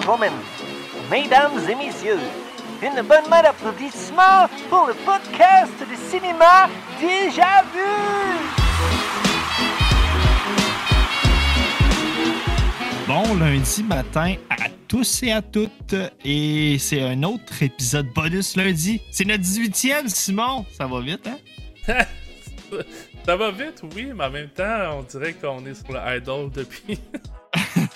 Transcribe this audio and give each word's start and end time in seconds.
gentlemen, 0.00 0.32
mesdames 1.10 1.58
et 1.68 1.74
messieurs, 1.74 2.18
une 2.82 3.02
bonne 3.02 3.28
main 3.28 3.42
d'applaudissements 3.42 4.46
pour 4.68 4.86
le 4.86 4.94
podcast 4.94 5.72
de 5.80 5.96
cinéma 6.10 6.68
Déjà 7.00 7.62
Vu! 7.74 7.80
Bon 13.06 13.34
lundi 13.36 13.82
matin 13.82 14.34
à 14.50 14.68
tous 14.86 15.22
et 15.22 15.32
à 15.32 15.42
toutes. 15.42 15.94
Et 16.24 16.76
c'est 16.78 17.02
un 17.02 17.22
autre 17.22 17.62
épisode 17.62 18.06
bonus 18.14 18.56
lundi. 18.56 19.00
C'est 19.10 19.24
notre 19.24 19.42
18e, 19.42 20.08
Simon. 20.08 20.66
Ça 20.76 20.86
va 20.86 21.00
vite, 21.00 21.26
hein? 21.26 21.38
Ça 23.24 23.36
va 23.36 23.50
vite, 23.50 23.82
oui, 23.94 24.10
mais 24.14 24.24
en 24.24 24.30
même 24.30 24.48
temps, 24.50 24.98
on 24.98 25.02
dirait 25.02 25.32
qu'on 25.32 25.64
est 25.66 25.74
sur 25.74 25.92
le 25.92 26.16
idol 26.16 26.50
depuis. 26.50 26.98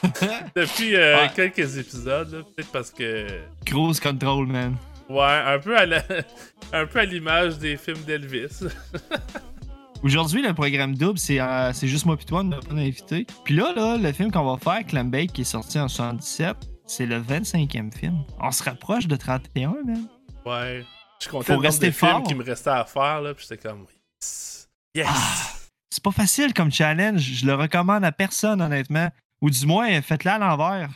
depuis 0.57 0.97
euh, 0.97 1.27
quelques 1.35 1.79
épisodes, 1.79 2.45
peut-être 2.55 2.73
parce 2.73 2.91
que. 2.91 3.27
Cruise 3.65 4.01
control, 4.01 4.47
man. 4.47 4.77
Ouais, 5.09 5.23
un 5.23 5.59
peu 5.59 5.77
à 5.77 5.87
la... 5.87 6.03
un 6.73 6.87
peu 6.87 7.01
à 7.01 7.05
l'image 7.05 7.59
des 7.59 7.77
films 7.77 8.03
d'Elvis. 8.07 8.65
Aujourd'hui, 10.03 10.43
le 10.43 10.53
programme 10.53 10.97
double, 10.97 11.19
c'est 11.19 11.41
euh, 11.41 11.73
juste 11.73 12.07
moi 12.07 12.17
et 12.21 12.25
toi, 12.25 12.41
on 12.41 12.45
n'a 12.45 12.59
pas 12.59 12.75
d'invité. 12.75 13.27
Puis 13.45 13.55
là, 13.55 13.73
là, 13.75 13.97
le 13.97 14.13
film 14.13 14.33
qu'on 14.33 14.45
va 14.45 14.59
faire, 14.59 14.85
Clambake, 14.85 15.33
qui 15.33 15.43
est 15.43 15.45
sorti 15.45 15.79
en 15.79 15.87
77, 15.87 16.57
c'est 16.87 17.07
le 17.07 17.21
25e 17.21 17.93
film. 17.93 18.25
On 18.41 18.51
se 18.51 18.65
rapproche 18.65 19.07
de 19.07 19.15
31, 19.15 19.75
man. 19.85 20.09
Ouais. 20.45 20.85
Je 21.23 21.29
comptais 21.29 21.53
Faut 21.53 21.61
le 21.61 21.67
rester 21.67 21.93
fort. 21.93 22.17
films 22.17 22.23
qui 22.25 22.35
me 22.35 22.43
restait 22.43 22.71
à 22.71 22.85
faire, 22.85 23.21
là, 23.21 23.33
puis 23.33 23.47
j'étais 23.49 23.69
comme, 23.69 23.87
yes! 24.21 24.69
yes. 24.97 25.07
Ah, 25.09 25.53
c'est 25.91 26.03
pas 26.03 26.11
facile 26.11 26.53
comme 26.53 26.73
challenge. 26.73 27.21
Je 27.21 27.47
le 27.47 27.55
recommande 27.55 28.05
à 28.05 28.11
personne, 28.11 28.61
honnêtement. 28.61 29.09
Ou 29.43 29.51
du 29.51 29.67
moins, 29.67 30.01
faites-le 30.01 30.31
à 30.31 30.39
l'envers. 30.39 30.89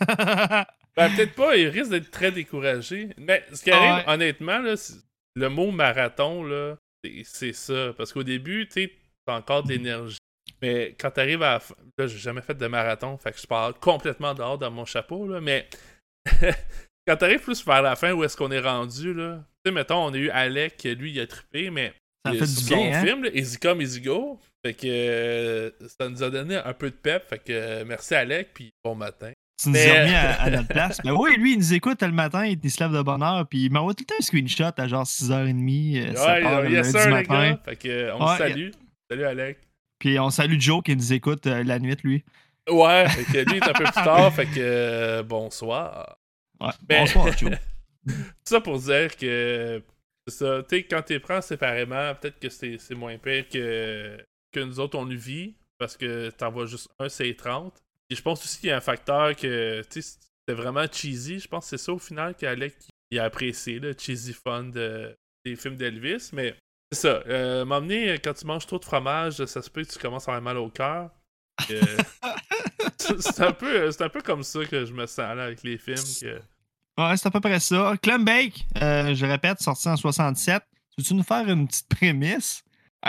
ben, 0.96 1.14
peut-être 1.14 1.34
pas, 1.34 1.56
il 1.56 1.68
risque 1.68 1.90
d'être 1.90 2.10
très 2.10 2.32
découragé. 2.32 3.10
Mais 3.18 3.44
ce 3.52 3.62
qui 3.62 3.70
arrive, 3.70 4.08
honnêtement, 4.08 4.58
là, 4.58 4.74
le 5.36 5.48
mot 5.48 5.70
marathon, 5.70 6.42
là, 6.42 6.76
c'est 7.24 7.52
ça. 7.52 7.92
Parce 7.96 8.12
qu'au 8.12 8.22
début, 8.22 8.66
tu 8.66 8.90
t'as 9.26 9.36
encore 9.36 9.62
de 9.62 9.68
l'énergie. 9.68 10.16
Mais 10.62 10.96
quand 10.98 11.10
t'arrives 11.10 11.42
à. 11.42 11.60
Là, 11.98 12.06
j'ai 12.06 12.18
jamais 12.18 12.40
fait 12.40 12.54
de 12.54 12.66
marathon, 12.66 13.18
fait 13.18 13.32
que 13.32 13.38
je 13.38 13.46
parle 13.46 13.74
complètement 13.74 14.32
dehors 14.32 14.58
dans 14.58 14.70
mon 14.70 14.86
chapeau, 14.86 15.28
là. 15.28 15.40
Mais 15.40 15.68
quand 17.06 17.16
t'arrives 17.16 17.42
plus 17.42 17.64
vers 17.64 17.82
la 17.82 17.94
fin, 17.94 18.12
où 18.12 18.24
est-ce 18.24 18.36
qu'on 18.36 18.50
est 18.50 18.60
rendu, 18.60 19.12
là? 19.12 19.44
Tu 19.64 19.68
sais, 19.68 19.74
mettons, 19.74 20.06
on 20.06 20.14
a 20.14 20.16
eu 20.16 20.30
Alec, 20.30 20.82
lui, 20.84 21.12
il 21.12 21.20
a 21.20 21.26
trippé, 21.26 21.68
mais. 21.68 21.92
Ça 22.24 22.32
fait 22.32 22.38
du 22.38 22.46
son 22.46 22.76
bien, 22.76 22.98
hein? 22.98 23.04
film, 23.04 23.26
Easy 23.34 23.58
Come, 23.58 23.82
Easy 23.82 24.00
Go. 24.00 24.40
Fait 24.64 24.74
que 24.74 24.86
euh, 24.86 25.70
ça 25.98 26.08
nous 26.08 26.22
a 26.22 26.30
donné 26.30 26.56
un 26.56 26.72
peu 26.72 26.90
de 26.90 26.94
pep. 26.94 27.28
Fait 27.28 27.38
que 27.38 27.52
euh, 27.52 27.84
merci 27.86 28.14
Alec, 28.14 28.50
puis 28.54 28.72
bon 28.84 28.94
matin. 28.94 29.32
Tu 29.60 29.70
nous 29.70 29.76
as 29.76 29.80
remis 29.80 30.14
à, 30.14 30.50
notre 30.50 30.68
place. 30.68 31.00
Mais 31.04 31.10
oui, 31.10 31.36
lui, 31.36 31.54
il 31.54 31.58
nous 31.58 31.74
écoute 31.74 32.00
le 32.02 32.12
matin, 32.12 32.46
il 32.46 32.70
se 32.70 32.82
lève 32.82 32.92
de 32.92 33.02
bonne 33.02 33.22
heure, 33.22 33.46
puis 33.48 33.64
il 33.64 33.72
m'envoie 33.72 33.94
tout 33.94 34.04
le 34.04 34.06
temps 34.06 34.14
un 34.18 34.22
screenshot 34.22 34.72
à 34.76 34.86
genre 34.86 35.04
6h30. 35.04 35.32
Euh, 35.32 36.60
ouais, 36.60 36.66
il 36.66 36.72
y 36.72 36.78
a 36.78 36.84
ça, 36.84 37.10
les 37.10 37.26
gars. 37.26 37.60
Fait 37.64 37.76
que, 37.76 38.12
on 38.12 38.26
salue. 38.36 38.70
Salut 39.10 39.24
Alec. 39.24 39.58
Puis 39.98 40.18
on 40.18 40.30
salue 40.30 40.58
Joe 40.58 40.82
qui 40.82 40.96
nous 40.96 41.12
écoute 41.12 41.46
la 41.46 41.78
nuit, 41.78 41.96
lui. 42.04 42.24
Ouais, 42.70 43.08
fait 43.08 43.24
que 43.24 43.50
lui, 43.50 43.56
il 43.56 43.62
est 43.62 43.68
un 43.68 43.72
peu 43.72 43.84
plus 43.84 43.92
tard, 43.92 44.32
fait 44.34 44.46
que 44.46 45.22
bonsoir. 45.22 46.18
Ouais, 46.60 46.70
bonsoir, 46.88 47.36
Joe. 47.36 47.50
ça 48.44 48.60
pour 48.60 48.78
dire 48.78 49.16
que 49.16 49.82
c'est 50.26 50.34
ça. 50.34 50.62
Tu 50.68 50.76
sais, 50.76 50.82
quand 50.84 51.02
tu 51.02 51.14
les 51.14 51.20
prends 51.20 51.40
séparément, 51.40 52.14
peut-être 52.14 52.38
que 52.38 52.48
c'est 52.48 52.94
moins 52.94 53.18
pire 53.18 53.48
que, 53.48 54.16
que 54.52 54.60
nous 54.60 54.80
autres, 54.80 54.98
on 54.98 55.04
vit. 55.04 55.54
Parce 55.78 55.96
que 55.96 56.30
t'en 56.30 56.50
vois 56.50 56.66
juste 56.66 56.88
un, 56.98 57.08
c'est 57.08 57.34
30. 57.34 57.74
Et 58.10 58.14
je 58.14 58.22
pense 58.22 58.44
aussi 58.44 58.60
qu'il 58.60 58.68
y 58.68 58.72
a 58.72 58.76
un 58.76 58.80
facteur 58.80 59.34
que, 59.34 59.82
tu 59.90 60.00
sais, 60.00 60.18
c'était 60.40 60.60
vraiment 60.60 60.84
cheesy. 60.90 61.40
Je 61.40 61.48
pense 61.48 61.64
que 61.64 61.70
c'est 61.70 61.84
ça 61.84 61.92
au 61.92 61.98
final 61.98 62.34
qu'Alec 62.34 62.76
il 63.10 63.18
a 63.18 63.24
apprécié, 63.24 63.78
le 63.78 63.94
cheesy 63.98 64.32
fun 64.32 64.64
de, 64.64 65.14
des 65.44 65.56
films 65.56 65.76
d'Elvis. 65.76 66.30
Mais 66.32 66.54
c'est 66.92 67.00
ça. 67.00 67.22
Euh, 67.26 67.64
M'emmener, 67.64 68.18
quand 68.18 68.32
tu 68.34 68.46
manges 68.46 68.66
trop 68.66 68.78
de 68.78 68.84
fromage, 68.84 69.44
ça 69.44 69.60
se 69.60 69.68
peut 69.68 69.82
que 69.82 69.92
tu 69.92 69.98
commences 69.98 70.28
à 70.28 70.36
avoir 70.36 70.42
mal 70.42 70.58
au 70.58 70.70
cœur. 70.70 71.10
Euh, 71.70 71.80
c'est 72.98 73.40
un, 73.40 73.52
peu, 73.52 73.90
un 73.98 74.08
peu 74.08 74.22
comme 74.22 74.42
ça 74.42 74.64
que 74.64 74.84
je 74.84 74.92
me 74.92 75.06
sens 75.06 75.36
là, 75.36 75.44
avec 75.44 75.62
les 75.62 75.78
films. 75.78 75.96
Que 76.20 76.40
Ouais, 76.98 77.16
c'est 77.16 77.26
à 77.26 77.30
peu 77.30 77.40
près 77.40 77.58
ça. 77.60 77.94
Clumbake, 78.02 78.66
euh, 78.80 79.14
je 79.14 79.24
répète, 79.24 79.60
sorti 79.60 79.88
en 79.88 79.96
67. 79.96 80.62
Veux-tu 80.98 81.14
nous 81.14 81.22
faire 81.22 81.48
une 81.48 81.66
petite 81.66 81.88
prémisse? 81.88 82.62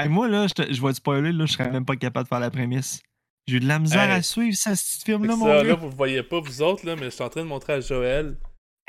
Moi, 0.10 0.28
là, 0.28 0.48
je, 0.48 0.74
je 0.74 0.82
vais 0.82 0.90
te 0.90 0.98
spoiler, 0.98 1.32
là, 1.32 1.46
je 1.46 1.54
serais 1.54 1.70
même 1.70 1.86
pas 1.86 1.96
capable 1.96 2.26
de 2.26 2.30
faire 2.30 2.40
la 2.40 2.52
prémisse. 2.52 3.02
J'ai 3.48 3.58
eu 3.58 3.60
de 3.60 3.68
la 3.68 3.80
misère 3.80 4.10
à 4.10 4.22
suivre 4.22 4.56
ça, 4.56 4.76
ce 4.76 5.04
film-là, 5.04 5.36
mon 5.36 5.46
ça, 5.46 5.64
Là, 5.64 5.76
vous 5.76 5.90
le 5.90 5.96
voyez 5.96 6.24
pas, 6.24 6.40
vous 6.40 6.62
autres, 6.62 6.86
là, 6.86 6.96
mais 6.96 7.06
je 7.06 7.10
suis 7.10 7.24
en 7.24 7.30
train 7.30 7.42
de 7.42 7.48
montrer 7.48 7.74
à 7.74 7.80
Joël. 7.82 8.38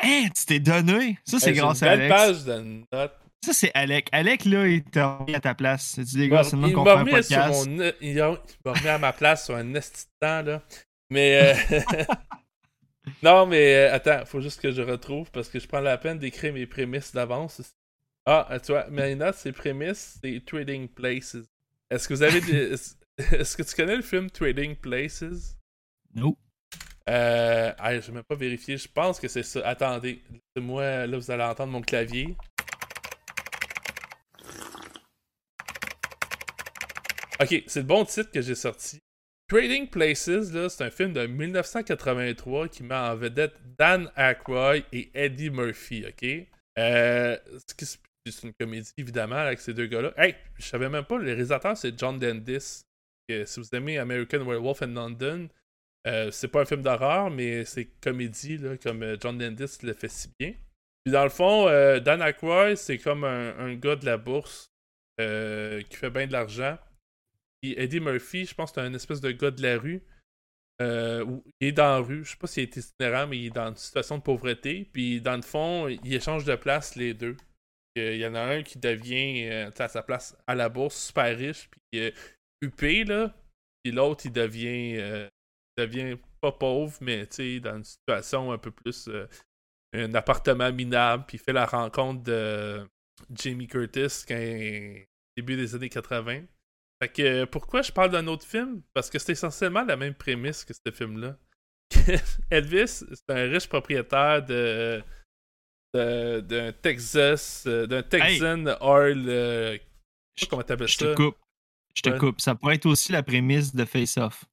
Hein, 0.02 0.26
tu 0.36 0.46
t'es 0.46 0.60
donné? 0.60 1.18
Ça, 1.24 1.38
c'est 1.38 1.52
grâce 1.52 1.82
à 1.82 1.92
Alex. 1.92 2.08
page 2.08 2.44
de 2.44 2.84
notes. 2.92 3.18
Ça, 3.44 3.52
c'est 3.52 3.70
Alec. 3.74 4.08
Alec, 4.12 4.44
là, 4.46 4.66
il 4.66 4.82
t'a 4.84 5.18
remis 5.18 5.34
à 5.34 5.40
ta 5.40 5.54
place. 5.54 6.00
Tu 6.08 6.16
des 6.16 6.28
gars, 6.28 6.44
c'est 6.44 6.56
le 6.56 6.70
qu'on 6.70 6.84
fait 6.84 6.90
un 6.90 7.04
podcast. 7.04 7.68
Mon... 7.68 7.92
Il 8.00 8.16
m'a 8.16 8.72
remis 8.72 8.88
à 8.88 8.98
ma 8.98 9.12
place 9.12 9.44
sur 9.44 9.56
un 9.56 9.74
esti 9.74 10.06
temps, 10.20 10.42
là. 10.42 10.62
Mais... 11.10 11.56
Euh... 11.70 11.84
Non, 13.22 13.46
mais 13.46 13.74
euh, 13.74 13.94
attends, 13.94 14.24
faut 14.24 14.40
juste 14.40 14.60
que 14.60 14.70
je 14.70 14.82
retrouve 14.82 15.30
parce 15.30 15.48
que 15.48 15.58
je 15.58 15.68
prends 15.68 15.80
la 15.80 15.98
peine 15.98 16.18
d'écrire 16.18 16.52
mes 16.52 16.66
prémices 16.66 17.12
d'avance. 17.12 17.60
Ah, 18.26 18.58
tu 18.64 18.72
vois, 18.72 18.88
notes, 18.88 19.34
ces 19.34 19.52
prémices, 19.52 20.18
c'est 20.22 20.42
Trading 20.46 20.88
Places. 20.88 21.36
Est-ce 21.90 22.08
que 22.08 22.14
vous 22.14 22.22
avez 22.22 22.40
des... 22.40 22.72
Est-ce 23.18 23.56
que 23.56 23.62
tu 23.62 23.76
connais 23.76 23.96
le 23.96 24.02
film 24.02 24.30
Trading 24.30 24.74
Places? 24.76 25.56
Non. 26.14 26.36
Euh. 27.08 27.72
je 27.80 28.06
vais 28.06 28.12
même 28.12 28.24
pas 28.24 28.34
vérifier. 28.34 28.76
Je 28.78 28.88
pense 28.88 29.20
que 29.20 29.28
c'est 29.28 29.42
ça. 29.42 29.60
Attendez. 29.66 30.22
Moi, 30.56 31.06
là, 31.06 31.16
vous 31.16 31.30
allez 31.30 31.44
entendre 31.44 31.72
mon 31.72 31.82
clavier. 31.82 32.34
Ok, 37.40 37.62
c'est 37.66 37.80
le 37.80 37.86
bon 37.86 38.04
titre 38.04 38.30
que 38.30 38.40
j'ai 38.40 38.54
sorti. 38.54 39.00
Trading 39.48 39.88
Places, 39.88 40.30
c'est 40.70 40.84
un 40.84 40.90
film 40.90 41.12
de 41.12 41.26
1983 41.26 42.68
qui 42.68 42.82
met 42.82 42.94
en 42.94 43.14
vedette 43.14 43.54
Dan 43.78 44.10
Aykroyd 44.16 44.84
et 44.92 45.10
Eddie 45.14 45.50
Murphy, 45.50 46.06
ok? 46.08 46.46
Euh, 46.78 47.36
c'est 48.30 48.46
une 48.46 48.54
comédie, 48.54 48.92
évidemment, 48.96 49.36
avec 49.36 49.60
ces 49.60 49.74
deux 49.74 49.86
gars-là. 49.86 50.12
Hey, 50.16 50.34
je 50.58 50.64
savais 50.64 50.88
même 50.88 51.04
pas, 51.04 51.18
le 51.18 51.24
réalisateur, 51.24 51.76
c'est 51.76 51.98
John 51.98 52.20
Landis. 52.20 52.84
si 53.28 53.60
vous 53.60 53.68
aimez 53.72 53.98
American 53.98 54.44
Werewolf 54.44 54.82
in 54.82 54.88
London, 54.94 55.48
euh, 56.06 56.30
c'est 56.30 56.48
pas 56.48 56.62
un 56.62 56.64
film 56.64 56.82
d'horreur, 56.82 57.30
mais 57.30 57.64
c'est 57.64 57.86
comédie, 58.00 58.58
là, 58.58 58.76
comme 58.76 59.02
euh, 59.02 59.16
John 59.20 59.40
Landis 59.40 59.78
le 59.82 59.92
fait 59.92 60.08
si 60.08 60.28
bien. 60.38 60.54
Puis 61.04 61.12
dans 61.12 61.24
le 61.24 61.30
fond, 61.30 61.66
Dan 62.00 62.22
Aykroyd, 62.22 62.76
c'est 62.76 62.96
comme 62.96 63.24
un, 63.24 63.74
gars 63.74 63.96
de 63.96 64.06
la 64.06 64.16
bourse 64.16 64.70
qui 65.18 65.96
fait 65.96 66.08
bien 66.10 66.26
de 66.26 66.32
l'argent. 66.32 66.78
Eddie 67.72 68.00
Murphy, 68.00 68.44
je 68.44 68.54
pense 68.54 68.70
que 68.70 68.80
c'est 68.80 68.86
un 68.86 68.94
espèce 68.94 69.20
de 69.20 69.30
gars 69.30 69.50
de 69.50 69.62
la 69.62 69.78
rue. 69.78 70.02
Euh, 70.82 71.24
il 71.60 71.68
est 71.68 71.72
dans 71.72 71.84
la 71.84 71.98
rue, 71.98 72.24
je 72.24 72.30
sais 72.30 72.36
pas 72.36 72.46
s'il 72.46 72.64
est 72.64 72.76
itinérant, 72.76 73.26
mais 73.26 73.38
il 73.38 73.46
est 73.46 73.50
dans 73.50 73.68
une 73.68 73.76
situation 73.76 74.18
de 74.18 74.22
pauvreté. 74.22 74.88
Puis 74.92 75.20
dans 75.20 75.36
le 75.36 75.42
fond, 75.42 75.88
il 75.88 76.14
échange 76.14 76.44
de 76.44 76.56
place 76.56 76.96
les 76.96 77.14
deux. 77.14 77.36
Il 77.96 78.16
y 78.16 78.26
en 78.26 78.34
a 78.34 78.40
un 78.40 78.62
qui 78.62 78.78
devient 78.78 79.48
euh, 79.48 79.70
à 79.78 79.88
sa 79.88 80.02
place 80.02 80.36
à 80.46 80.54
la 80.54 80.68
bourse 80.68 80.96
super 80.96 81.36
riche, 81.36 81.68
puis 81.70 82.00
euh, 82.00 82.10
UP, 82.62 82.80
là. 83.06 83.34
Puis 83.82 83.92
l'autre, 83.92 84.26
il 84.26 84.32
devient, 84.32 84.96
euh, 84.98 85.28
devient 85.78 86.16
pas 86.40 86.52
pauvre, 86.52 86.96
mais 87.00 87.26
dans 87.60 87.76
une 87.76 87.84
situation 87.84 88.52
un 88.52 88.58
peu 88.58 88.70
plus. 88.70 89.08
un 89.92 90.14
appartement 90.14 90.72
minable, 90.72 91.24
puis 91.26 91.36
il 91.36 91.40
fait 91.40 91.52
la 91.52 91.66
rencontre 91.66 92.22
de 92.24 92.84
Jamie 93.30 93.68
Curtis 93.68 94.24
quand, 94.26 95.04
début 95.36 95.56
des 95.56 95.74
années 95.74 95.88
80. 95.88 96.42
Fait 97.02 97.08
que 97.08 97.44
pourquoi 97.44 97.82
je 97.82 97.92
parle 97.92 98.10
d'un 98.10 98.26
autre 98.26 98.46
film? 98.46 98.82
Parce 98.92 99.10
que 99.10 99.18
c'est 99.18 99.32
essentiellement 99.32 99.84
la 99.84 99.96
même 99.96 100.14
prémisse 100.14 100.64
que 100.64 100.72
ce 100.74 100.92
film-là. 100.92 101.36
Elvis, 102.50 103.04
c'est 103.12 103.30
un 103.30 103.48
riche 103.48 103.68
propriétaire 103.68 104.44
de 104.44 105.02
d'un 105.94 106.72
Texas, 106.72 107.64
euh, 107.66 107.86
d'un 107.86 108.02
Texan 108.02 108.66
oil. 108.80 109.24
Euh, 109.28 109.78
je 110.34 110.40
sais 110.40 110.46
comment 110.46 110.62
t'appelles 110.62 110.88
ça. 110.88 111.06
Je 111.06 111.10
te 111.10 111.14
coupe. 111.14 111.36
Je 111.94 112.02
te 112.02 112.18
coupe. 112.18 112.40
Ça 112.40 112.54
pourrait 112.54 112.74
être 112.74 112.86
aussi 112.86 113.12
la 113.12 113.22
prémisse 113.22 113.74
de 113.74 113.84
Face 113.84 114.16
Off. 114.16 114.44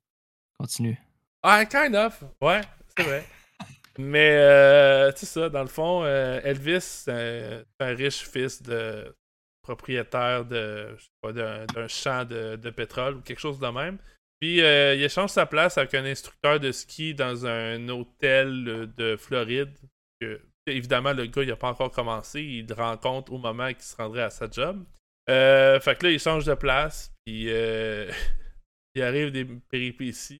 Continue. 0.57 0.97
Ah, 1.43 1.65
kind 1.65 1.95
of. 1.95 2.23
Ouais, 2.39 2.61
c'est 2.95 3.03
vrai. 3.03 3.25
Mais, 3.97 4.38
euh, 4.39 5.11
tu 5.11 5.21
sais 5.21 5.25
ça, 5.25 5.49
dans 5.49 5.61
le 5.61 5.67
fond, 5.67 6.05
Elvis, 6.05 6.81
c'est 6.81 7.65
un, 7.79 7.93
riche 7.95 8.27
fils 8.27 8.61
de 8.61 9.13
propriétaire 9.61 10.45
de, 10.45 10.95
d'un, 11.23 11.88
champ 11.88 12.25
de, 12.25 12.69
pétrole 12.69 13.17
ou 13.17 13.21
quelque 13.21 13.39
chose 13.39 13.59
de 13.59 13.67
même. 13.67 13.97
Puis 14.41 14.59
euh, 14.61 14.95
il 14.95 15.03
échange 15.03 15.29
sa 15.29 15.45
place 15.45 15.77
avec 15.77 15.93
un 15.93 16.03
instructeur 16.03 16.59
de 16.59 16.71
ski 16.71 17.13
dans 17.13 17.45
un 17.45 17.88
hôtel 17.89 18.91
de 18.97 19.15
Floride. 19.15 19.71
Que, 20.19 20.41
évidemment, 20.67 21.13
le 21.13 21.25
gars, 21.25 21.43
il 21.43 21.49
n'a 21.49 21.55
pas 21.55 21.69
encore 21.69 21.91
commencé. 21.91 22.41
Il 22.41 22.67
le 22.67 22.73
rencontre 22.73 23.31
au 23.33 23.37
moment 23.37 23.67
qu'il 23.69 23.83
se 23.83 23.95
rendrait 23.95 24.23
à 24.23 24.29
sa 24.29 24.49
job. 24.49 24.83
Euh, 25.29 25.79
fait 25.79 25.97
que 25.97 26.07
là, 26.07 26.11
il 26.11 26.19
change 26.19 26.45
de 26.45 26.53
place. 26.53 27.13
Puis 27.25 27.45
euh, 27.49 28.11
il 28.95 29.01
arrive 29.01 29.31
des 29.31 29.45
péripéties. 29.45 30.39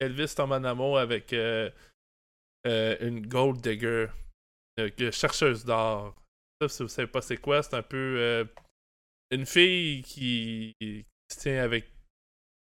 Elvis 0.00 0.34
tombe 0.34 0.52
en 0.52 0.64
amour 0.64 0.98
avec 0.98 1.32
euh, 1.32 1.70
une 2.64 3.26
gold 3.26 3.60
digger, 3.60 4.08
une 4.76 5.12
chercheuse 5.12 5.64
d'or. 5.64 6.14
Ça, 6.60 6.68
si 6.68 6.82
vous 6.82 6.88
savez 6.88 7.08
pas 7.08 7.22
c'est 7.22 7.36
quoi, 7.36 7.62
c'est 7.62 7.74
un 7.74 7.82
peu 7.82 8.46
une 9.30 9.46
fille 9.46 10.02
qui, 10.02 10.74
qui 10.80 11.04
se 11.30 11.40
tient 11.40 11.62
avec 11.62 11.86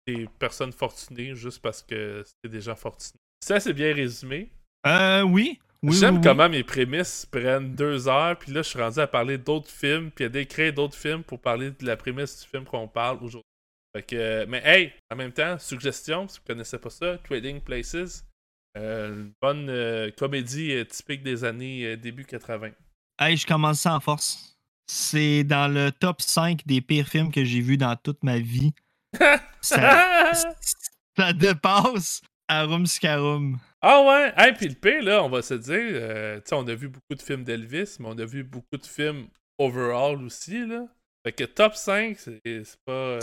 des 0.07 0.27
personnes 0.39 0.71
fortunées 0.71 1.36
juste 1.36 1.62
parce 1.62 1.81
que 1.81 2.24
c'est 2.25 2.50
des 2.50 2.62
gens 2.62 2.75
fortunés. 2.75 3.19
Ça, 3.44 3.59
c'est 3.59 3.74
bien 3.74 3.94
résumé. 3.94 4.51
Euh, 4.86 5.21
oui. 5.21 5.59
Oui 5.83 5.98
J'aime 5.98 6.16
oui, 6.16 6.22
oui. 6.22 6.22
comment 6.22 6.50
mes 6.50 6.63
prémices 6.63 7.25
prennent 7.25 7.75
deux 7.75 8.07
heures, 8.07 8.38
puis 8.38 8.51
là, 8.51 8.62
je 8.62 8.69
suis 8.69 8.80
rendu 8.80 9.00
à 9.00 9.07
parler 9.07 9.38
d'autres 9.38 9.69
films, 9.69 10.12
puis 10.12 10.25
à 10.25 10.30
décrire 10.30 10.74
d'autres 10.74 10.98
films 10.98 11.24
pour 11.24 11.39
parler 11.39 11.72
de 11.72 11.86
la 11.86 11.98
prémisse 11.98 12.42
du 12.42 12.48
film 12.48 12.66
qu'on 12.66 12.88
parle 12.88 13.18
aujourd'hui. 13.18 13.42
Fait 13.95 14.04
que, 14.04 14.45
mais 14.45 14.62
hey, 14.63 14.94
en 15.12 15.16
même 15.16 15.31
temps, 15.33 15.57
suggestion, 15.60 16.28
si 16.28 16.39
vous 16.39 16.45
connaissez 16.45 16.78
pas 16.78 16.89
ça, 16.89 17.18
Trading 17.18 17.60
Places, 17.60 18.24
euh, 18.78 19.10
une 19.13 19.33
bonne 19.42 19.69
euh, 19.69 20.12
comédie 20.18 20.72
euh, 20.72 20.86
typique 20.86 21.24
des 21.24 21.44
années 21.44 21.86
euh, 21.86 21.98
début 21.98 22.24
80. 22.24 22.69
Hey, 23.19 23.36
je 23.36 23.45
commence 23.45 23.81
ça 23.81 23.95
en 23.95 24.00
force. 24.00 24.57
C'est 24.88 25.44
dans 25.44 25.68
le 25.68 25.92
top 25.92 26.22
5 26.22 26.66
des 26.66 26.80
pires 26.81 27.07
films 27.07 27.31
que 27.31 27.44
j'ai 27.44 27.60
vus 27.60 27.78
dans 27.78 27.95
toute 27.98 28.24
ma 28.24 28.39
vie. 28.39 28.74
Ça, 29.62 30.31
ça 31.16 31.33
dépasse 31.33 32.22
Arum 32.48 32.88
Scarum. 32.88 33.60
Ah 33.81 34.04
ouais, 34.04 34.33
hey, 34.38 34.54
puis 34.54 34.68
le 34.68 34.75
pire, 34.75 35.01
là, 35.04 35.24
on 35.24 35.30
va 35.30 35.42
se 35.42 35.56
dire, 35.56 35.74
euh, 35.75 36.38
tu 36.38 36.44
sais, 36.50 36.56
on 36.56 36.68
a 36.68 36.75
vu 36.75 36.88
beaucoup 36.88 37.16
de 37.16 37.22
films 37.22 37.44
d'Elvis, 37.44 37.95
mais 38.00 38.07
on 38.10 38.18
a 38.19 38.25
vu 38.25 38.44
beaucoup 38.44 38.78
de 38.78 38.86
films 38.86 39.28
overall 39.57 40.22
aussi, 40.24 40.66
là. 40.68 40.86
Fait 41.25 41.31
que 41.33 41.44
top 41.45 41.75
5, 41.75 42.18
c'est 42.19 42.42
pas... 42.86 42.92
euh, 42.92 43.19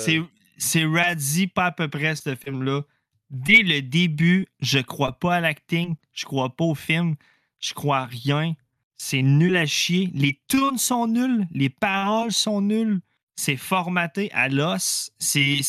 C'est- 0.59 0.85
Radzi, 0.85 1.47
pas 1.47 1.67
à 1.67 1.73
peu 1.73 1.89
près, 1.89 2.17
ce 2.17 2.35
film-là. 2.35 2.83
Dès 3.31 3.63
le 3.63 3.83
début, 3.83 4.47
je 4.61 4.79
crois 4.81 5.13
pas 5.13 5.37
à 5.37 5.41
l'acting, 5.41 5.95
je 6.13 6.25
crois 6.25 6.51
pas 6.51 6.65
au 6.65 6.75
film, 6.75 7.15
je 7.61 7.75
crois 7.75 7.99
à 7.99 8.07
rien. 8.07 8.55
C'est 8.97 9.23
nul 9.23 9.57
à 9.57 9.67
chier. 9.67 10.11
Les 10.15 10.41
tunes 10.49 10.79
sont 10.79 11.07
nulles, 11.07 11.47
les 11.53 11.69
paroles 11.71 12.33
sont 12.33 12.61
nulles. 12.61 13.01
C'est 13.37 13.57
formaté 13.57 14.33
à 14.33 14.49
l'os. 14.49 15.13
C'est 15.21 15.61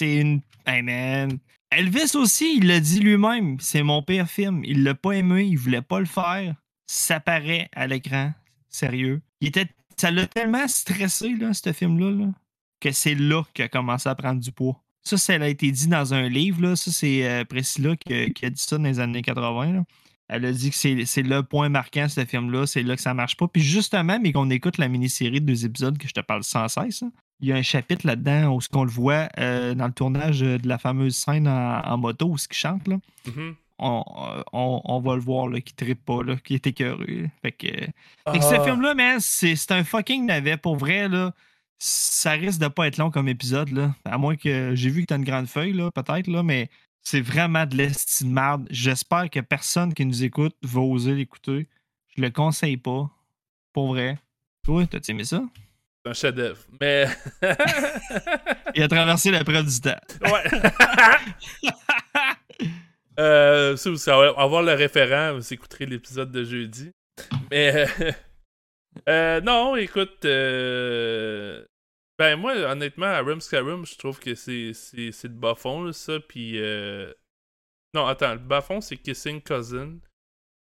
une. 0.00 0.42
Hey 0.64 0.82
man. 0.82 1.38
Elvis 1.76 2.16
aussi, 2.16 2.56
il 2.58 2.66
l'a 2.66 2.80
dit 2.80 3.00
lui-même. 3.00 3.58
C'est 3.60 3.82
mon 3.82 4.02
pire 4.02 4.28
film. 4.28 4.62
Il 4.64 4.82
l'a 4.82 4.94
pas 4.94 5.12
aimé, 5.12 5.44
il 5.44 5.56
voulait 5.56 5.82
pas 5.82 6.00
le 6.00 6.06
faire. 6.06 6.54
Ça 6.86 7.20
paraît 7.20 7.68
à 7.74 7.86
l'écran. 7.86 8.32
Sérieux. 8.68 9.22
Il 9.40 9.48
était, 9.48 9.68
ça 9.96 10.10
l'a 10.10 10.26
tellement 10.26 10.68
stressé, 10.68 11.34
là, 11.34 11.52
ce 11.52 11.72
film-là. 11.72 12.10
Là 12.26 12.32
que 12.82 12.90
c'est 12.92 13.14
là 13.14 13.44
qu'il 13.54 13.64
a 13.64 13.68
commencé 13.68 14.08
à 14.08 14.14
prendre 14.14 14.40
du 14.40 14.52
poids. 14.52 14.82
Ça, 15.04 15.16
ça 15.16 15.34
a 15.34 15.46
été 15.46 15.70
dit 15.70 15.86
dans 15.86 16.12
un 16.14 16.28
livre. 16.28 16.60
Là. 16.62 16.76
Ça, 16.76 16.90
c'est 16.90 17.26
euh, 17.26 17.44
Priscilla 17.44 17.96
qui, 17.96 18.12
a- 18.12 18.50
dit 18.50 18.60
ça 18.60 18.76
dans 18.76 18.84
les 18.84 19.00
années 19.00 19.22
80. 19.22 19.72
là. 19.72 19.84
Elle 20.28 20.44
a 20.46 20.52
dit 20.52 20.70
que 20.70 20.76
c'est 20.76 21.22
le 21.22 21.42
point 21.42 21.68
marquant, 21.68 22.08
ce 22.08 22.24
film-là. 22.24 22.66
C'est 22.66 22.82
là 22.82 22.96
que 22.96 23.02
ça 23.02 23.14
marche 23.14 23.36
pas. 23.36 23.48
Puis 23.48 23.62
justement, 23.62 24.18
mais 24.20 24.32
qu'on 24.32 24.50
écoute 24.50 24.78
la 24.78 24.88
mini-série 24.88 25.40
de 25.40 25.46
deux 25.46 25.64
épisodes 25.64 25.98
que 25.98 26.08
je 26.08 26.12
te 26.12 26.20
parle 26.20 26.42
sans 26.42 26.68
cesse, 26.68 27.02
là, 27.02 27.08
il 27.42 27.48
y 27.48 27.52
a 27.52 27.56
un 27.56 27.62
chapitre 27.62 28.06
là-dedans 28.06 28.54
où 28.54 28.60
ce 28.60 28.68
qu'on 28.68 28.84
le 28.84 28.90
voit 28.90 29.28
euh, 29.38 29.74
dans 29.74 29.86
le 29.86 29.92
tournage 29.92 30.40
de 30.40 30.66
la 30.66 30.78
fameuse 30.78 31.16
scène 31.16 31.46
en, 31.48 31.80
en 31.84 31.98
moto 31.98 32.26
où 32.28 32.38
ce 32.38 32.48
qu'il 32.48 32.56
chante. 32.56 32.88
Là. 32.88 32.98
mhm. 33.26 33.54
On, 33.84 34.04
on, 34.52 34.80
on 34.84 35.00
va 35.00 35.16
le 35.16 35.20
voir 35.20 35.48
là, 35.48 35.60
qui 35.60 35.74
trippe 35.74 36.04
pas, 36.04 36.22
là, 36.22 36.36
qui 36.36 36.54
est 36.54 36.64
écœuré. 36.68 37.30
Fait 37.42 37.50
que, 37.50 37.66
fait 37.66 38.38
que 38.38 38.44
ce 38.44 38.54
Ah. 38.54 38.62
film-là, 38.64 38.94
man, 38.94 39.16
c'est 39.18 39.56
c'est 39.56 39.72
un 39.72 39.82
fucking 39.82 40.24
navet. 40.24 40.56
Pour 40.56 40.76
vrai, 40.76 41.08
là, 41.08 41.32
ça 41.78 42.30
risque 42.32 42.60
de 42.60 42.68
pas 42.68 42.86
être 42.86 42.98
long 42.98 43.10
comme 43.10 43.26
épisode, 43.28 43.70
là. 43.72 43.92
À 44.04 44.18
moins 44.18 44.36
que 44.36 44.72
j'ai 44.76 44.88
vu 44.88 45.00
que 45.00 45.06
t'as 45.06 45.16
une 45.16 45.24
grande 45.24 45.48
feuille, 45.48 45.72
là, 45.72 45.90
peut-être, 45.90 46.28
là, 46.28 46.44
mais 46.44 46.70
c'est 47.02 47.20
vraiment 47.22 47.66
de 47.66 47.76
l'estime 47.76 48.28
de 48.28 48.32
marde. 48.34 48.68
J'espère 48.70 49.28
que 49.30 49.40
personne 49.40 49.92
qui 49.94 50.06
nous 50.06 50.22
écoute 50.22 50.54
va 50.62 50.80
oser 50.80 51.14
l'écouter. 51.16 51.66
Je 52.16 52.22
le 52.22 52.30
conseille 52.30 52.76
pas. 52.76 53.10
Pour 53.72 53.88
vrai. 53.88 54.16
Toi, 54.62 54.86
t'as 54.86 55.00
aimé 55.08 55.24
ça? 55.24 55.42
C'est 56.04 56.10
un 56.10 56.14
chef-d'œuvre. 56.14 56.60
Mais. 56.80 57.06
Il 58.74 58.82
a 58.82 58.88
traversé 58.88 59.30
la 59.30 59.44
preuve 59.44 59.66
du 59.66 59.80
temps. 59.80 60.00
ouais. 60.22 60.44
euh, 63.20 63.76
ça, 63.76 63.90
vous 63.90 64.08
avoir 64.10 64.62
le 64.62 64.72
référent, 64.72 65.34
vous 65.34 65.52
écouterez 65.52 65.86
l'épisode 65.86 66.30
de 66.32 66.44
jeudi. 66.44 66.90
Mais. 67.50 67.86
euh, 68.00 68.12
euh, 69.08 69.40
non, 69.40 69.76
écoute. 69.76 70.24
euh, 70.24 71.64
ben, 72.18 72.36
moi, 72.36 72.54
honnêtement, 72.56 73.06
à 73.06 73.20
Rum 73.20 73.40
Skyrim, 73.40 73.86
je 73.86 73.96
trouve 73.96 74.18
que 74.18 74.34
c'est 74.34 74.72
c'est- 74.74 75.12
c'est 75.12 75.28
le 75.28 75.34
bas 75.34 75.54
fond, 75.54 75.84
là, 75.84 75.92
ça. 75.92 76.18
Puis. 76.20 76.58
Non, 77.94 78.06
attends, 78.06 78.32
le 78.32 78.38
bas 78.38 78.60
fond, 78.62 78.80
c'est 78.80 78.96
Kissing 78.96 79.42
Cousin. 79.42 79.98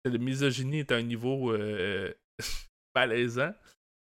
Le 0.05 0.17
misogynie 0.17 0.79
est 0.79 0.91
à 0.91 0.95
un 0.97 1.01
niveau 1.01 1.55
malaisant. 2.95 3.53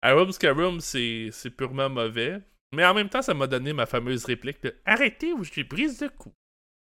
À 0.02 0.14
Rum 0.14 0.32
Skyrim, 0.32 0.80
c'est 0.80 1.32
purement 1.56 1.90
mauvais. 1.90 2.40
Mais 2.74 2.86
en 2.86 2.94
même 2.94 3.10
temps, 3.10 3.22
ça 3.22 3.34
m'a 3.34 3.48
donné 3.48 3.74
ma 3.74 3.86
fameuse 3.86 4.24
réplique 4.26 4.64
de 4.64 4.76
Arrêtez 4.86 5.34
ou 5.34 5.44
je 5.44 5.52
suis 5.52 5.64
prise 5.66 6.00
de 6.00 6.08
coup. 6.08 6.34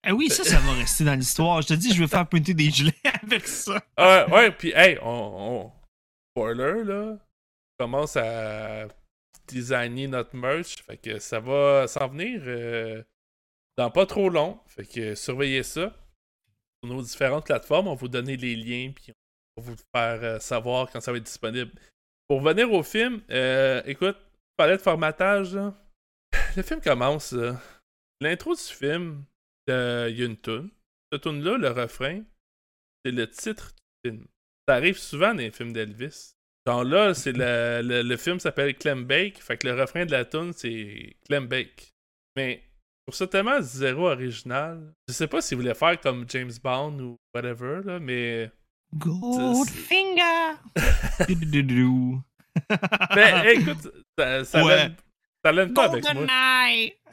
Ah 0.05 0.13
oui, 0.15 0.29
ça, 0.29 0.45
ça 0.45 0.59
va 0.59 0.73
rester 0.73 1.05
dans 1.05 1.15
l'histoire. 1.15 1.63
Je 1.63 1.69
te 1.69 1.75
dis, 1.75 1.95
je 1.95 2.01
vais 2.03 2.09
faire 2.09 2.29
pointer 2.29 2.55
des 2.55 2.71
gelées 2.71 2.93
avec 3.23 3.47
ça. 3.47 3.83
Ah, 3.97 4.27
ouais, 4.31 4.51
puis 4.51 4.73
hey, 4.75 4.99
on, 5.01 5.07
on- 5.09 5.73
Spoiler, 6.37 6.85
là. 6.85 7.19
On 7.79 7.85
commence 7.85 8.17
à 8.17 8.87
designer 9.47 10.09
notre 10.09 10.35
merch. 10.37 10.77
Fait 10.87 10.97
que 10.97 11.19
ça 11.19 11.41
va 11.41 11.87
s'en 11.89 12.09
venir 12.09 12.43
euh, 12.45 13.03
dans 13.79 13.91
pas 13.91 14.07
trop 14.07 14.29
long. 14.29 14.61
Fait 14.67 14.85
que 14.87 15.15
surveillez 15.15 15.63
ça. 15.63 15.95
Sur 16.85 16.93
nos 16.95 17.03
différentes 17.03 17.47
plateformes, 17.47 17.87
on 17.89 17.95
va 17.95 18.01
vous 18.01 18.09
donner 18.09 18.37
les 18.37 18.57
liens, 18.57 18.93
puis 18.95 19.13
on 19.57 19.63
va 19.63 19.71
vous 19.71 19.77
faire 19.95 20.23
euh, 20.25 20.39
savoir 20.41 20.91
quand 20.91 21.01
ça 21.01 21.13
va 21.13 21.19
être 21.19 21.25
disponible. 21.25 21.71
Pour 22.33 22.41
venir 22.41 22.73
au 22.73 22.83
film, 22.83 23.21
euh, 23.31 23.83
écoute, 23.85 24.17
palais 24.57 24.79
de 24.79 24.81
formatage. 24.81 25.53
Le 26.57 26.63
film 26.63 26.81
commence. 26.81 27.37
L'intro 28.23 28.55
du 28.55 28.63
film, 28.63 29.27
euh, 29.69 30.09
il 30.09 30.19
y 30.19 30.23
a 30.23 30.25
une 30.25 30.39
tune. 30.39 30.71
Cette 31.13 31.25
tune-là, 31.25 31.59
le 31.59 31.69
refrain, 31.69 32.23
c'est 33.05 33.13
le 33.13 33.29
titre 33.29 33.75
du 33.75 34.11
film. 34.11 34.27
Ça 34.67 34.77
arrive 34.77 34.97
souvent 34.97 35.35
dans 35.35 35.41
les 35.41 35.51
films 35.51 35.75
d'Elvis. 35.75 36.33
Genre 36.67 36.85
là, 36.85 37.13
c'est 37.13 37.35
le, 37.35 38.03
le, 38.03 38.17
film 38.17 38.41
s'appelle 38.41 38.77
Clem 38.77 39.05
Bake, 39.05 39.43
fait 39.43 39.59
que 39.59 39.69
le 39.69 39.79
refrain 39.79 40.07
de 40.07 40.13
la 40.13 40.25
tune 40.25 40.55
c'est 40.55 41.15
Clem 41.27 41.47
Bake. 41.49 41.93
Mais 42.35 42.63
pour 43.05 43.15
ça 43.15 43.27
tellement 43.27 43.61
zéro 43.61 44.09
original. 44.09 44.95
Je 45.07 45.13
sais 45.13 45.29
pas 45.29 45.43
s'il 45.43 45.59
voulait 45.59 45.75
faire 45.75 46.01
comme 46.01 46.25
James 46.31 46.53
Bond 46.65 46.99
ou 46.99 47.17
whatever 47.35 47.83
là, 47.85 48.01
mais 48.01 48.51
Goldfinger! 48.95 50.57
Mais 53.15 53.33
hey, 53.47 53.61
écoute, 53.61 53.93
ça, 54.19 54.45
ça 54.45 54.65
Ouais. 54.65 54.91
l'aime- 55.53 55.73
pas 55.75 55.85
avec 55.87 56.05
moi. 56.05 56.13
GoldenEye! 56.15 56.93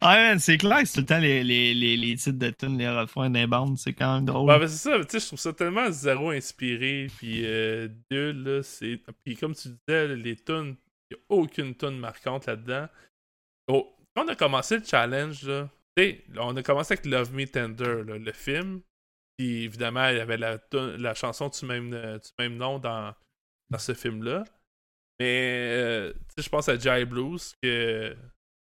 ah, 0.00 0.16
man, 0.16 0.38
c'est 0.38 0.56
clair 0.58 0.78
que 0.80 0.84
c'est 0.86 0.94
tout 0.94 1.00
le 1.00 1.06
temps 1.06 1.18
les, 1.18 1.44
les, 1.44 1.74
les, 1.74 1.96
les 1.96 2.16
titres 2.16 2.38
de 2.38 2.50
tunes, 2.50 2.78
les 2.78 2.88
refrains 2.88 3.30
des 3.30 3.46
bandes, 3.46 3.76
c'est 3.78 3.92
quand 3.92 4.14
même 4.16 4.24
drôle. 4.24 4.48
Ouais, 4.50 4.58
ben 4.58 4.66
c'est 4.68 4.88
ça, 4.90 4.98
tu 5.00 5.04
sais, 5.10 5.20
je 5.20 5.26
trouve 5.26 5.38
ça 5.38 5.52
tellement 5.52 5.90
zéro 5.90 6.30
inspiré, 6.30 7.08
puis 7.18 7.42
euh, 7.44 7.88
nul, 8.10 8.42
là, 8.42 8.62
c'est... 8.62 9.00
Puis 9.24 9.36
comme 9.36 9.54
tu 9.54 9.68
disais, 9.68 10.16
les 10.16 10.36
tunes, 10.36 10.76
il 11.10 11.16
a 11.16 11.18
aucune 11.28 11.74
tune 11.74 11.98
marquante 11.98 12.46
là-dedans. 12.46 12.86
Oh, 13.70 13.94
quand 14.16 14.24
on 14.24 14.28
a 14.28 14.34
commencé 14.34 14.78
le 14.78 14.84
challenge, 14.84 15.42
là, 15.44 15.68
tu 15.96 16.02
sais, 16.04 16.24
on 16.38 16.56
a 16.56 16.62
commencé 16.62 16.94
avec 16.94 17.04
Love 17.06 17.34
Me 17.34 17.44
Tender, 17.46 18.02
là, 18.06 18.18
le 18.18 18.32
film, 18.32 18.80
puis 19.38 19.64
évidemment, 19.64 20.08
il 20.08 20.16
y 20.16 20.20
avait 20.20 20.36
la, 20.36 20.58
la 20.72 21.14
chanson 21.14 21.48
du 21.48 21.64
même, 21.64 21.94
euh, 21.94 22.18
du 22.18 22.28
même 22.38 22.56
nom 22.56 22.78
dans, 22.80 23.14
dans 23.70 23.78
ce 23.78 23.94
film-là. 23.94 24.44
Mais, 25.20 25.70
euh, 25.76 26.12
je 26.36 26.48
pense 26.48 26.68
à 26.68 26.76
Jai 26.76 27.04
Blues, 27.04 27.54
que 27.62 28.16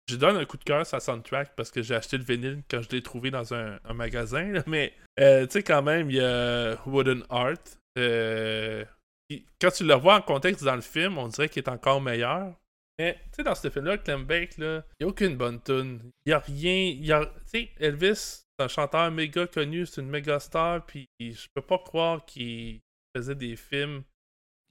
je 0.09 0.15
donne 0.15 0.35
un 0.35 0.45
coup 0.45 0.57
de 0.57 0.63
cœur 0.63 0.81
à 0.81 0.85
sa 0.85 0.99
soundtrack 0.99 1.55
parce 1.55 1.71
que 1.71 1.81
j'ai 1.81 1.95
acheté 1.95 2.17
le 2.17 2.23
vinyle 2.23 2.61
quand 2.69 2.81
je 2.81 2.89
l'ai 2.89 3.01
trouvé 3.01 3.31
dans 3.31 3.53
un, 3.53 3.79
un 3.85 3.93
magasin. 3.93 4.51
Mais, 4.67 4.93
euh, 5.19 5.45
tu 5.45 5.53
sais, 5.53 5.63
quand 5.63 5.81
même, 5.81 6.09
il 6.09 6.17
y 6.17 6.21
a 6.21 6.75
Wooden 6.85 7.23
Heart. 7.29 7.79
quand 7.95 9.71
tu 9.71 9.85
le 9.85 9.93
vois 9.95 10.15
en 10.15 10.21
contexte 10.21 10.65
dans 10.65 10.75
le 10.75 10.81
film, 10.81 11.17
on 11.17 11.29
dirait 11.29 11.47
qu'il 11.47 11.63
est 11.63 11.69
encore 11.69 12.01
meilleur. 12.01 12.53
Mais, 12.97 13.13
tu 13.13 13.37
sais, 13.37 13.43
dans 13.43 13.55
ce 13.55 13.69
film-là, 13.69 13.97
Clem 13.97 14.25
Bake, 14.25 14.55
il 14.57 14.83
n'y 14.99 15.05
a 15.05 15.07
aucune 15.07 15.37
bonne 15.37 15.61
tune. 15.61 16.01
Il 16.25 16.29
n'y 16.29 16.33
a 16.33 16.39
rien. 16.39 16.95
Y 16.99 17.11
a, 17.13 17.25
tu 17.25 17.31
sais, 17.45 17.69
Elvis, 17.79 18.43
un 18.61 18.67
chanteur 18.67 19.11
méga 19.11 19.47
connu, 19.47 19.85
c'est 19.85 20.01
une 20.01 20.09
méga 20.09 20.39
star, 20.39 20.85
puis 20.85 21.07
je 21.19 21.47
peux 21.53 21.61
pas 21.61 21.77
croire 21.79 22.25
qu'il 22.25 22.79
faisait 23.15 23.35
des 23.35 23.55
films. 23.55 24.03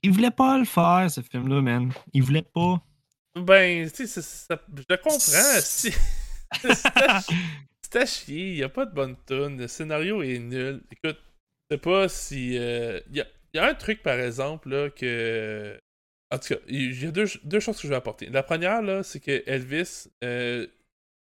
Il 0.03 0.11
voulait 0.11 0.31
pas 0.31 0.57
le 0.57 0.65
faire, 0.65 1.09
ce 1.09 1.21
film-là, 1.21 1.61
man. 1.61 1.91
Il 2.13 2.23
voulait 2.23 2.41
pas. 2.41 2.81
Ben, 3.35 3.89
tu 3.91 4.07
sais, 4.07 4.21
je 4.49 4.83
le 4.89 4.97
comprends. 4.97 5.19
C'était 7.83 8.05
chier, 8.05 8.49
il 8.51 8.55
n'y 8.55 8.63
a 8.63 8.69
pas 8.69 8.85
de 8.85 8.93
bonne 8.93 9.15
tune, 9.27 9.57
le 9.57 9.67
scénario 9.67 10.21
est 10.21 10.39
nul. 10.39 10.81
Écoute, 10.91 11.17
je 11.69 11.75
sais 11.75 11.81
pas 11.81 12.07
si. 12.09 12.57
euh, 12.57 12.99
Il 13.09 13.17
y, 13.17 13.21
a, 13.21 13.27
y 13.53 13.59
a 13.59 13.67
un 13.67 13.73
truc, 13.75 14.03
par 14.03 14.19
exemple, 14.19 14.69
là, 14.69 14.89
que. 14.89 15.79
En 16.31 16.37
tout 16.37 16.53
cas, 16.53 16.59
il 16.67 17.03
y 17.03 17.07
a 17.07 17.11
deux, 17.11 17.25
deux 17.43 17.59
choses 17.59 17.77
que 17.77 17.83
je 17.83 17.87
vais 17.87 17.95
apporter. 17.95 18.27
La 18.27 18.43
première, 18.43 18.81
là, 18.83 19.01
c'est 19.01 19.19
que 19.19 19.43
Elvis 19.47 20.07
euh, 20.23 20.67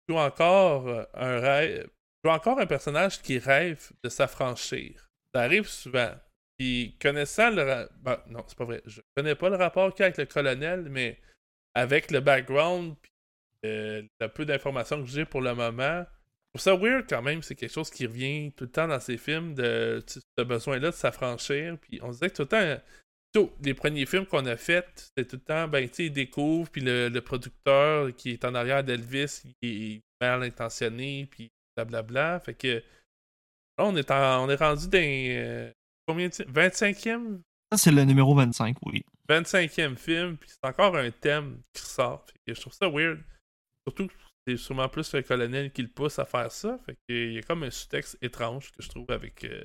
joue 0.09 0.17
encore 0.19 0.89
un 1.15 1.41
rêve. 1.41 1.89
Joues 2.27 2.35
encore 2.35 2.59
un 2.59 2.67
personnage 2.67 3.21
qui 3.23 3.39
rêve 3.39 3.91
de 4.03 4.09
s'affranchir. 4.09 5.09
Ça 5.35 5.43
arrive 5.43 5.67
souvent. 5.69 6.13
Puis 6.59 6.97
connaissant 7.01 7.51
le. 7.51 7.63
ra- 7.63 7.89
ben, 8.01 8.19
non, 8.29 8.43
c'est 8.47 8.57
pas 8.57 8.65
vrai. 8.65 8.83
Je 8.87 9.01
connais 9.15 9.35
pas 9.35 9.51
le 9.51 9.57
rapport 9.57 9.93
qu'il 9.93 10.01
y 10.01 10.03
a 10.05 10.07
avec 10.07 10.19
le 10.19 10.27
colonel, 10.27 10.87
mais 10.91 11.19
avec 11.75 12.11
le 12.11 12.21
background, 12.21 12.95
puis 13.03 13.13
euh, 13.67 14.03
le 14.21 14.29
peu 14.29 14.45
d'informations 14.47 15.03
que 15.03 15.09
j'ai 15.09 15.27
pour 15.27 15.43
le 15.43 15.55
moment, 15.55 16.05
je 16.05 16.59
trouve 16.59 16.63
ça 16.63 16.75
weird 16.75 17.07
quand 17.09 17.21
même. 17.21 17.43
C'est 17.43 17.55
quelque 17.55 17.73
chose 17.75 17.91
qui 17.91 18.07
revient 18.07 18.53
tout 18.53 18.65
le 18.65 18.71
temps 18.71 18.89
dans 18.89 19.01
ces 19.01 19.19
films, 19.19 19.55
de 19.55 20.03
ce 20.07 20.43
besoin-là 20.43 20.91
de 20.91 20.95
s'affranchir. 20.95 21.77
Puis 21.79 22.01
on 22.03 22.09
se 22.13 22.19
disait 22.19 22.31
que 22.31 22.37
tout 22.37 22.43
le 22.43 22.49
temps. 22.49 22.83
Les 23.63 23.75
premiers 23.75 24.07
films 24.07 24.25
qu'on 24.25 24.47
a 24.47 24.57
faits, 24.57 24.89
c'était 24.97 25.29
tout 25.29 25.37
le 25.37 25.43
temps, 25.43 25.69
ben, 25.69 25.87
tu 25.87 25.95
sais, 25.95 26.05
ils 26.07 26.11
découvrent, 26.11 26.71
puis 26.71 26.81
le, 26.81 27.11
le 27.11 27.21
producteur 27.21 28.17
qui 28.17 28.31
est 28.31 28.47
en 28.47 28.55
arrière 28.55 28.83
d'Elvis, 28.83 29.43
il 29.61 29.97
est 29.97 30.01
mal 30.23 30.43
intentionné, 30.43 31.29
puis 31.31 31.51
blablabla. 31.77 32.41
Fait 32.41 32.55
que 32.55 32.83
là, 33.79 33.85
on 33.85 33.95
est, 33.97 34.11
en- 34.11 34.45
on 34.47 34.51
est 34.51 34.57
rendu 34.57 34.89
dans. 34.89 34.99
euh, 34.99 35.71
combien 36.07 36.29
de 36.29 36.33
25e 36.33 37.41
Ça, 37.73 37.79
c'est 37.79 37.91
le 37.93 38.05
numéro 38.05 38.35
25, 38.35 38.77
oui. 38.87 39.03
25e 39.29 39.97
film, 39.97 40.37
puis 40.37 40.49
c'est 40.51 40.69
encore 40.69 40.97
un 40.97 41.11
thème 41.11 41.61
qui 41.73 41.83
ressort. 41.83 42.25
Fait 42.27 42.39
que 42.47 42.55
je 42.55 42.61
trouve 42.61 42.73
ça 42.73 42.89
weird. 42.89 43.19
Surtout 43.89 44.07
que 44.07 44.15
c'est 44.47 44.57
sûrement 44.57 44.89
plus 44.89 45.13
le 45.15 45.23
colonel 45.23 45.73
qui 45.73 45.83
le 45.83 45.89
pousse 45.89 46.19
à 46.21 46.25
faire 46.25 46.53
ça. 46.53 46.79
Fait 46.87 46.97
qu'il 47.09 47.33
y 47.33 47.39
a 47.39 47.43
comme 47.43 47.65
un 47.65 47.71
sous-texte 47.71 48.19
étrange 48.23 48.71
que 48.73 48.83
je 48.83 48.89
trouve 48.89 49.11
avec, 49.11 49.43
euh, 49.45 49.65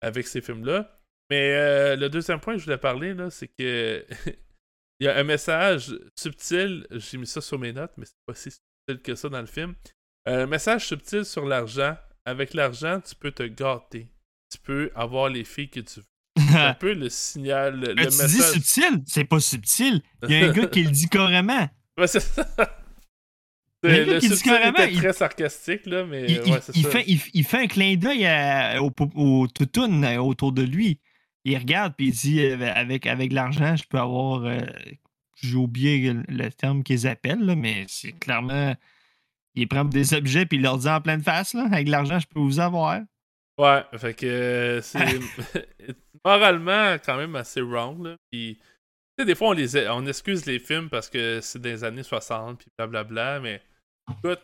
avec 0.00 0.26
ces 0.28 0.40
films-là. 0.40 1.00
Mais 1.30 1.54
euh, 1.56 1.96
le 1.96 2.08
deuxième 2.08 2.40
point 2.40 2.54
que 2.54 2.60
je 2.60 2.64
voulais 2.66 2.78
parler, 2.78 3.14
là, 3.14 3.30
c'est 3.30 3.48
que 3.48 4.06
il 5.00 5.04
y 5.04 5.08
a 5.08 5.16
un 5.18 5.24
message 5.24 5.92
subtil. 6.16 6.86
J'ai 6.92 7.18
mis 7.18 7.26
ça 7.26 7.40
sur 7.40 7.58
mes 7.58 7.72
notes, 7.72 7.92
mais 7.96 8.06
c'est 8.06 8.14
pas 8.26 8.34
si 8.34 8.50
subtil 8.52 9.02
que 9.02 9.14
ça 9.16 9.28
dans 9.28 9.40
le 9.40 9.46
film. 9.46 9.74
Un 10.26 10.46
message 10.46 10.86
subtil 10.86 11.24
sur 11.24 11.44
l'argent. 11.46 11.96
Avec 12.24 12.52
l'argent, 12.54 13.00
tu 13.00 13.14
peux 13.14 13.30
te 13.30 13.42
gâter. 13.42 14.08
Tu 14.52 14.58
peux 14.58 14.90
avoir 14.94 15.28
les 15.28 15.44
filles 15.44 15.70
que 15.70 15.80
tu 15.80 16.00
veux. 16.00 16.06
C'est 16.50 16.56
un 16.58 16.74
peu 16.78 16.92
le 16.92 17.08
signal, 17.08 17.80
le, 17.80 17.94
Mais 17.94 18.06
tu 18.06 18.10
dis 18.12 18.22
message. 18.22 18.52
subtil, 18.52 19.02
c'est 19.06 19.24
pas 19.24 19.40
subtil. 19.40 20.02
Il 20.28 20.30
y 20.30 20.42
a 20.42 20.46
un 20.48 20.52
gars 20.52 20.66
qui 20.66 20.82
le 20.84 20.90
dit 20.90 21.08
carrément. 21.08 21.68
Ouais, 21.98 22.06
c'est 22.06 22.20
ça. 22.20 22.46
Le 23.82 24.04
Le 24.04 24.20
qui 24.20 24.28
dit 24.28 24.40
carrément, 24.42 24.78
était 24.78 24.92
il- 24.92 24.98
très 24.98 25.12
sarcastique, 25.12 25.84
là, 25.86 26.04
mais 26.04 26.26
Il, 26.30 26.40
ouais, 26.42 26.60
il- 26.74 26.82
ça. 26.84 26.90
fait, 26.90 27.04
il, 27.06 27.44
fait 27.44 27.58
un 27.58 27.66
clin 27.66 27.96
d'œil 27.96 28.24
au, 28.78 28.92
au 29.16 29.48
toutoun 29.48 30.04
euh, 30.04 30.18
autour 30.20 30.52
de 30.52 30.62
lui. 30.62 31.00
Il 31.44 31.56
regarde 31.58 31.94
puis 31.96 32.08
il 32.08 32.12
dit 32.12 32.40
euh, 32.40 32.72
avec, 32.72 33.06
avec 33.06 33.32
l'argent, 33.32 33.74
je 33.74 33.82
peux 33.88 33.98
avoir. 33.98 34.44
euh, 34.44 34.60
J'ai 35.42 35.56
oublié 35.56 36.12
le, 36.12 36.22
le 36.28 36.50
terme 36.50 36.84
qu'ils 36.84 37.08
appellent, 37.08 37.44
là, 37.44 37.56
mais 37.56 37.84
c'est 37.88 38.12
clairement. 38.12 38.76
Il 39.60 39.68
prend 39.68 39.84
des 39.84 40.14
objets 40.14 40.46
puis 40.46 40.58
il 40.58 40.62
leur 40.62 40.78
dit 40.78 40.88
en 40.88 41.00
pleine 41.00 41.22
face, 41.22 41.54
là, 41.54 41.64
avec 41.66 41.88
l'argent, 41.88 42.18
je 42.18 42.26
peux 42.26 42.40
vous 42.40 42.60
avoir. 42.60 43.00
Ouais, 43.58 43.82
fait 43.96 44.14
que 44.14 44.26
euh, 44.26 44.80
c'est 44.82 44.98
moralement 46.24 46.94
quand 47.04 47.16
même 47.16 47.34
assez 47.36 47.60
wrong, 47.60 48.04
là. 48.04 48.16
Puis, 48.30 48.58
des 49.18 49.34
fois, 49.34 49.48
on, 49.48 49.52
les, 49.52 49.88
on 49.88 50.06
excuse 50.06 50.46
les 50.46 50.58
films 50.60 50.88
parce 50.88 51.08
que 51.10 51.40
c'est 51.40 51.60
des 51.60 51.82
années 51.82 52.04
60, 52.04 52.58
puis 52.58 52.68
blablabla, 52.78 53.40
mais 53.40 53.60
écoute, 54.10 54.40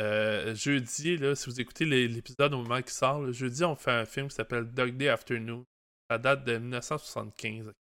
euh, 0.00 0.54
jeudi, 0.54 1.16
là, 1.16 1.34
si 1.34 1.46
vous 1.48 1.60
écoutez 1.60 1.84
les- 1.86 2.08
l'épisode 2.08 2.52
au 2.54 2.62
moment 2.62 2.82
qui 2.82 2.92
sort, 2.92 3.32
jeudi, 3.32 3.64
on 3.64 3.74
fait 3.74 3.90
un 3.90 4.04
film 4.04 4.28
qui 4.28 4.34
s'appelle 4.34 4.64
Dog 4.70 4.96
Day 4.96 5.08
Afternoon. 5.08 5.64
Ça 6.10 6.18
date 6.18 6.44
de 6.44 6.58
1975. 6.58 7.72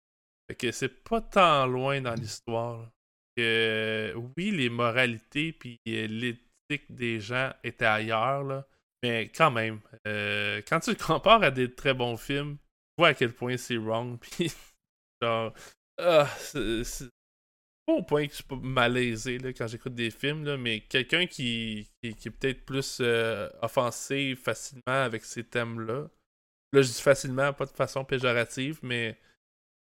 Fait 0.49 0.55
que 0.55 0.71
c'est 0.71 1.03
pas 1.03 1.21
tant 1.21 1.65
loin 1.67 2.01
dans 2.01 2.13
l'histoire. 2.13 2.89
Que, 3.35 4.13
oui, 4.35 4.51
les 4.51 4.69
moralités 4.69 5.51
puis 5.53 5.77
euh, 5.89 6.07
l'éthique 6.07 6.46
des 6.89 7.19
gens 7.19 7.51
étaient 7.63 7.85
ailleurs, 7.85 8.43
là. 8.43 8.67
Mais 9.03 9.29
quand 9.29 9.51
même, 9.51 9.79
euh, 10.07 10.61
quand 10.67 10.79
tu 10.79 10.91
le 10.91 10.95
compares 10.95 11.43
à 11.43 11.51
des 11.51 11.73
très 11.73 11.93
bons 11.93 12.17
films, 12.17 12.57
tu 12.57 13.01
vois 13.01 13.09
à 13.09 13.13
quel 13.13 13.33
point 13.33 13.57
c'est 13.57 13.77
wrong. 13.77 14.17
Puis, 14.21 14.51
genre, 15.21 15.53
ah, 15.99 16.27
c'est 16.39 17.09
pas 17.85 17.93
au 17.93 18.03
point 18.03 18.27
que 18.27 18.33
je 18.33 18.37
suis 18.37 18.45
malaisé 18.61 19.37
là, 19.37 19.53
quand 19.53 19.67
j'écoute 19.67 19.95
des 19.95 20.11
films, 20.11 20.43
là, 20.45 20.57
mais 20.57 20.81
quelqu'un 20.81 21.25
qui, 21.25 21.89
qui, 22.01 22.27
est 22.27 22.31
peut-être 22.31 22.65
plus 22.65 22.99
euh, 23.01 23.49
offensé 23.61 24.35
facilement 24.35 24.81
avec 24.87 25.23
ces 25.23 25.43
thèmes-là. 25.43 26.09
Là, 26.73 26.81
je 26.81 26.87
dis 26.87 27.01
facilement, 27.01 27.53
pas 27.53 27.65
de 27.65 27.71
façon 27.71 28.03
péjorative, 28.03 28.79
mais 28.81 29.17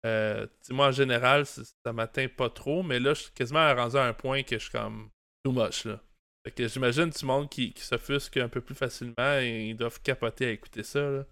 euh, 0.06 0.46
moi 0.70 0.88
en 0.88 0.92
général, 0.92 1.46
ça 1.46 1.92
m'atteint 1.92 2.28
pas 2.28 2.48
trop, 2.48 2.82
mais 2.84 3.00
là, 3.00 3.12
je 3.14 3.22
suis 3.22 3.32
quasiment 3.32 3.74
rendu 3.74 3.96
à 3.96 4.04
un 4.04 4.12
point 4.12 4.44
que 4.44 4.56
je 4.56 4.62
suis 4.62 4.72
comme 4.72 5.10
too 5.42 5.52
much 5.52 5.84
là. 5.84 6.00
Fait 6.46 6.52
que 6.52 6.68
j'imagine 6.68 7.10
tout 7.10 7.18
le 7.22 7.26
monde 7.26 7.50
qui, 7.50 7.72
qui 7.72 7.82
s'offusque 7.82 8.36
un 8.36 8.48
peu 8.48 8.60
plus 8.60 8.76
facilement 8.76 9.38
et 9.40 9.70
ils 9.70 9.76
doivent 9.76 10.00
capoter 10.00 10.46
à 10.46 10.50
écouter 10.50 10.84
ça. 10.84 11.00
Là. 11.00 11.26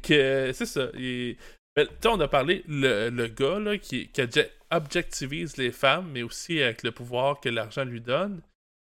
Que 0.00 0.14
euh, 0.14 0.52
c'est 0.52 0.66
ça. 0.66 0.90
Il- 0.94 1.36
mais, 1.76 1.86
sais, 1.86 2.08
on 2.08 2.20
a 2.20 2.28
parlé 2.28 2.64
le, 2.68 3.08
le 3.08 3.26
gars 3.28 3.58
là, 3.58 3.78
qui, 3.78 4.08
qui 4.08 4.20
obje- 4.22 4.50
objectivise 4.70 5.56
les 5.56 5.72
femmes, 5.72 6.10
mais 6.12 6.22
aussi 6.22 6.62
avec 6.62 6.82
le 6.82 6.92
pouvoir 6.92 7.40
que 7.40 7.48
l'argent 7.48 7.84
lui 7.84 8.00
donne. 8.00 8.42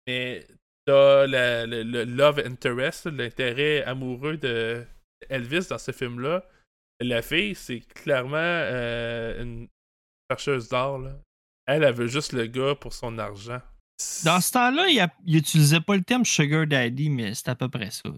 Mais 0.07 0.45
t'as 0.85 1.25
le, 1.27 1.83
le 1.83 2.03
love 2.03 2.39
interest, 2.39 3.05
l'intérêt 3.07 3.83
amoureux 3.83 4.37
de 4.37 4.83
Elvis 5.29 5.67
dans 5.69 5.77
ce 5.77 5.91
film-là. 5.91 6.47
La 6.99 7.21
fille, 7.23 7.55
c'est 7.55 7.79
clairement 7.81 8.37
euh, 8.37 9.41
une 9.41 9.67
chercheuse 10.29 10.71
là. 10.71 11.19
Elle, 11.67 11.83
elle 11.83 11.93
veut 11.95 12.07
juste 12.07 12.33
le 12.33 12.45
gars 12.47 12.75
pour 12.75 12.93
son 12.93 13.17
argent. 13.17 13.61
Dans 14.25 14.39
ce 14.41 14.51
temps-là, 14.51 14.87
il, 14.89 14.99
a- 14.99 15.13
il 15.25 15.37
utilisait 15.37 15.81
pas 15.81 15.95
le 15.95 16.03
terme 16.03 16.25
Sugar 16.25 16.65
Daddy, 16.67 17.09
mais 17.09 17.33
c'est 17.33 17.49
à 17.49 17.55
peu 17.55 17.69
près 17.69 17.91
ça. 17.91 18.09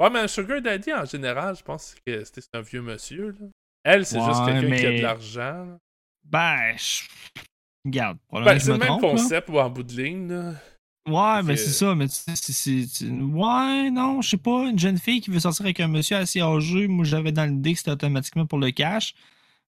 Ouais, 0.00 0.10
mais 0.10 0.20
un 0.20 0.28
Sugar 0.28 0.60
Daddy, 0.60 0.92
en 0.92 1.04
général, 1.04 1.56
je 1.56 1.62
pense 1.62 1.94
que 2.06 2.24
c'était 2.24 2.40
un 2.54 2.60
vieux 2.62 2.82
monsieur. 2.82 3.36
Là. 3.38 3.46
Elle, 3.84 4.06
c'est 4.06 4.20
juste 4.24 4.44
quelqu'un 4.44 4.76
qui 4.76 4.86
a 4.86 4.90
de 4.92 5.02
l'argent. 5.02 5.40
là. 5.66 5.78
Ben, 6.24 6.76
je... 6.76 7.02
regarde. 7.84 8.18
Ben, 8.32 8.58
c'est 8.58 8.68
le 8.68 8.74
me 8.74 8.78
même 8.78 8.88
trompe, 8.88 9.00
concept 9.02 9.48
ou 9.48 9.58
en 9.58 9.68
bout 9.70 9.82
de 9.82 9.92
ligne. 10.02 10.28
là. 10.28 10.54
Ouais, 11.08 11.42
mais 11.42 11.56
Fait- 11.56 11.64
c'est 11.64 11.70
ça, 11.72 11.94
mais 11.96 12.06
tu 12.06 12.14
sais, 12.14 12.36
c'est- 12.86 13.06
Ouais, 13.10 13.90
non, 13.90 14.22
je 14.22 14.28
sais 14.30 14.36
pas, 14.36 14.68
une 14.70 14.78
jeune 14.78 14.98
fille 14.98 15.20
qui 15.20 15.30
veut 15.30 15.40
sortir 15.40 15.64
avec 15.66 15.80
un 15.80 15.88
monsieur 15.88 16.16
assez 16.16 16.40
âgé, 16.40 16.86
moi 16.86 17.04
j'avais 17.04 17.32
dans 17.32 17.44
l'idée 17.44 17.72
que 17.72 17.78
c'était 17.78 17.90
automatiquement 17.90 18.46
pour 18.46 18.58
le 18.60 18.70
cash. 18.70 19.14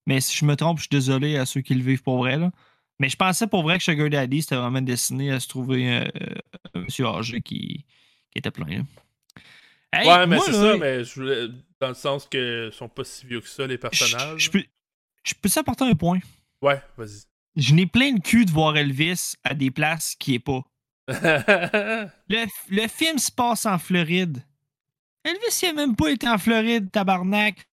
Mais 0.07 0.21
si 0.21 0.37
je 0.37 0.45
me 0.45 0.55
trompe, 0.55 0.77
je 0.77 0.83
suis 0.83 0.89
désolé 0.89 1.35
à 1.37 1.45
ceux 1.45 1.59
qui 1.59 1.73
le 1.73 1.83
vivent 1.83 2.03
pour 2.03 2.19
vrai, 2.19 2.37
là. 2.37 2.51
Mais 2.99 3.09
je 3.09 3.17
pensais 3.17 3.47
pour 3.47 3.63
vrai 3.63 3.77
que 3.77 3.83
Sugar 3.83 4.09
Daddy, 4.09 4.41
c'était 4.41 4.55
vraiment 4.55 4.81
destiné 4.81 5.31
à 5.31 5.39
se 5.39 5.47
trouver 5.47 5.97
euh, 5.99 6.05
un 6.73 6.79
monsieur 6.81 7.05
âgé 7.07 7.41
qui, 7.41 7.85
qui 8.31 8.37
était 8.37 8.51
plein, 8.51 8.65
là. 8.67 8.83
Hey, 9.93 10.07
ouais, 10.07 10.27
mais 10.27 10.39
c'est 10.39 10.51
là, 10.51 10.71
ça, 10.73 10.77
mais 10.77 11.03
je 11.03 11.13
voulais- 11.15 11.47
dans 11.79 11.87
le 11.89 11.93
sens 11.93 12.25
que 12.29 12.69
sont 12.73 12.89
pas 12.89 13.03
si 13.03 13.25
vieux 13.25 13.41
que 13.41 13.47
ça, 13.47 13.65
les 13.67 13.77
personnages. 13.77 14.41
Je 14.41 14.49
peux, 14.49 14.63
je 15.23 15.33
peux 15.41 15.49
apporter 15.57 15.83
un 15.85 15.93
point. 15.95 16.19
Ouais, 16.61 16.81
vas-y. 16.97 17.23
Je 17.55 17.73
n'ai 17.73 17.85
plein 17.85 18.11
de 18.13 18.19
cul 18.21 18.43
de 18.45 18.51
voir 18.51 18.75
Elvis 18.75 19.35
à 19.43 19.53
des 19.53 19.71
places 19.71 20.15
qui 20.19 20.35
est 20.35 20.39
pas. 20.39 20.61
Le, 21.07 22.45
le 22.69 22.87
film 22.87 23.17
se 23.19 23.31
passe 23.31 23.65
en 23.65 23.77
Floride. 23.77 24.43
Elvis, 25.23 25.59
il 25.63 25.69
a 25.69 25.73
même 25.73 25.95
pas 25.95 26.09
été 26.09 26.27
en 26.27 26.37
Floride, 26.37 26.91
tabarnak. 26.91 27.65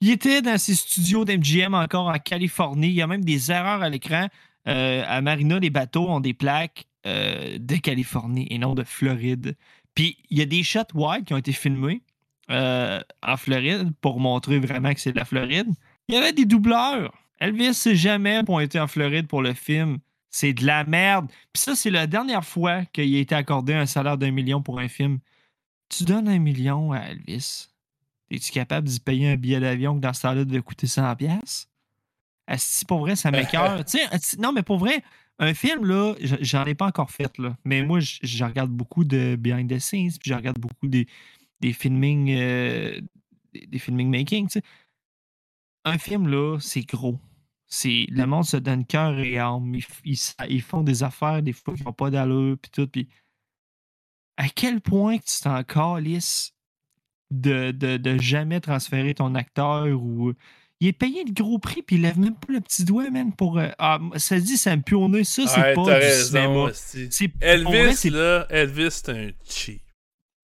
Il 0.00 0.10
était 0.10 0.42
dans 0.42 0.58
ses 0.58 0.74
studios 0.74 1.24
d'MGM 1.24 1.74
encore 1.74 2.08
en 2.08 2.18
Californie. 2.18 2.88
Il 2.88 2.94
y 2.94 3.02
a 3.02 3.06
même 3.06 3.24
des 3.24 3.50
erreurs 3.50 3.82
à 3.82 3.88
l'écran. 3.88 4.28
Euh, 4.68 5.02
à 5.06 5.20
Marina, 5.20 5.58
les 5.58 5.70
bateaux 5.70 6.08
ont 6.08 6.20
des 6.20 6.34
plaques 6.34 6.86
euh, 7.06 7.58
de 7.58 7.76
Californie 7.76 8.46
et 8.50 8.58
non 8.58 8.74
de 8.74 8.84
Floride. 8.84 9.56
Puis 9.94 10.18
il 10.30 10.38
y 10.38 10.42
a 10.42 10.46
des 10.46 10.62
shots 10.62 10.94
wide 10.94 11.24
qui 11.24 11.34
ont 11.34 11.38
été 11.38 11.52
filmés 11.52 12.02
euh, 12.50 13.00
en 13.22 13.36
Floride 13.36 13.92
pour 14.00 14.20
montrer 14.20 14.58
vraiment 14.58 14.92
que 14.92 15.00
c'est 15.00 15.12
de 15.12 15.18
la 15.18 15.24
Floride. 15.24 15.68
Il 16.08 16.14
y 16.14 16.18
avait 16.18 16.32
des 16.32 16.44
doubleurs. 16.44 17.14
Elvis 17.38 17.74
s'est 17.74 17.96
jamais 17.96 18.42
pointé 18.44 18.78
en 18.78 18.86
Floride 18.86 19.28
pour 19.28 19.42
le 19.42 19.54
film. 19.54 19.98
C'est 20.28 20.52
de 20.52 20.66
la 20.66 20.84
merde. 20.84 21.28
Puis 21.52 21.62
ça, 21.62 21.74
c'est 21.74 21.90
la 21.90 22.06
dernière 22.06 22.44
fois 22.44 22.84
qu'il 22.86 23.14
a 23.16 23.18
été 23.18 23.34
accordé 23.34 23.74
un 23.74 23.86
salaire 23.86 24.18
d'un 24.18 24.30
million 24.30 24.62
pour 24.62 24.78
un 24.78 24.88
film. 24.88 25.18
Tu 25.88 26.04
donnes 26.04 26.28
un 26.28 26.38
million 26.38 26.92
à 26.92 26.98
Elvis. 26.98 27.68
Es-tu 28.30 28.52
capable 28.52 28.86
d'y 28.86 29.00
payer 29.00 29.28
un 29.28 29.36
billet 29.36 29.58
d'avion 29.58 29.96
que 29.96 30.00
dans 30.00 30.12
ce 30.12 30.22
temps-là 30.22 30.44
devait 30.44 30.60
coûter 30.60 30.86
100$? 30.86 31.66
Si 32.58 32.84
pour 32.84 33.00
vrai, 33.00 33.16
ça 33.16 33.30
m'écœure. 33.32 33.84
Tu 33.84 33.98
sais, 33.98 34.04
asti- 34.06 34.38
non, 34.40 34.52
mais 34.52 34.62
pour 34.62 34.78
vrai, 34.78 35.02
un 35.38 35.54
film, 35.54 35.84
là, 35.86 36.14
j'en 36.20 36.64
ai 36.66 36.74
pas 36.74 36.86
encore 36.86 37.10
fait, 37.10 37.36
là. 37.38 37.56
Mais 37.64 37.82
moi, 37.82 37.98
je 38.00 38.44
regarde 38.44 38.70
beaucoup 38.70 39.04
de 39.04 39.36
behind 39.36 39.70
the 39.70 39.78
scenes, 39.78 40.10
puis 40.20 40.30
je 40.30 40.34
regarde 40.34 40.58
beaucoup 40.58 40.86
des, 40.88 41.06
des 41.60 41.72
filming, 41.72 42.30
euh, 42.30 43.00
des, 43.54 43.66
des 43.66 43.78
filming 43.78 44.10
making, 44.10 44.46
tu 44.48 44.60
sais. 44.60 44.62
Un 45.84 45.96
film, 45.98 46.28
là, 46.28 46.58
c'est 46.60 46.82
gros. 46.82 47.18
C'est, 47.66 48.06
le 48.10 48.26
monde 48.26 48.44
se 48.44 48.56
donne 48.56 48.84
cœur 48.84 49.18
et 49.18 49.38
âme. 49.38 49.74
Ils, 50.04 50.18
ils 50.48 50.62
font 50.62 50.82
des 50.82 51.02
affaires, 51.02 51.42
des 51.42 51.52
fois, 51.52 51.74
qui 51.74 51.84
n'ont 51.84 51.92
pas 51.92 52.10
d'allure, 52.10 52.56
puis 52.60 52.70
tout. 52.70 52.86
Puis 52.88 53.08
à 54.36 54.48
quel 54.48 54.80
point 54.80 55.18
que 55.18 55.24
tu 55.24 55.40
t'en 55.40 55.62
calisses 55.62 56.52
de, 57.30 57.70
de, 57.70 57.96
de 57.96 58.18
jamais 58.18 58.60
transférer 58.60 59.14
ton 59.14 59.34
acteur 59.34 59.86
ou. 60.02 60.32
Il 60.82 60.88
est 60.88 60.92
payé 60.92 61.24
le 61.26 61.32
gros 61.32 61.58
prix, 61.58 61.82
puis 61.82 61.96
il 61.96 62.02
lève 62.02 62.18
même 62.18 62.34
pas 62.34 62.52
le 62.54 62.60
petit 62.60 62.84
doigt, 62.84 63.10
man, 63.10 63.32
pour. 63.34 63.58
euh, 63.58 63.68
ah, 63.78 63.98
ça 64.16 64.38
se 64.38 64.44
dit, 64.44 64.56
ça 64.56 64.74
me 64.74 64.80
pionner. 64.82 65.24
Ça, 65.24 65.46
c'est 65.46 65.60
Ouais, 65.60 65.74
pas 65.74 65.82
du 65.84 65.90
raison, 65.90 66.70
cinéma. 66.72 67.10
C'est, 67.10 67.32
Elvis, 67.40 68.08
vrai, 68.08 68.10
là, 68.10 68.46
Elvis, 68.48 68.90
c'est 68.90 69.08
un 69.10 69.30
cheap. 69.46 69.82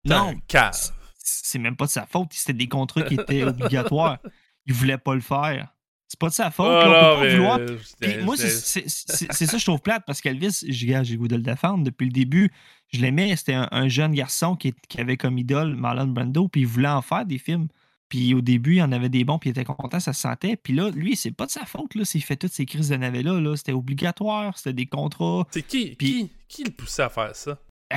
Non, 0.05 0.35
un 0.55 0.71
c'est- 1.19 1.59
même 1.59 1.75
pas 1.75 1.87
de 1.87 1.91
sa 1.91 2.05
faute. 2.07 2.29
C'était 2.33 2.53
des 2.53 2.69
contrats 2.69 3.03
qui 3.03 3.15
étaient 3.15 3.43
obligatoires. 3.45 4.19
Il 4.67 4.75
voulait 4.75 4.99
pas 4.99 5.15
le 5.15 5.21
faire. 5.23 5.73
C'est 6.07 6.21
pas 6.21 6.29
de 6.29 6.35
sa 6.35 6.51
faute. 6.53 6.67
Oh, 6.69 6.71
là, 6.89 7.15
on 7.15 7.15
peut 7.15 7.21
pas 7.21 7.25
mais, 7.25 7.37
vouloir. 7.37 7.61
Puis 8.01 8.17
moi, 8.23 8.37
c'est 8.37 8.89
ça 8.89 9.53
que 9.53 9.59
je 9.59 9.65
trouve 9.65 9.81
plate 9.81 10.05
parce 10.07 10.21
qu'Elvis, 10.21 10.65
j'ai 10.69 11.01
j'ai 11.03 11.17
goût 11.17 11.27
de 11.29 11.35
le 11.37 11.43
défendre 11.43 11.83
depuis 11.83 12.05
le 12.05 12.13
début. 12.13 12.53
Je 12.93 13.01
l'aimais. 13.01 13.35
C'était 13.37 13.55
un, 13.55 13.69
un 13.73 13.89
jeune 13.89 14.13
garçon 14.13 14.55
qui, 14.55 14.73
qui 14.89 15.01
avait 15.01 15.17
comme 15.17 15.39
idole 15.39 15.75
Marlon 15.75 16.07
Brando, 16.07 16.47
puis 16.47 16.61
il 16.61 16.67
voulait 16.67 16.89
en 16.89 17.03
faire 17.03 17.25
des 17.25 17.39
films. 17.39 17.67
Puis 18.09 18.35
au 18.35 18.41
début, 18.41 18.75
il 18.75 18.79
y 18.79 18.83
en 18.83 18.93
avait 18.93 19.09
des 19.09 19.25
bons, 19.25 19.39
puis 19.39 19.51
il 19.51 19.53
était 19.53 19.65
content, 19.65 19.99
ça 20.01 20.13
se 20.13 20.21
sentait. 20.21 20.57
Puis 20.57 20.73
là, 20.73 20.91
lui, 20.91 21.17
c'est 21.17 21.33
pas 21.33 21.47
de 21.47 21.51
sa 21.51 21.65
faute 21.65 21.95
là, 21.95 22.05
s'il 22.05 22.23
fait 22.23 22.37
toutes 22.37 22.53
ces 22.53 22.65
crises 22.67 22.89
de 22.91 22.97
navet-là. 22.97 23.41
Là. 23.41 23.57
C'était 23.57 23.73
obligatoire, 23.73 24.57
c'était 24.57 24.73
des 24.75 24.87
contrats. 24.87 25.45
C'est 25.51 25.63
qui, 25.63 25.97
Puis- 25.97 26.29
qui, 26.29 26.31
qui 26.49 26.65
le 26.65 26.71
poussait 26.71 27.03
à 27.03 27.09
faire 27.09 27.35
ça? 27.35 27.59
Eh, 27.93 27.97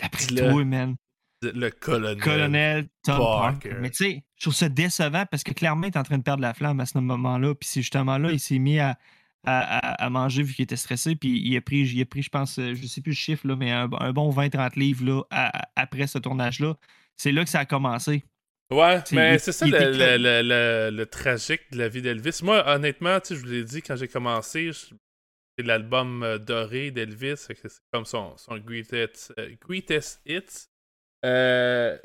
D'après 0.00 0.26
Dis-le. 0.26 0.50
toi, 0.50 0.64
man. 0.64 0.94
Le 1.42 1.70
colonel. 1.70 2.18
Colonel 2.18 2.88
Tom 3.04 3.18
Parker. 3.18 3.68
Parker. 3.68 3.80
Mais 3.80 3.90
tu 3.90 4.04
sais, 4.04 4.24
je 4.36 4.42
trouve 4.42 4.54
ça 4.54 4.68
décevant 4.68 5.24
parce 5.30 5.44
que 5.44 5.52
clairement, 5.52 5.86
il 5.86 5.92
est 5.92 5.96
en 5.96 6.02
train 6.02 6.18
de 6.18 6.22
perdre 6.24 6.42
la 6.42 6.52
flamme 6.54 6.80
à 6.80 6.86
ce 6.86 6.98
moment-là. 6.98 7.54
Puis 7.54 7.68
c'est 7.68 7.80
justement 7.82 8.18
là, 8.18 8.32
il 8.32 8.40
s'est 8.40 8.58
mis 8.58 8.80
à, 8.80 8.96
à, 9.44 10.10
manger 10.10 10.42
vu 10.42 10.54
qu'il 10.54 10.64
était 10.64 10.74
stressé. 10.76 11.14
Puis 11.14 11.40
il 11.40 11.56
a 11.56 11.60
pris, 11.60 11.80
il 11.82 12.02
a 12.02 12.04
pris 12.06 12.22
je 12.22 12.28
pense, 12.28 12.58
euh, 12.58 12.74
je 12.74 12.86
sais 12.88 13.00
plus 13.00 13.10
le 13.12 13.16
chiffre, 13.16 13.46
là, 13.46 13.54
mais 13.54 13.70
un, 13.70 13.88
un 14.00 14.12
bon 14.12 14.30
20-30 14.30 14.76
livres 14.78 15.04
là, 15.04 15.22
à- 15.30 15.68
après 15.76 16.06
ce 16.08 16.18
tournage-là. 16.18 16.74
C'est 17.16 17.30
là 17.32 17.44
que 17.44 17.50
ça 17.50 17.60
a 17.60 17.64
commencé. 17.64 18.24
Ouais, 18.70 19.02
mais 19.12 19.38
c'est 19.38 19.52
ça 19.52 19.66
le, 19.66 19.92
le, 19.92 20.42
le- 20.42 20.90
le- 20.94 21.06
tragique 21.06 21.62
de 21.72 21.78
la 21.78 21.88
vie 21.88 22.02
d'Elvis. 22.02 22.40
Moi, 22.42 22.62
honnêtement, 22.68 23.18
je 23.26 23.34
vous 23.34 23.46
l'ai 23.46 23.64
dit 23.64 23.80
quand 23.80 23.96
j'ai 23.96 24.08
commencé, 24.08 24.70
c'est 24.72 25.64
l'album 25.64 26.22
euh, 26.22 26.38
doré 26.38 26.90
d'Elvis, 26.90 27.36
c'est 27.38 27.56
comme 27.92 28.04
son, 28.04 28.36
son 28.36 28.58
greatest, 28.58 29.32
euh, 29.38 29.54
greatest 29.60 30.20
hits. 30.26 30.68
Euh, 31.24 31.98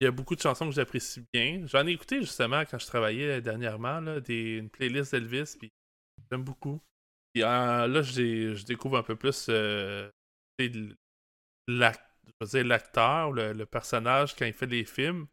Il 0.00 0.04
y 0.04 0.08
a 0.08 0.12
beaucoup 0.12 0.36
de 0.36 0.40
chansons 0.42 0.68
que 0.68 0.74
j'apprécie 0.74 1.24
bien. 1.32 1.64
J'en 1.66 1.86
ai 1.86 1.92
écouté 1.92 2.20
justement 2.20 2.64
quand 2.64 2.78
je 2.78 2.86
travaillais 2.86 3.40
dernièrement, 3.42 4.00
là, 4.00 4.20
des, 4.20 4.58
une 4.58 4.70
playlist 4.70 5.12
d'Elvis, 5.14 5.56
puis 5.58 5.72
j'aime 6.30 6.44
beaucoup. 6.44 6.80
Puis 7.32 7.44
euh, 7.44 7.86
là, 7.88 8.02
je 8.02 8.64
découvre 8.64 8.98
un 8.98 9.04
peu 9.04 9.16
plus 9.16 9.46
euh, 9.50 10.10
l'acteur, 11.68 13.32
le, 13.32 13.52
le 13.52 13.66
personnage 13.66 14.34
quand 14.34 14.46
il 14.46 14.52
fait 14.52 14.66
des 14.66 14.84
films. 14.84 15.26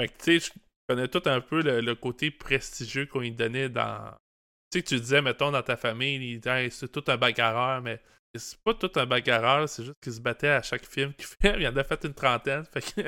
Fait 0.00 0.08
que, 0.08 0.16
tu 0.18 0.40
sais, 0.40 0.52
je 0.54 0.60
connais 0.88 1.08
tout 1.08 1.22
un 1.26 1.40
peu 1.40 1.62
le, 1.62 1.80
le 1.82 1.94
côté 1.94 2.30
prestigieux 2.30 3.06
qu'on 3.06 3.20
lui 3.20 3.32
donnait 3.32 3.68
dans. 3.68 4.14
Tu 4.72 4.78
sais, 4.78 4.82
tu 4.84 5.00
disais, 5.00 5.20
mettons, 5.20 5.50
dans 5.50 5.62
ta 5.62 5.76
famille, 5.76 6.40
Hey, 6.46 6.70
c'est 6.70 6.90
tout 6.90 7.04
un 7.08 7.16
bagarreur, 7.18 7.82
mais 7.82 8.00
c'est 8.34 8.58
pas 8.62 8.74
tout 8.74 8.90
un 8.96 9.06
bagarreur, 9.06 9.68
c'est 9.68 9.84
juste 9.84 9.98
qu'il 10.00 10.12
se 10.12 10.20
battait 10.20 10.48
à 10.48 10.62
chaque 10.62 10.86
film 10.86 11.12
qu'il 11.14 11.26
fait. 11.26 11.60
Il 11.60 11.66
en 11.66 11.76
a 11.76 11.84
fait 11.84 12.02
une 12.04 12.14
trentaine. 12.14 12.64
Fait 12.64 12.80
que, 12.80 13.02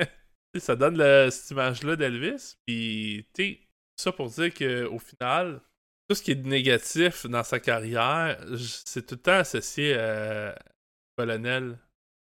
ça 0.59 0.75
donne 0.75 0.97
le- 0.97 1.29
cette 1.31 1.49
image-là 1.51 1.95
d'Elvis. 1.95 2.55
Puis, 2.67 3.25
tu 3.33 3.43
sais, 3.43 3.59
ça 3.97 4.11
pour 4.11 4.29
dire 4.29 4.53
qu'au 4.53 4.99
final, 4.99 5.61
tout 6.07 6.15
ce 6.15 6.21
qui 6.21 6.31
est 6.31 6.45
négatif 6.45 7.25
dans 7.25 7.43
sa 7.43 7.59
carrière, 7.59 8.37
c'est 8.85 9.05
tout 9.07 9.15
le 9.15 9.21
temps 9.21 9.31
associé 9.39 9.95
à 9.97 10.55
Colonel. 11.17 11.79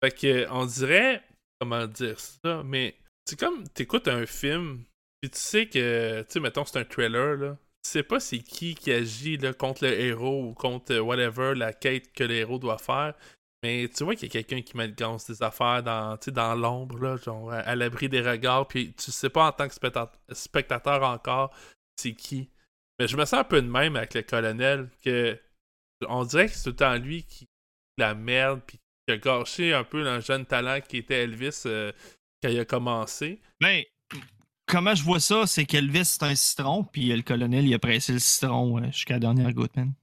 Fait 0.04 0.12
que, 0.12 0.50
on 0.50 0.66
dirait, 0.66 1.22
comment 1.60 1.86
dire 1.86 2.20
ça, 2.20 2.64
mais 2.64 2.96
c'est 3.26 3.40
comme 3.40 3.68
t'écoutes 3.70 4.08
un 4.08 4.26
film, 4.26 4.84
puis 5.22 5.32
tu 5.32 5.40
sais 5.40 5.68
que, 5.68 6.22
tu 6.22 6.32
sais, 6.32 6.40
mettons, 6.40 6.66
c'est 6.66 6.80
un 6.80 6.86
trailer, 6.86 7.36
là. 7.38 7.58
Tu 7.84 7.92
sais 7.92 8.04
pas 8.04 8.20
c'est 8.20 8.40
qui 8.40 8.74
qui 8.74 8.92
agit 8.92 9.38
contre 9.60 9.84
le 9.86 10.00
héros 10.00 10.50
ou 10.50 10.54
contre 10.54 10.94
euh, 10.94 11.00
whatever, 11.00 11.54
la 11.56 11.72
quête 11.72 12.12
que 12.14 12.24
le 12.24 12.34
héros 12.34 12.58
doit 12.58 12.80
faire. 12.80 13.14
Mais 13.64 13.90
tu 13.90 14.04
vois 14.04 14.16
qu'il 14.16 14.28
y 14.28 14.32
a 14.32 14.34
quelqu'un 14.44 14.62
qui 14.62 14.76
manigance 14.78 15.28
des 15.28 15.42
affaires 15.44 15.84
dans, 15.84 16.18
dans 16.28 16.56
l'ombre, 16.56 16.98
là, 17.00 17.18
genre 17.18 17.52
à, 17.52 17.76
l'abri 17.76 18.10
des 18.10 18.22
regards, 18.22 18.68
puis 18.68 18.94
tu 18.94 19.12
sais 19.12 19.30
pas 19.30 19.48
en 19.48 19.52
tant 19.52 19.68
que 19.68 19.74
specta- 19.74 20.12
spectateur 20.32 21.04
encore 21.04 21.54
c'est 21.98 22.14
qui. 22.14 22.50
Mais 23.00 23.08
je 23.08 23.18
me 23.18 23.26
sens 23.26 23.40
un 23.40 23.44
peu 23.44 23.62
de 23.62 23.68
même 23.68 23.96
avec 23.96 24.14
le 24.14 24.22
colonel, 24.22 24.90
que 25.04 25.40
on 26.08 26.24
dirait 26.26 26.48
que 26.48 26.54
c'est 26.54 26.64
tout 26.64 26.70
le 26.72 26.76
temps 26.76 26.96
lui 26.96 27.24
qui 27.24 27.48
la 27.98 28.14
merde, 28.14 28.62
puis 28.66 28.78
qui 29.08 29.14
a 29.14 29.18
gâché 29.18 29.74
un 29.74 29.84
peu 29.84 30.06
un 30.08 30.20
jeune 30.20 30.46
talent 30.46 30.82
qui 30.82 30.98
était 30.98 31.24
Elvis 31.24 31.64
euh, 31.66 31.92
quand 32.46 32.52
il 32.52 32.60
a 32.60 32.66
commencé. 32.66 33.42
Ben, 33.60 33.84
comment 34.68 34.94
je 34.96 35.04
vois 35.04 35.20
ça, 35.20 35.48
c'est 35.48 35.66
qu'Elvis, 35.66 36.06
c'est 36.06 36.24
un 36.24 36.36
citron, 36.36 36.84
puis 36.84 37.08
le 37.16 37.22
colonel, 37.22 37.66
il 37.66 37.74
a 37.74 37.80
pressé 37.80 38.14
le 38.14 38.20
citron 38.20 38.80
euh, 38.80 38.86
jusqu'à 38.92 39.16
la 39.16 39.20
dernière 39.20 39.52
goutte, 39.54 39.76
man. 39.76 39.94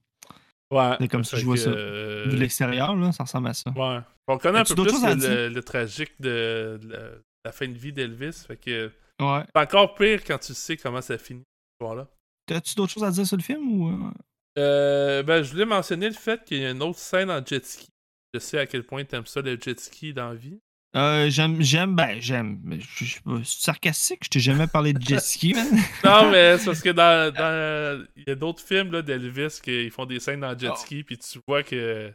Ouais. 0.71 0.95
C'est 0.99 1.07
comme 1.07 1.23
ça 1.23 1.37
que 1.37 1.41
je 1.41 1.45
vois 1.45 1.57
ça. 1.57 1.69
euh, 1.69 2.25
De 2.27 2.35
l'extérieur, 2.35 2.95
là, 2.95 3.11
ça 3.11 3.23
ressemble 3.23 3.47
à 3.49 3.53
ça. 3.53 3.69
Ouais. 3.71 3.99
On 4.27 4.37
connaît 4.37 4.59
un 4.59 4.63
peu 4.63 4.73
plus 4.75 5.03
le, 5.03 5.49
le- 5.49 5.63
tragique 5.63 6.13
de, 6.19 6.79
de 6.81 6.87
la, 6.89 6.97
de 7.09 7.21
la 7.45 7.51
fin 7.51 7.67
de 7.67 7.77
vie 7.77 7.93
d'Elvis. 7.93 8.43
Fait 8.47 8.57
que 8.57 8.91
Ouais. 9.21 9.43
c'est 9.55 9.61
encore 9.61 9.93
pire 9.95 10.23
quand 10.23 10.39
tu 10.39 10.53
sais 10.55 10.75
comment 10.77 11.01
ça 11.01 11.17
finit. 11.19 11.43
Voilà. 11.79 12.07
T'as-tu 12.47 12.73
d'autres 12.75 12.91
choses 12.91 13.03
à 13.03 13.11
dire 13.11 13.25
sur 13.27 13.37
le 13.37 13.43
film 13.43 13.71
ou. 13.81 13.89
euh? 13.89 14.11
Euh, 14.57 15.23
ben, 15.23 15.43
je 15.43 15.51
voulais 15.51 15.65
mentionner 15.65 16.07
le 16.07 16.15
fait 16.15 16.43
qu'il 16.43 16.57
y 16.59 16.65
a 16.65 16.71
une 16.71 16.81
autre 16.81 16.99
scène 16.99 17.29
en 17.29 17.43
jet 17.45 17.63
ski. 17.65 17.87
Je 18.33 18.39
sais 18.39 18.57
à 18.57 18.65
quel 18.65 18.83
point 18.83 19.03
t'aimes 19.05 19.25
ça, 19.27 19.41
le 19.41 19.57
jet 19.59 19.79
ski 19.79 20.13
dans 20.13 20.29
la 20.29 20.35
vie. 20.35 20.59
Euh, 20.95 21.27
j'aime, 21.29 21.59
j'aime, 21.61 21.95
ben, 21.95 22.21
j'aime. 22.21 22.59
Je 22.79 23.05
suis 23.05 23.21
sarcastique, 23.43 24.25
je 24.25 24.29
t'ai 24.29 24.39
jamais 24.39 24.67
parlé 24.67 24.93
de 24.93 25.01
jet 25.01 25.19
ski, 25.19 25.53
man. 25.53 25.67
Non, 26.03 26.29
mais 26.29 26.57
c'est 26.59 26.65
parce 26.65 26.81
que 26.81 26.89
dans. 26.89 27.33
dans- 27.33 28.05
Il 28.15 28.23
y 28.27 28.31
a 28.31 28.35
d'autres 28.35 28.61
films 28.63 28.91
là, 28.91 29.01
d'Elvis 29.01 29.59
qui 29.63 29.89
font 29.89 30.05
des 30.05 30.19
scènes 30.19 30.41
dans 30.41 30.57
jet 30.57 30.69
Oh. 30.71 30.75
ski, 30.75 31.03
puis 31.03 31.17
tu 31.17 31.39
vois 31.47 31.63
que. 31.63 32.13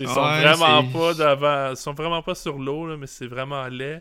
Ils 0.00 0.08
sont 0.08 0.22
Ouais, 0.22 0.40
vraiment 0.42 0.84
pas 0.90 1.12
devant. 1.14 1.70
Ils 1.70 1.76
sont 1.76 1.92
vraiment 1.92 2.22
pas 2.22 2.34
sur 2.34 2.58
l'eau, 2.58 2.86
là, 2.86 2.96
mais 2.96 3.06
c'est 3.08 3.26
vraiment 3.26 3.66
laid. 3.68 4.00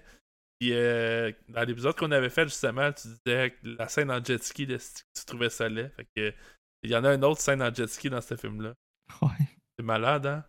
Puis 0.60 0.72
euh, 0.74 1.32
dans 1.50 1.64
l'épisode 1.64 1.96
qu'on 1.96 2.12
avait 2.12 2.30
fait 2.30 2.46
justement, 2.46 2.92
tu 2.94 3.08
disais 3.10 3.52
que 3.52 3.58
la 3.78 3.88
scène 3.90 4.10
en 4.12 4.24
jet 4.24 4.42
ski, 4.44 4.66
là, 4.68 4.78
tu 4.78 5.26
trouvais 5.26 5.50
ça 5.50 5.68
laid? 5.68 5.92
Fait 5.96 6.08
que. 6.16 6.34
Il 6.84 6.92
y 6.92 6.96
en 6.96 7.04
a 7.04 7.14
une 7.14 7.26
autre 7.26 7.42
scène 7.42 7.62
en 7.62 7.74
jet 7.74 7.88
ski 7.88 8.10
dans 8.10 8.22
ce 8.22 8.36
film-là. 8.36 8.74
Ouais. 9.22 9.30
C'est 9.78 9.84
malade, 9.86 10.26
hein? 10.28 10.46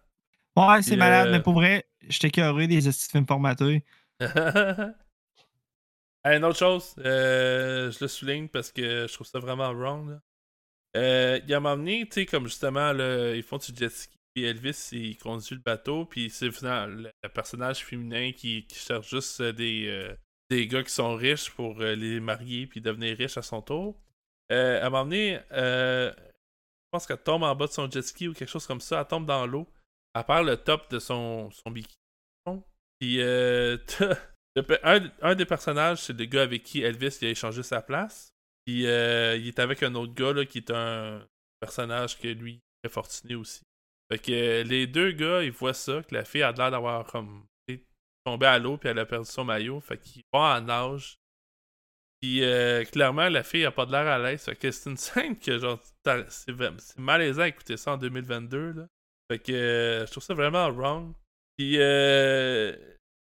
Ouais, 0.56 0.82
c'est 0.82 0.96
malade, 0.96 1.28
euh, 1.28 1.32
mais 1.32 1.40
pour 1.40 1.54
vrai, 1.54 1.88
j'étais 2.08 2.30
curieux 2.30 2.66
des 2.66 2.88
estis 2.88 3.06
de 3.08 3.12
films 3.12 3.26
formatés. 3.26 3.84
Une 6.24 6.44
autre 6.44 6.58
chose, 6.58 6.94
euh, 6.98 7.90
je 7.90 7.98
le 8.00 8.08
souligne 8.08 8.48
parce 8.48 8.72
que 8.72 9.06
je 9.06 9.12
trouve 9.12 9.26
ça 9.26 9.38
vraiment 9.38 9.72
wrong. 9.72 10.10
là. 10.10 10.20
Euh, 10.96 11.40
il 11.46 11.54
a 11.54 11.60
m'emmené, 11.60 12.06
tu 12.08 12.14
sais, 12.22 12.26
comme 12.26 12.46
justement, 12.46 12.92
là, 12.92 13.34
ils 13.34 13.42
font 13.42 13.58
du 13.58 13.72
jet 13.76 13.90
ski, 13.90 14.18
puis 14.34 14.44
Elvis, 14.44 14.90
il 14.92 15.18
conduit 15.18 15.56
le 15.56 15.62
bateau, 15.62 16.06
puis 16.06 16.30
c'est 16.30 16.46
le, 16.46 17.12
le 17.22 17.28
personnage 17.30 17.84
féminin 17.84 18.32
qui, 18.32 18.66
qui 18.66 18.78
cherche 18.78 19.10
juste 19.10 19.40
euh, 19.40 19.52
des, 19.52 19.86
euh, 19.88 20.14
des 20.50 20.66
gars 20.66 20.82
qui 20.82 20.92
sont 20.92 21.14
riches 21.16 21.50
pour 21.50 21.80
euh, 21.80 21.94
les 21.94 22.20
marier 22.20 22.66
puis 22.66 22.80
devenir 22.80 23.16
riches 23.16 23.38
à 23.38 23.42
son 23.42 23.62
tour. 23.62 24.00
Euh, 24.52 24.80
elle 24.82 24.90
m'a 24.92 25.00
emmené, 25.02 25.40
euh, 25.52 26.12
je 26.16 26.88
pense 26.92 27.06
qu'elle 27.06 27.18
tombe 27.22 27.42
en 27.44 27.54
bas 27.54 27.66
de 27.66 27.72
son 27.72 27.90
jet 27.90 28.02
ski 28.02 28.28
ou 28.28 28.34
quelque 28.34 28.48
chose 28.50 28.66
comme 28.66 28.80
ça, 28.80 29.00
elle 29.00 29.06
tombe 29.06 29.26
dans 29.26 29.46
l'eau, 29.46 29.68
elle 30.18 30.26
perd 30.26 30.46
le 30.46 30.56
top 30.56 30.90
de 30.90 30.98
son, 30.98 31.50
son 31.50 31.70
bikini. 31.70 31.94
Puis 32.98 33.20
euh, 33.20 33.76
un, 34.82 35.10
un 35.22 35.34
des 35.34 35.44
personnages, 35.44 36.02
c'est 36.02 36.18
le 36.18 36.24
gars 36.24 36.42
avec 36.42 36.62
qui 36.64 36.82
Elvis 36.82 37.18
a 37.22 37.26
échangé 37.26 37.62
sa 37.62 37.80
place. 37.80 38.30
Puis 38.66 38.86
euh, 38.86 39.36
il 39.36 39.48
est 39.48 39.58
avec 39.58 39.82
un 39.82 39.94
autre 39.94 40.14
gars 40.14 40.32
là, 40.32 40.44
qui 40.44 40.58
est 40.58 40.70
un 40.70 41.24
personnage 41.60 42.18
que 42.18 42.28
lui 42.28 42.60
est 42.84 42.88
fortuné 42.88 43.34
aussi. 43.34 43.62
Fait 44.10 44.18
que 44.18 44.62
les 44.62 44.86
deux 44.86 45.12
gars, 45.12 45.42
ils 45.42 45.52
voient 45.52 45.74
ça, 45.74 46.02
que 46.02 46.14
la 46.14 46.24
fille 46.24 46.42
a 46.42 46.52
l'air 46.52 46.70
d'avoir 46.70 47.06
comme 47.06 47.44
tombé 48.24 48.46
à 48.46 48.58
l'eau 48.58 48.76
puis 48.76 48.88
elle 48.88 48.98
a 48.98 49.06
perdu 49.06 49.30
son 49.30 49.44
maillot. 49.44 49.80
Fait 49.80 49.98
qu'ils 49.98 50.22
vont 50.32 50.40
en 50.40 50.60
nage. 50.60 51.18
Puis 52.20 52.42
euh, 52.42 52.84
clairement, 52.84 53.28
la 53.28 53.42
fille 53.42 53.64
a 53.64 53.70
pas 53.70 53.86
de 53.86 53.92
l'air 53.92 54.06
à 54.06 54.18
l'aise. 54.18 54.44
Fait 54.44 54.56
que 54.56 54.70
c'est 54.70 54.90
une 54.90 54.96
scène 54.96 55.38
que 55.38 55.58
genre 55.58 55.80
c'est 56.28 56.98
malaisant 56.98 57.42
à 57.42 57.48
écouter 57.48 57.76
ça 57.76 57.92
en 57.92 57.96
2022. 57.96 58.72
Là. 58.72 58.86
Fait 59.30 59.38
que 59.38 59.52
euh, 59.52 60.06
je 60.06 60.10
trouve 60.10 60.22
ça 60.22 60.34
vraiment 60.34 60.70
wrong. 60.70 61.14
Puis 61.56 61.76
euh, 61.78 62.74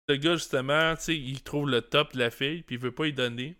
le 0.07 0.15
gars, 0.17 0.35
justement, 0.35 0.95
tu 0.95 1.01
sais, 1.03 1.17
il 1.17 1.41
trouve 1.43 1.69
le 1.69 1.81
top 1.81 2.13
de 2.13 2.19
la 2.19 2.31
fille, 2.31 2.63
puis 2.63 2.75
il 2.75 2.81
veut 2.81 2.93
pas 2.93 3.07
y 3.07 3.13
donner. 3.13 3.57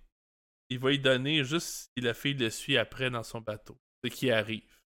Il 0.70 0.80
va 0.80 0.92
y 0.92 1.00
donner 1.00 1.44
juste 1.44 1.90
si 1.96 2.04
la 2.04 2.14
fille 2.14 2.34
le 2.34 2.50
suit 2.50 2.78
après 2.78 3.10
dans 3.10 3.24
son 3.24 3.42
bateau. 3.42 3.78
Ce 4.04 4.10
qui 4.10 4.32
arrive. 4.32 4.80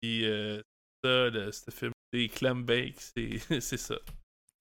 Puis 0.00 0.24
euh, 0.24 0.60
ça, 1.04 1.28
le, 1.30 1.52
ce 1.52 1.70
film, 1.70 1.92
c'est 2.12 2.28
Clam 2.28 2.64
Bake, 2.64 3.00
c'est 3.00 3.38
c'est 3.60 3.76
ça. 3.76 3.96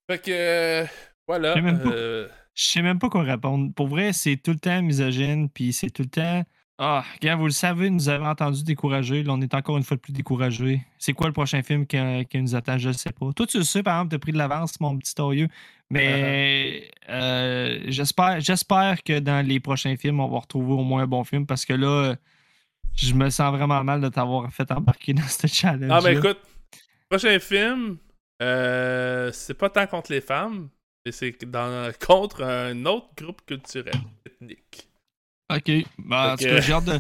Fait 0.10 0.20
que 0.20 0.32
euh, 0.32 0.86
voilà. 1.28 1.56
Euh, 1.58 2.30
Je 2.54 2.64
sais 2.64 2.82
même 2.82 3.00
pas 3.00 3.10
quoi 3.10 3.24
répondre. 3.24 3.74
Pour 3.74 3.88
vrai, 3.88 4.14
c'est 4.14 4.38
tout 4.38 4.52
le 4.52 4.60
temps 4.60 4.82
misogyne, 4.82 5.50
puis 5.50 5.74
c'est 5.74 5.90
tout 5.90 6.04
le 6.04 6.10
temps. 6.10 6.46
Ah, 6.80 7.04
gars, 7.22 7.36
vous 7.36 7.46
le 7.46 7.52
savez, 7.52 7.90
nous 7.90 8.08
avons 8.08 8.28
entendu 8.28 8.64
décourager. 8.64 9.24
Là, 9.24 9.34
on 9.34 9.42
est 9.42 9.54
encore 9.56 9.78
une 9.78 9.84
fois 9.84 9.98
de 9.98 10.02
plus 10.02 10.14
découragés. 10.14 10.86
C'est 11.00 11.14
quoi 11.14 11.26
le 11.26 11.34
prochain 11.34 11.64
film 11.64 11.88
qui, 11.88 11.98
qui 12.30 12.40
nous 12.40 12.54
attend? 12.54 12.78
Je 12.78 12.90
le 12.90 12.94
sais 12.94 13.12
pas. 13.12 13.34
Toi, 13.34 13.48
tu 13.48 13.58
le 13.58 13.64
sais, 13.64 13.82
par 13.82 13.96
exemple, 13.96 14.12
t'as 14.12 14.20
pris 14.20 14.32
de 14.32 14.38
l'avance, 14.38 14.80
mon 14.80 14.96
petit 14.98 15.16
torieux. 15.16 15.48
Mais 15.90 16.92
euh, 17.10 17.80
j'espère, 17.88 18.42
j'espère 18.42 19.02
que 19.02 19.18
dans 19.18 19.44
les 19.44 19.60
prochains 19.60 19.96
films, 19.98 20.20
on 20.20 20.28
va 20.28 20.40
retrouver 20.40 20.74
au 20.74 20.84
moins 20.84 21.02
un 21.04 21.08
bon 21.08 21.24
film 21.24 21.48
parce 21.48 21.66
que 21.66 21.74
là, 21.74 22.16
je 22.96 23.14
me 23.14 23.30
sens 23.32 23.56
vraiment 23.56 23.84
mal 23.84 24.00
de 24.00 24.10
t'avoir 24.10 24.52
fait 24.52 24.72
embarquer 24.72 25.14
dans 25.14 25.24
ce 25.24 25.48
challenge. 25.48 25.90
Ah, 25.92 26.02
ben 26.02 26.18
écoute, 26.18 26.40
prochain 27.10 27.40
film, 27.40 27.98
euh, 28.44 29.32
c'est 29.32 29.56
pas 29.56 29.72
tant 29.72 29.88
contre 29.88 30.12
les 30.12 30.22
femmes, 30.22 30.70
Et 31.06 31.12
c'est 31.12 31.36
contre 32.06 32.44
un 32.44 32.86
autre 32.86 33.10
groupe 33.16 33.42
culturel, 33.46 33.96
ethnique. 34.26 34.90
Ok. 35.54 35.72
Bah, 36.00 36.34
en 36.34 36.38
tout 36.38 36.44
cas, 36.44 36.62
j'ai 36.62 36.74
hâte 36.74 36.86
de. 36.86 37.00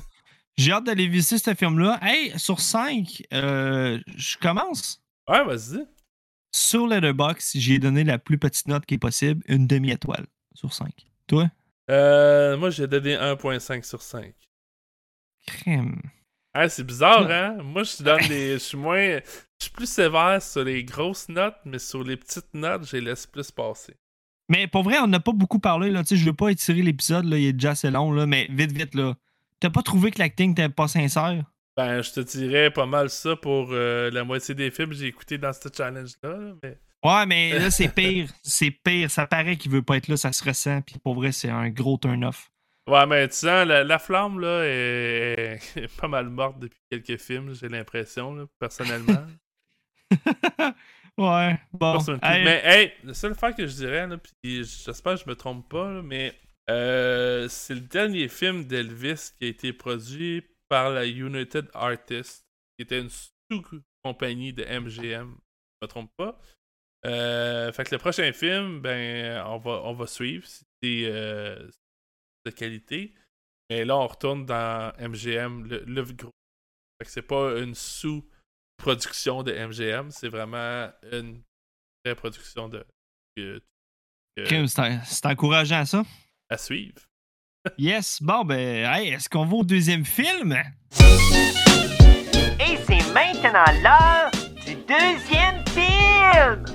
J'ai 0.58 0.72
hâte 0.72 0.86
d'aller 0.86 1.08
visiter 1.08 1.38
ce 1.38 1.54
film-là. 1.54 2.00
Hey, 2.02 2.38
sur 2.40 2.60
5, 2.60 3.24
euh, 3.34 4.00
je 4.16 4.38
commence. 4.38 5.04
Ouais, 5.30 5.44
vas-y. 5.44 5.86
Sur 6.52 6.88
Letterboxd, 6.88 7.60
j'ai 7.60 7.78
donné 7.78 8.04
la 8.04 8.18
plus 8.18 8.40
petite 8.40 8.68
note 8.68 8.86
qui 8.86 8.96
est 8.96 9.00
possible, 9.00 9.44
une 9.48 9.68
demi-étoile 9.68 10.26
sur 10.56 10.74
5. 10.74 10.92
Toi? 11.28 11.52
Euh, 11.92 12.58
moi, 12.58 12.72
j'ai 12.72 12.88
donné 12.88 13.16
1.5 13.16 13.84
sur 13.84 14.02
5. 14.02 14.34
Crème. 15.46 16.02
C'est 16.70 16.84
bizarre, 16.84 17.30
hein? 17.30 17.58
Moi, 17.62 17.84
je 17.84 18.02
donne 18.02 18.28
des. 18.28 18.54
Je 18.54 18.58
suis 18.58 18.78
moins. 18.78 19.20
Je 19.60 19.66
suis 19.66 19.72
plus 19.72 19.90
sévère 19.90 20.42
sur 20.42 20.64
les 20.64 20.84
grosses 20.84 21.30
notes, 21.30 21.58
mais 21.66 21.78
sur 21.78 22.04
les 22.04 22.18
petites 22.18 22.54
notes, 22.54 22.88
je 22.88 22.98
les 22.98 23.02
laisse 23.02 23.28
plus 23.28 23.52
passer. 23.52 23.96
Mais 24.50 24.68
pour 24.68 24.84
vrai, 24.84 24.98
on 25.00 25.08
n'a 25.08 25.20
pas 25.20 25.34
beaucoup 25.34 25.60
parlé, 25.60 25.90
là. 25.90 26.04
Tu 26.04 26.10
sais, 26.10 26.16
je 26.16 26.26
veux 26.26 26.34
pas 26.34 26.50
étirer 26.50 26.82
l'épisode, 26.82 27.26
là. 27.26 27.38
Il 27.38 27.46
est 27.46 27.54
déjà 27.54 27.72
assez 27.72 27.92
long, 27.92 28.12
là. 28.12 28.26
Mais 28.26 28.48
vite, 28.50 28.72
vite, 28.72 28.96
là. 28.96 29.16
T'as 29.60 29.70
pas 29.70 29.82
trouvé 29.82 30.12
que 30.12 30.20
l'acting 30.20 30.50
n'était 30.50 30.70
pas 30.70 30.88
sincère? 30.88 31.44
Ben, 31.76 32.02
je 32.02 32.12
te 32.12 32.20
dirais 32.22 32.72
pas 32.72 32.86
mal 32.86 33.10
ça 33.10 33.36
pour 33.36 33.70
euh, 33.72 34.10
la 34.10 34.24
moitié 34.24 34.56
des 34.56 34.72
films 34.72 34.90
que 34.90 34.96
j'ai 34.96 35.08
écouté 35.08 35.38
dans 35.38 35.54
ce 35.54 35.70
challenge-là. 35.76 36.54
Mais... 36.64 36.78
Ouais, 37.04 37.26
mais 37.26 37.60
là, 37.60 37.70
c'est 37.70 37.94
pire. 37.94 38.30
c'est 38.44 38.72
pire. 38.72 39.12
Ça 39.12 39.28
paraît 39.28 39.58
qu'il 39.58 39.72
veut 39.72 39.84
pas 39.84 39.98
être 39.98 40.08
là, 40.08 40.18
ça 40.18 40.32
se 40.32 40.44
ressent. 40.44 40.82
Puis 40.82 40.96
pour 41.04 41.16
vrai, 41.16 41.32
c'est 41.32 41.50
un 41.50 41.70
gros 41.70 41.98
turn-off. 41.98 42.50
Ouais, 42.88 43.06
mais 43.06 43.28
tu 43.28 43.36
sens, 43.36 43.68
la, 43.68 44.00
flamme, 44.00 44.40
là, 44.40 44.62
est... 44.66 45.60
pas 46.00 46.08
mal 46.08 46.30
morte 46.30 46.60
depuis 46.60 46.80
quelques 46.90 47.20
films, 47.20 47.54
j'ai 47.54 47.68
l'impression, 47.68 48.48
personnellement. 48.60 49.26
ouais, 51.18 51.60
bon. 51.74 51.98
Mais, 52.22 52.62
hey, 52.64 52.94
le 53.04 53.14
seul 53.14 53.36
fait 53.36 53.56
que 53.56 53.66
je 53.68 53.76
dirais, 53.76 54.08
là, 54.08 54.18
puis 54.18 54.64
j'espère 54.64 55.16
que 55.16 55.22
je 55.24 55.30
me 55.30 55.36
trompe 55.36 55.68
pas, 55.70 56.02
mais 56.02 56.34
euh, 56.70 57.48
c'est 57.50 57.76
le 57.76 57.82
dernier 57.82 58.28
film 58.28 58.66
d'Elvis 58.66 59.32
qui 59.38 59.46
a 59.46 59.48
été 59.48 59.74
produit 59.74 60.44
par 60.70 60.92
la 60.92 61.06
United 61.06 61.70
Artists, 61.74 62.46
qui 62.78 62.84
était 62.84 63.00
une 63.00 63.10
sous-compagnie 63.10 64.54
de 64.54 64.64
MGM. 64.64 65.36
Je 65.36 65.86
me 65.86 65.88
trompe 65.88 66.12
pas. 66.18 66.38
Euh, 67.06 67.72
fait 67.72 67.86
que 67.86 67.96
le 67.96 68.00
prochain 68.00 68.32
film, 68.34 68.82
ben, 68.82 69.44
on 69.46 69.58
va, 69.58 69.82
on 69.84 69.94
va 69.94 70.08
suivre 70.08 70.46
si 70.46 70.66
c'est 70.82 71.04
euh, 71.06 71.70
de 72.46 72.52
qualité. 72.52 73.14
Mais 73.70 73.86
là, 73.86 73.98
on 73.98 74.08
retourne 74.08 74.46
dans 74.46 74.92
MGM, 75.00 75.68
le, 75.68 75.84
le 75.86 76.04
gros. 76.04 76.32
Fait 77.00 77.06
que 77.06 77.12
c'est 77.12 77.22
pas 77.22 77.60
une 77.60 77.76
sous-production 78.78 79.44
de 79.44 79.54
MGM, 79.54 80.12
c'est 80.12 80.30
vraiment 80.30 80.90
une 81.12 81.42
vraie 82.06 82.16
production 82.16 82.70
de. 82.70 82.86
c'est 84.36 85.26
encourageant 85.26 85.86
ça. 85.86 86.04
À 86.50 86.58
suivre. 86.58 87.02
yes, 87.78 88.22
bon 88.22 88.46
ben, 88.46 88.86
hey, 88.86 89.10
est-ce 89.10 89.30
qu'on 89.30 89.46
va 89.46 89.56
au 89.56 89.64
deuxième 89.64 90.06
film? 90.06 90.54
Et 92.60 92.78
c'est 92.88 93.14
maintenant 93.14 93.66
l'heure 93.84 94.32
du 94.66 94.76
deuxième 94.76 95.66
film! 95.70 96.66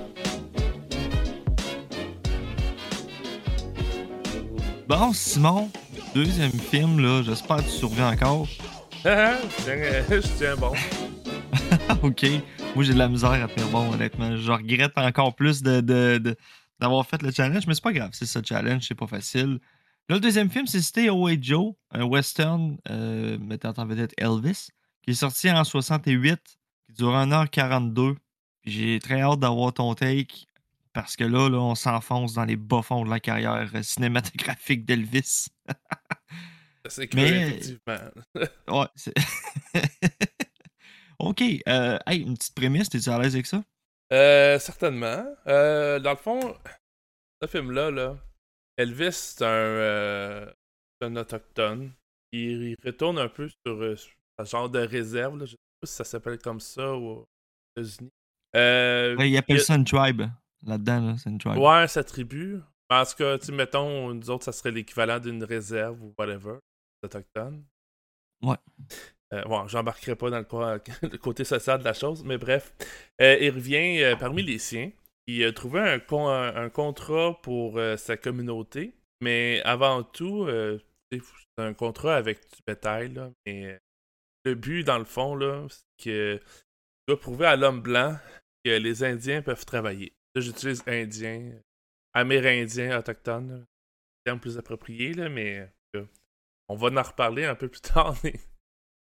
Bon, 4.88 5.12
Simon, 5.12 5.70
deuxième 6.14 6.52
film, 6.52 7.00
là, 7.00 7.22
j'espère 7.22 7.58
que 7.58 7.62
tu 7.62 7.70
surviens 7.70 8.12
encore. 8.12 8.48
je 9.04 10.36
tiens 10.38 10.56
bon. 10.56 10.72
ok. 12.06 12.26
Moi, 12.74 12.84
j'ai 12.84 12.94
de 12.94 12.98
la 12.98 13.08
misère 13.08 13.30
à 13.30 13.48
tenir 13.48 13.68
bon, 13.68 13.92
honnêtement. 13.92 14.36
Je 14.36 14.50
regrette 14.50 14.96
encore 14.96 15.34
plus 15.34 15.62
de, 15.62 15.80
de 15.80 16.36
d'avoir 16.80 17.06
fait 17.06 17.22
le 17.22 17.30
challenge, 17.30 17.66
mais 17.68 17.74
c'est 17.74 17.82
pas 17.82 17.92
grave, 17.92 18.10
c'est 18.12 18.26
ça, 18.26 18.40
challenge, 18.42 18.86
c'est 18.88 18.96
pas 18.96 19.06
facile. 19.06 19.60
Là, 20.08 20.16
le 20.16 20.20
deuxième 20.20 20.50
film, 20.50 20.66
c'est 20.66 20.82
Stay 20.82 21.06
Away 21.06 21.38
Joe, 21.40 21.74
un 21.92 22.02
western 22.02 22.76
euh, 22.90 23.38
mettant 23.38 23.72
en 23.76 23.86
vedette 23.86 24.12
Elvis, 24.16 24.70
qui 25.02 25.12
est 25.12 25.14
sorti 25.14 25.48
en 25.48 25.62
68, 25.62 26.40
qui 26.86 26.92
dure 26.92 27.12
1h42. 27.12 28.16
J'ai 28.64 28.98
très 28.98 29.20
hâte 29.20 29.38
d'avoir 29.38 29.72
ton 29.72 29.94
take, 29.94 30.46
parce 30.92 31.14
que 31.14 31.22
là, 31.22 31.48
là 31.48 31.58
on 31.58 31.76
s'enfonce 31.76 32.34
dans 32.34 32.44
les 32.44 32.56
bas-fonds 32.56 33.04
de 33.04 33.10
la 33.10 33.20
carrière 33.20 33.70
cinématographique 33.82 34.84
d'Elvis. 34.84 35.46
c'est 36.88 37.06
clair, 37.06 37.46
effectivement. 37.46 37.98
ouais, 38.80 38.86
c'est... 38.96 39.14
OK. 41.22 41.42
Euh, 41.68 41.98
hey, 42.06 42.22
une 42.22 42.37
petite 42.37 42.54
prémisse, 42.54 42.88
t'es-tu 42.88 43.08
à 43.08 43.18
l'aise 43.18 43.35
avec 43.35 43.46
ça? 43.46 43.62
Euh, 44.12 44.58
certainement. 44.58 45.24
Euh, 45.46 46.00
dans 46.00 46.11
le 46.11 46.16
fond, 46.16 46.54
ce 47.40 47.48
film-là, 47.48 47.90
là, 47.90 48.16
Elvis, 48.76 49.12
c'est 49.12 49.44
un, 49.44 49.48
euh, 49.48 50.52
un 51.00 51.16
autochtone. 51.16 51.92
Il, 52.32 52.76
retourne 52.85 53.18
un 53.18 53.28
peu 53.28 53.48
sur, 53.48 53.82
euh, 53.82 53.96
un 54.38 54.44
genre 54.44 54.68
de 54.68 54.80
réserve. 54.80 55.38
Là. 55.38 55.44
Je 55.44 55.52
sais 55.52 55.56
pas 55.80 55.87
si 55.87 55.94
ça 55.94 56.04
s'appelle 56.04 56.38
comme 56.38 56.61
ça 56.61 56.92
aux 56.92 57.24
États-Unis. 57.76 58.11
Il 58.54 59.37
appelle 59.37 59.61
ça 59.61 59.76
une 59.76 59.85
tribe. 59.85 60.22
Là-dedans, 60.66 61.16
c'est 61.18 61.30
une 61.30 61.38
tribe. 61.38 61.58
Ouais, 61.58 61.87
sa 61.87 62.02
tribu. 62.02 62.61
Parce 62.88 63.14
que, 63.14 63.37
tu 63.38 63.52
mettons, 63.52 64.12
nous 64.12 64.28
autres, 64.28 64.44
ça 64.44 64.52
serait 64.52 64.72
l'équivalent 64.72 65.18
d'une 65.18 65.44
réserve 65.44 66.02
ou 66.02 66.14
whatever, 66.18 66.58
autochtone. 67.02 67.64
Ouais. 68.42 68.56
Euh, 69.33 69.42
bon, 69.45 69.66
j'embarquerai 69.66 70.14
pas 70.14 70.31
dans 70.31 70.38
le, 71.03 71.18
côté 71.18 71.45
social 71.45 71.79
de 71.79 71.85
la 71.85 71.95
chose, 71.95 72.23
mais 72.25 72.38
bref. 72.38 72.75
Euh, 73.21 73.37
il 73.40 73.51
revient 73.51 74.03
euh, 74.03 74.16
parmi 74.16 74.42
les 74.42 74.59
siens. 74.59 74.90
Il 75.27 75.45
a 75.45 75.53
trouvé 75.53 75.81
un, 75.81 76.68
contrat 76.68 77.40
pour 77.42 77.81
sa 77.97 78.16
communauté, 78.16 78.92
mais 79.21 79.62
avant 79.64 80.03
tout, 80.03 80.49
c'est 81.12 81.23
un 81.59 81.75
contrat 81.75 82.16
avec 82.16 82.40
du 82.40 82.61
bétail. 82.66 83.14
mais 83.47 83.79
le 84.45 84.55
but, 84.57 84.83
dans 84.83 84.99
le 84.99 85.05
fond, 85.05 85.38
c'est 85.68 85.85
qu'il 85.97 86.40
doit 87.07 87.21
prouver 87.21 87.47
à 87.47 87.55
l'homme 87.55 87.81
blanc 87.81 88.18
que 88.64 88.71
les 88.71 89.05
Indiens 89.05 89.42
peuvent 89.42 89.64
travailler. 89.64 90.12
Là, 90.35 90.40
j'utilise 90.40 90.83
Indien, 90.88 91.53
Amérindien, 92.14 92.99
autochtone, 92.99 93.64
terme 94.25 94.40
plus 94.40 94.59
approprié, 94.59 95.14
mais 95.29 95.71
on 96.68 96.75
va 96.75 96.88
en 96.88 97.03
reparler 97.03 97.45
un 97.45 97.55
peu 97.55 97.68
plus 97.68 97.81
tard 97.92 98.16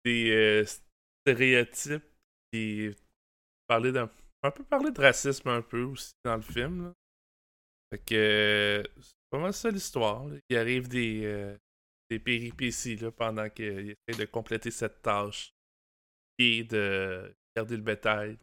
des 0.08 0.32
euh, 0.32 0.66
stéréotypes 1.26 2.04
et 2.54 2.92
parler 3.68 3.92
d'un 3.92 4.10
un 4.44 4.52
peu 4.52 4.64
parler 4.64 4.92
de 4.92 5.02
racisme 5.02 5.50
un 5.50 5.62
peu 5.62 5.82
aussi 5.82 6.14
dans 6.24 6.36
le 6.36 6.42
film. 6.42 6.94
Fait 7.90 7.98
que 7.98 8.84
c'est 9.02 9.30
pas 9.30 9.40
mal 9.40 9.54
ça 9.54 9.70
l'histoire. 9.70 10.26
Il 10.50 10.58
arrive 10.58 10.88
des, 10.88 11.26
euh, 11.26 11.58
des 12.10 12.20
péripéties 12.20 12.96
là, 12.98 13.12
pendant 13.12 13.50
qu'il 13.50 13.96
essaie 14.08 14.20
de 14.20 14.26
compléter 14.26 14.72
cette 14.72 15.02
tâche 15.02 15.54
et 16.38 16.64
de 16.64 17.36
garder 17.56 17.76
le 17.76 17.84
bétail. 17.84 18.38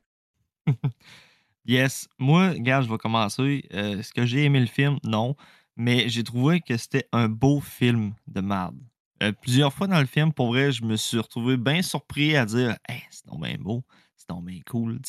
yes. 1.64 2.08
Moi, 2.18 2.50
regarde, 2.50 2.84
je 2.84 2.90
vais 2.90 2.98
commencer. 2.98 3.66
Euh, 3.72 3.98
est-ce 3.98 4.12
que 4.12 4.26
j'ai 4.26 4.44
aimé 4.44 4.60
le 4.60 4.66
film? 4.66 4.98
Non. 5.04 5.36
Mais 5.76 6.08
j'ai 6.08 6.24
trouvé 6.24 6.60
que 6.60 6.76
c'était 6.76 7.08
un 7.12 7.28
beau 7.28 7.60
film 7.60 8.14
de 8.26 8.40
merde. 8.40 8.78
Euh, 9.22 9.32
plusieurs 9.32 9.72
fois 9.72 9.86
dans 9.86 10.00
le 10.00 10.06
film, 10.06 10.32
pour 10.32 10.48
vrai, 10.48 10.72
je 10.72 10.84
me 10.84 10.96
suis 10.96 11.18
retrouvé 11.18 11.56
bien 11.56 11.82
surpris 11.82 12.36
à 12.36 12.44
dire 12.46 12.76
c'est 13.10 13.26
donc 13.26 13.42
bien 13.42 13.56
beau, 13.58 13.84
c'est 14.16 14.28
donc 14.28 14.44
bien 14.44 14.60
cool. 14.66 15.00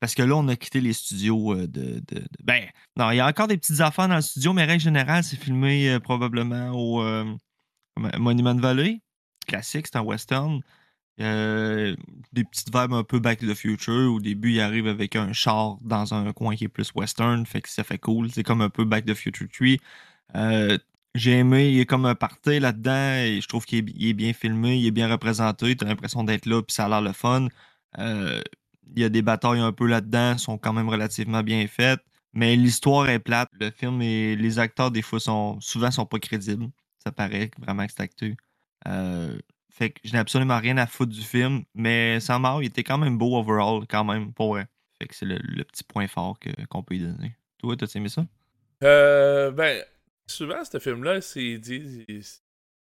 Parce 0.00 0.14
que 0.14 0.22
là, 0.22 0.36
on 0.36 0.48
a 0.48 0.56
quitté 0.56 0.80
les 0.80 0.92
studios 0.92 1.54
euh, 1.54 1.66
de, 1.66 2.02
Ben, 2.42 2.64
non, 2.96 3.10
il 3.10 3.16
y 3.16 3.20
a 3.20 3.26
encore 3.26 3.48
des 3.48 3.56
petites 3.56 3.80
affaires 3.80 4.08
dans 4.08 4.16
le 4.16 4.22
studio, 4.22 4.52
mais 4.52 4.64
règle 4.64 4.82
générale, 4.82 5.24
c'est 5.24 5.36
filmé 5.36 5.90
euh, 5.90 6.00
probablement 6.00 6.70
au 6.70 7.02
Monument 8.18 8.54
Valley. 8.54 9.00
Classique, 9.46 9.86
c'est 9.86 9.96
un 9.96 10.02
western. 10.02 10.60
des 11.18 12.44
petites 12.50 12.74
vibes 12.74 12.92
un 12.92 13.04
peu 13.04 13.20
Back 13.20 13.38
to 13.38 13.46
the 13.46 13.54
Future. 13.54 14.12
Au 14.12 14.20
début, 14.20 14.52
il 14.52 14.60
arrive 14.60 14.86
avec 14.86 15.14
un 15.16 15.32
char 15.32 15.78
dans 15.82 16.14
un 16.14 16.32
coin 16.32 16.56
qui 16.56 16.64
est 16.64 16.68
plus 16.68 16.92
western, 16.94 17.44
fait 17.46 17.62
que 17.62 17.68
ça 17.68 17.84
fait 17.84 17.98
cool. 17.98 18.30
C'est 18.30 18.42
comme 18.42 18.60
un 18.60 18.70
peu 18.70 18.84
Back 18.84 19.06
to 19.06 19.12
the 19.12 19.16
Future 19.16 19.46
3. 19.50 20.78
J'ai 21.16 21.38
aimé, 21.38 21.70
il 21.70 21.80
est 21.80 21.86
comme 21.86 22.04
un 22.04 22.14
party 22.14 22.60
là-dedans 22.60 23.14
et 23.14 23.40
je 23.40 23.48
trouve 23.48 23.64
qu'il 23.64 23.78
est, 23.78 24.12
bien 24.12 24.32
filmé, 24.34 24.76
il 24.76 24.86
est 24.86 24.90
bien 24.90 25.10
représenté, 25.10 25.74
tu 25.74 25.84
as 25.84 25.88
l'impression 25.88 26.24
d'être 26.24 26.46
là 26.46 26.62
puis 26.62 26.74
ça 26.74 26.84
a 26.84 26.88
l'air 26.88 27.00
le 27.00 27.12
fun. 27.12 27.48
Euh, 27.98 28.42
il 28.94 29.02
y 29.02 29.04
a 29.04 29.08
des 29.08 29.22
batailles 29.22 29.60
un 29.60 29.72
peu 29.72 29.86
là-dedans, 29.86 30.36
sont 30.36 30.58
quand 30.58 30.72
même 30.72 30.88
relativement 30.88 31.42
bien 31.42 31.66
faites, 31.68 32.00
mais 32.34 32.54
l'histoire 32.54 33.08
est 33.08 33.18
plate. 33.18 33.48
Le 33.58 33.70
film 33.70 34.02
et 34.02 34.36
les 34.36 34.58
acteurs 34.58 34.90
des 34.90 35.02
fois 35.02 35.18
sont 35.18 35.58
souvent 35.60 35.90
sont 35.90 36.06
pas 36.06 36.18
crédibles. 36.18 36.68
Ça 37.02 37.12
paraît 37.12 37.50
vraiment 37.58 37.86
que 37.86 37.92
c'est 37.96 38.02
acté. 38.02 38.36
Euh, 38.86 39.38
fait 39.70 39.90
que 39.90 40.00
je 40.04 40.12
n'ai 40.12 40.18
absolument 40.18 40.58
rien 40.58 40.76
à 40.76 40.86
foutre 40.86 41.12
du 41.12 41.22
film, 41.22 41.64
mais 41.74 42.20
sans 42.20 42.38
mort, 42.38 42.62
il 42.62 42.66
était 42.66 42.84
quand 42.84 42.98
même 42.98 43.18
beau 43.18 43.38
overall, 43.38 43.86
quand 43.88 44.04
même, 44.04 44.32
pour 44.32 44.50
vrai. 44.50 44.66
Fait 44.98 45.06
que 45.06 45.14
c'est 45.14 45.26
le, 45.26 45.64
petit 45.64 45.84
point 45.84 46.08
fort 46.08 46.38
qu'on 46.70 46.82
peut 46.82 46.94
y 46.94 47.00
donner. 47.00 47.36
Toi, 47.58 47.76
t'as 47.76 47.86
aimé 47.94 48.08
ça? 48.08 48.26
Euh, 48.82 49.50
ben, 49.50 49.82
souvent, 50.28 50.64
ce 50.64 50.78
film-là, 50.78 51.20
c'est 51.20 51.58
dit. 51.58 52.04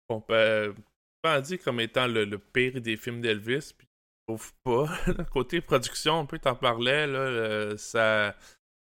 On 0.10 0.22
peut 0.22 0.76
pas 1.22 1.42
dit 1.42 1.58
comme 1.58 1.80
étant 1.80 2.08
le, 2.08 2.38
pire 2.38 2.80
des 2.82 2.98
films 2.98 3.22
d'Elvis, 3.22 3.74
puis 3.78 3.88
trouve 4.28 4.54
pas. 4.64 4.88
Côté 5.32 5.62
production, 5.62 6.20
un 6.20 6.26
peu, 6.26 6.40
t'en 6.40 6.56
parlais, 6.56 7.08
là, 7.08 7.78
ça, 7.78 8.36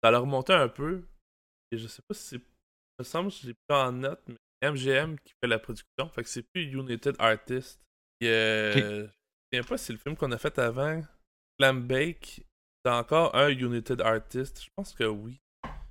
ça 0.04 0.12
leur 0.12 0.22
remontait 0.22 0.54
un 0.54 0.70
peu. 0.70 1.04
je 1.72 1.88
sais 1.88 2.02
pas 2.08 2.14
si 2.14 2.24
c'est. 2.24 2.42
Me 3.00 3.04
semble 3.06 3.30
que 3.30 3.38
je 3.42 3.48
l'ai 3.48 3.54
pris 3.54 3.78
en 3.78 3.94
note, 3.94 4.22
mais 4.28 4.36
MGM 4.70 5.18
qui 5.20 5.34
fait 5.42 5.48
la 5.48 5.60
production. 5.60 6.10
Fait 6.14 6.24
que 6.24 6.30
c'est 6.30 6.44
plus 6.44 6.64
United 6.64 7.16
Artists. 7.20 7.82
Et, 8.20 8.28
euh, 8.28 9.08
Je 9.52 9.58
ne 9.58 9.62
sais 9.64 9.70
pas 9.70 9.78
si 9.78 9.86
c'est 9.86 9.94
le 9.94 10.00
film 10.00 10.18
qu'on 10.18 10.32
a 10.32 10.38
fait 10.38 10.60
avant. 10.60 11.02
Clam 11.58 11.88
Bake. 11.88 12.42
C'est 12.84 12.92
encore 12.92 13.36
un 13.36 13.50
United 13.50 14.02
Artist. 14.02 14.64
Je 14.64 14.70
pense 14.76 14.94
que 14.94 15.06
oui. 15.06 15.40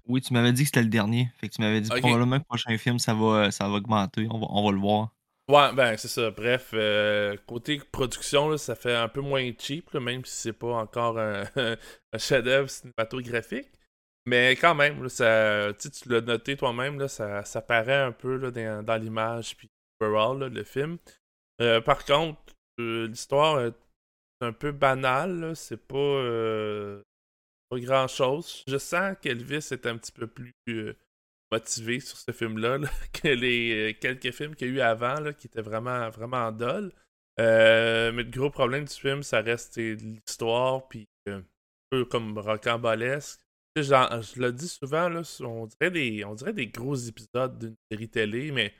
Oui, 0.08 0.20
tu 0.22 0.32
m'avais 0.32 0.52
dit 0.52 0.62
que 0.62 0.68
c'était 0.68 0.82
le 0.82 0.88
dernier. 0.88 1.30
Fait 1.36 1.48
que 1.48 1.54
tu 1.54 1.60
m'avais 1.60 1.80
dit 1.80 1.90
Ok. 1.92 2.00
probablement 2.00 2.36
que 2.36 2.42
le 2.42 2.48
prochain 2.48 2.78
film, 2.78 2.98
ça 2.98 3.14
va, 3.14 3.50
ça 3.50 3.68
va 3.68 3.74
augmenter. 3.74 4.26
On 4.30 4.38
va, 4.38 4.46
on 4.50 4.64
va 4.64 4.72
le 4.72 4.78
voir. 4.78 5.10
Ouais, 5.50 5.72
ben 5.72 5.96
c'est 5.96 6.08
ça. 6.08 6.30
Bref, 6.30 6.70
euh, 6.74 7.36
côté 7.46 7.78
production, 7.78 8.50
là, 8.50 8.58
ça 8.58 8.74
fait 8.74 8.94
un 8.94 9.08
peu 9.08 9.22
moins 9.22 9.50
cheap, 9.58 9.90
là, 9.92 10.00
même 10.00 10.24
si 10.24 10.34
c'est 10.36 10.52
pas 10.52 10.74
encore 10.74 11.18
un, 11.18 11.44
un 11.56 12.18
chef-d'œuvre 12.18 12.68
cinématographique. 12.68 13.68
Mais 14.26 14.52
quand 14.56 14.74
même, 14.74 15.02
là, 15.02 15.08
ça, 15.08 15.72
tu 15.78 16.08
l'as 16.10 16.20
noté 16.20 16.54
toi-même, 16.56 17.06
ça, 17.08 17.44
ça 17.44 17.62
paraît 17.62 17.96
un 18.02 18.12
peu 18.12 18.36
là, 18.36 18.50
dans, 18.50 18.84
dans 18.84 18.96
l'image, 18.96 19.56
puis 19.56 19.70
overall, 20.00 20.38
là, 20.38 20.48
le 20.50 20.64
film. 20.64 20.98
Euh, 21.62 21.80
par 21.80 22.04
contre, 22.04 22.38
euh, 22.78 23.06
l'histoire 23.08 23.60
est 23.60 23.74
un 24.42 24.52
peu 24.52 24.70
banale, 24.70 25.56
c'est 25.56 25.82
pas, 25.88 25.96
pas 27.68 27.78
grand-chose. 27.78 28.64
Je 28.66 28.78
sens 28.78 29.16
qu'Elvis 29.20 29.68
est 29.70 29.86
un 29.86 29.96
petit 29.96 30.12
peu 30.12 30.26
plus 30.26 30.54
euh, 30.68 30.94
motivé 31.52 32.00
sur 32.00 32.16
ce 32.16 32.32
film-là 32.32 32.78
là, 32.78 32.88
que 33.12 33.28
les 33.28 33.92
euh, 33.92 33.98
quelques 34.00 34.32
films 34.32 34.54
qu'il 34.54 34.68
y 34.68 34.70
a 34.70 34.74
eu 34.74 34.80
avant, 34.80 35.20
là, 35.20 35.32
qui 35.32 35.46
étaient 35.46 35.62
vraiment, 35.62 36.08
vraiment 36.10 36.50
dol. 36.52 36.92
Euh, 37.40 38.10
mais 38.12 38.24
le 38.24 38.30
gros 38.30 38.50
problème 38.50 38.84
du 38.84 38.94
film, 38.94 39.22
ça 39.22 39.40
reste 39.40 39.76
l'histoire, 39.76 40.88
puis 40.88 41.06
un 41.28 41.44
peu 41.90 42.04
comme 42.04 42.38
rocambolesque. 42.38 43.40
Je 43.76 44.40
le 44.40 44.52
dis 44.52 44.68
souvent, 44.68 45.08
on, 45.40 45.66
dirait 45.66 45.90
des, 45.92 46.24
on 46.24 46.34
dirait 46.34 46.52
des 46.52 46.66
gros 46.66 46.96
épisodes 46.96 47.58
d'une 47.58 47.76
série 47.92 48.08
télé, 48.08 48.50
mais 48.50 48.74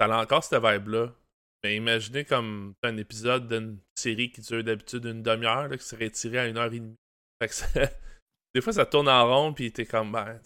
ça 0.00 0.06
a 0.06 0.20
encore 0.20 0.42
cette 0.42 0.60
vibe-là. 0.60 1.14
Mais 1.62 1.76
imaginez 1.76 2.24
comme 2.24 2.74
un 2.82 2.96
épisode 2.96 3.46
d'une 3.46 3.78
série 3.94 4.32
qui 4.32 4.40
dure 4.40 4.64
d'habitude 4.64 5.04
une 5.04 5.22
demi-heure, 5.22 5.70
qui 5.70 5.84
serait 5.84 6.10
tiré 6.10 6.38
à 6.38 6.46
une 6.48 6.58
heure 6.58 6.72
et 6.72 6.80
demie. 6.80 6.96
des 8.54 8.60
fois, 8.60 8.72
ça 8.72 8.86
tourne 8.86 9.08
en 9.08 9.26
rond, 9.26 9.52
puis 9.52 9.72
t'es 9.72 9.86
comme, 9.86 10.12
ben, 10.12 10.40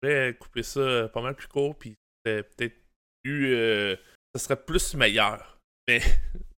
pourrais 0.00 0.34
couper 0.38 0.62
ça 0.62 0.80
euh, 0.80 1.08
pas 1.08 1.22
mal 1.22 1.34
plus 1.34 1.48
court, 1.48 1.76
puis 1.76 1.96
peut-être 2.24 2.76
plus. 3.22 3.54
euh, 3.54 3.96
ça 4.34 4.42
serait 4.44 4.64
plus 4.64 4.94
meilleur. 4.94 5.58
Mais 5.88 6.00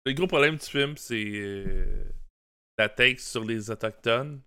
le 0.05 0.13
gros 0.13 0.27
problème 0.27 0.57
du 0.57 0.65
film, 0.65 0.97
c'est 0.97 1.31
euh, 1.35 2.03
la 2.77 2.89
take 2.89 3.19
sur 3.19 3.43
les 3.43 3.71
Autochtones. 3.71 4.41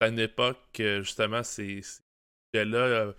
À 0.00 0.08
une 0.08 0.18
époque, 0.18 0.58
justement, 0.78 1.44
ces 1.44 1.80
ces 1.82 2.64
là 2.64 2.78
euh, 2.78 3.12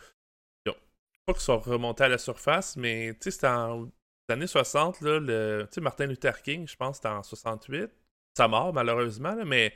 pas 1.25 1.33
qu'ils 1.33 1.41
sont 1.41 1.59
remontés 1.59 2.03
à 2.03 2.09
la 2.09 2.17
surface, 2.17 2.75
mais 2.75 3.13
tu 3.13 3.23
sais, 3.23 3.31
c'était 3.31 3.47
en 3.47 3.89
les 4.29 4.33
années 4.33 4.47
60, 4.47 5.01
là, 5.01 5.19
le, 5.19 5.65
tu 5.67 5.75
sais, 5.75 5.81
Martin 5.81 6.05
Luther 6.05 6.41
King, 6.41 6.65
je 6.67 6.75
pense, 6.75 6.97
c'était 6.97 7.09
en 7.09 7.23
68. 7.23 7.91
Sa 8.37 8.47
mort, 8.47 8.73
malheureusement, 8.73 9.35
là, 9.35 9.43
mais 9.43 9.73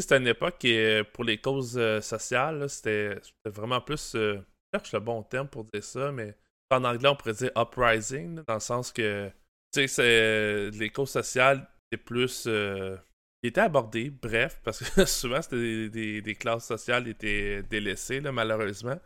c'était 0.00 0.18
une 0.18 0.26
époque 0.26 0.58
qui, 0.58 0.76
euh, 0.76 1.04
pour 1.04 1.24
les 1.24 1.38
causes 1.40 1.76
euh, 1.78 2.00
sociales, 2.00 2.68
c'était 2.68 3.16
vraiment 3.44 3.80
plus. 3.80 4.14
euh, 4.14 4.36
je 4.72 4.78
cherche 4.78 4.92
le 4.92 5.00
bon 5.00 5.22
terme 5.22 5.48
pour 5.48 5.64
dire 5.64 5.82
ça, 5.84 6.12
mais 6.12 6.36
en 6.70 6.84
anglais, 6.84 7.08
on 7.08 7.16
pourrait 7.16 7.34
dire 7.34 7.50
uprising, 7.56 8.42
dans 8.46 8.54
le 8.54 8.60
sens 8.60 8.92
que, 8.92 9.30
tu 9.72 9.86
c'est- 9.88 10.70
les 10.70 10.90
causes 10.90 11.10
sociales 11.10 11.68
étaient 11.90 12.02
plus. 12.02 12.44
euh, 12.46 12.96
étaient 13.42 13.60
abordées, 13.62 14.10
bref, 14.10 14.60
parce 14.64 14.80
que 14.80 15.04
souvent, 15.06 15.40
c'était 15.42 15.88
des, 16.20 16.34
classes 16.34 16.66
sociales 16.66 17.04
qui 17.04 17.10
étaient 17.10 17.62
délaissées, 17.62 18.20
malheureusement. 18.20 18.98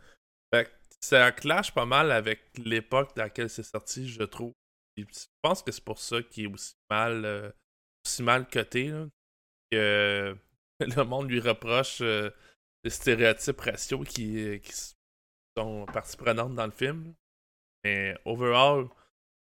Ça 1.01 1.31
clash 1.31 1.71
pas 1.71 1.85
mal 1.85 2.11
avec 2.11 2.41
l'époque 2.57 3.15
dans 3.15 3.23
laquelle 3.23 3.49
c'est 3.49 3.63
sorti, 3.63 4.09
je 4.09 4.23
trouve. 4.23 4.53
Je 4.97 5.03
pense 5.41 5.61
que 5.61 5.71
c'est 5.71 5.83
pour 5.83 5.99
ça 5.99 6.21
qu'il 6.23 6.45
est 6.45 6.47
aussi 6.53 6.73
mal, 6.89 7.25
euh, 7.25 7.51
aussi 8.05 8.23
mal 8.23 8.47
coté, 8.49 8.91
que 9.71 10.35
le 10.79 11.03
monde 11.03 11.29
lui 11.29 11.39
reproche 11.39 11.99
euh, 12.01 12.29
des 12.83 12.89
stéréotypes 12.89 13.61
raciaux 13.61 14.03
qui, 14.03 14.37
euh, 14.39 14.57
qui 14.57 14.73
sont 15.57 15.85
partie 15.85 16.17
prenante 16.17 16.55
dans 16.55 16.65
le 16.65 16.71
film. 16.71 17.13
Mais 17.83 18.15
overall, 18.25 18.87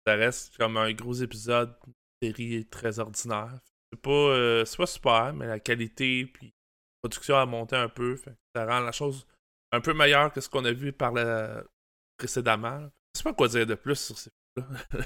ça 0.05 0.15
reste 0.15 0.55
comme 0.57 0.77
un 0.77 0.91
gros 0.93 1.13
épisode, 1.13 1.75
une 1.87 1.93
série 2.29 2.65
très 2.67 2.99
ordinaire. 2.99 3.59
C'est 3.91 4.01
pas, 4.01 4.11
euh, 4.11 4.65
c'est 4.65 4.77
pas 4.77 4.85
super, 4.85 5.33
mais 5.33 5.47
la 5.47 5.59
qualité 5.59 6.25
puis 6.25 6.47
la 6.47 7.09
production 7.09 7.37
a 7.37 7.45
monté 7.45 7.75
un 7.75 7.89
peu. 7.89 8.15
fait 8.15 8.35
ça 8.55 8.65
rend 8.65 8.81
la 8.81 8.91
chose 8.91 9.25
un 9.71 9.81
peu 9.81 9.93
meilleure 9.93 10.31
que 10.31 10.41
ce 10.41 10.49
qu'on 10.49 10.65
a 10.65 10.71
vu 10.71 10.91
par 10.93 11.11
la... 11.11 11.63
précédemment. 12.17 12.89
Je 13.15 13.19
sais 13.19 13.23
pas 13.23 13.33
quoi 13.33 13.47
dire 13.47 13.65
de 13.65 13.75
plus 13.75 13.95
sur 13.95 14.17
ces 14.17 14.29
films-là. 14.57 15.05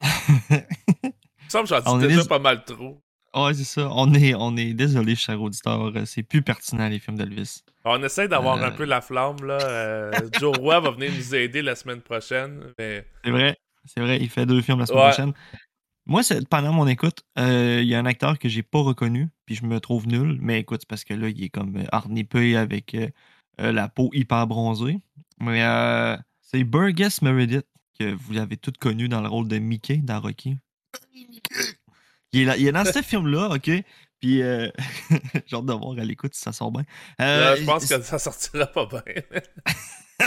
Il 1.02 1.44
me 1.44 1.50
semble 1.50 1.68
que 1.68 1.74
j'en 1.74 1.98
dis 1.98 2.06
déjà 2.08 2.22
les- 2.22 2.28
pas 2.28 2.38
mal 2.38 2.64
trop. 2.64 3.00
Ouais, 3.36 3.52
c'est 3.54 3.64
ça. 3.64 3.88
On 3.92 4.12
est, 4.14 4.34
on 4.34 4.56
est 4.56 4.72
désolé, 4.72 5.14
cher 5.14 5.40
auditeur. 5.42 5.92
euh, 5.94 6.04
C'est 6.06 6.22
plus 6.22 6.42
pertinent, 6.42 6.88
les 6.88 6.98
films 6.98 7.18
d'Elvis. 7.18 7.62
On 7.84 8.02
essaie 8.02 8.28
d'avoir 8.28 8.56
Euh. 8.62 8.66
un 8.66 8.70
peu 8.72 8.84
la 8.84 9.00
flamme, 9.02 9.36
là. 9.44 9.58
Euh, 9.60 10.10
Joe 10.40 10.56
Roy 10.58 10.80
va 10.80 10.90
venir 10.90 11.10
nous 11.14 11.34
aider 11.34 11.60
la 11.62 11.74
semaine 11.76 12.00
prochaine, 12.00 12.72
mais... 12.78 13.06
C'est 13.24 13.30
vrai. 13.30 13.56
C'est 13.84 14.00
vrai, 14.00 14.18
il 14.20 14.28
fait 14.30 14.46
deux 14.46 14.62
films 14.62 14.78
la 14.80 14.86
semaine 14.86 15.00
Ouais. 15.02 15.08
prochaine. 15.10 15.32
Moi, 16.06 16.22
pendant 16.48 16.72
mon 16.72 16.86
écoute, 16.86 17.22
euh, 17.38 17.80
il 17.82 17.88
y 17.88 17.94
a 17.94 17.98
un 17.98 18.06
acteur 18.06 18.38
que 18.38 18.48
j'ai 18.48 18.62
pas 18.62 18.80
reconnu, 18.80 19.28
puis 19.44 19.54
je 19.54 19.64
me 19.64 19.80
trouve 19.80 20.06
nul. 20.08 20.38
Mais 20.40 20.60
écoute, 20.60 20.80
c'est 20.82 20.88
parce 20.88 21.04
que 21.04 21.14
là, 21.14 21.28
il 21.28 21.42
est 21.44 21.48
comme 21.50 21.76
euh, 21.76 21.84
harnipé 21.92 22.56
avec 22.56 22.94
euh, 22.94 23.08
euh, 23.60 23.70
la 23.72 23.88
peau 23.88 24.10
hyper 24.14 24.46
bronzée. 24.46 24.98
Mais 25.40 25.62
euh, 25.62 26.16
c'est 26.40 26.64
Burgess 26.64 27.22
Meredith, 27.22 27.66
que 27.98 28.14
vous 28.14 28.38
avez 28.38 28.56
tous 28.56 28.72
connu 28.80 29.08
dans 29.08 29.20
le 29.20 29.28
rôle 29.28 29.46
de 29.48 29.58
Mickey 29.58 29.98
dans 29.98 30.20
Rocky. 30.20 30.56
Il 32.36 32.42
est, 32.42 32.44
là- 32.44 32.56
il 32.56 32.66
est 32.66 32.72
dans 32.72 32.84
ce 32.84 33.00
film-là, 33.02 33.48
OK? 33.50 33.70
Puis, 34.20 34.42
euh, 34.42 34.68
j'ai 35.46 35.56
hâte 35.56 35.64
de 35.66 35.72
voir 35.72 35.98
à 35.98 36.04
l'écoute 36.04 36.34
si 36.34 36.40
ça 36.40 36.52
sort 36.52 36.70
bien. 36.70 36.84
Euh, 37.20 37.56
je 37.56 37.64
pense 37.64 37.86
que 37.88 38.00
ça 38.02 38.18
sortira 38.18 38.66
pas 38.66 38.86
bien. 38.86 39.02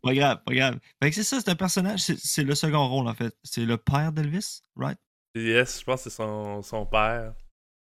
Pas 0.00 0.14
grave, 0.14 0.38
pas 0.46 0.54
grave. 0.54 0.78
Fait 1.02 1.10
que 1.10 1.16
c'est 1.16 1.24
ça, 1.24 1.40
c'est 1.40 1.50
un 1.50 1.56
personnage, 1.56 1.98
c'est 2.00 2.44
le 2.44 2.54
second 2.54 2.86
rôle 2.88 3.08
en 3.08 3.14
fait. 3.14 3.36
C'est 3.42 3.64
le 3.64 3.76
père 3.76 4.12
d'Elvis, 4.12 4.60
right? 4.76 4.96
yes, 5.34 5.80
je 5.80 5.84
pense 5.84 6.04
que 6.04 6.10
c'est 6.10 6.16
son, 6.16 6.62
son 6.62 6.86
père. 6.86 7.34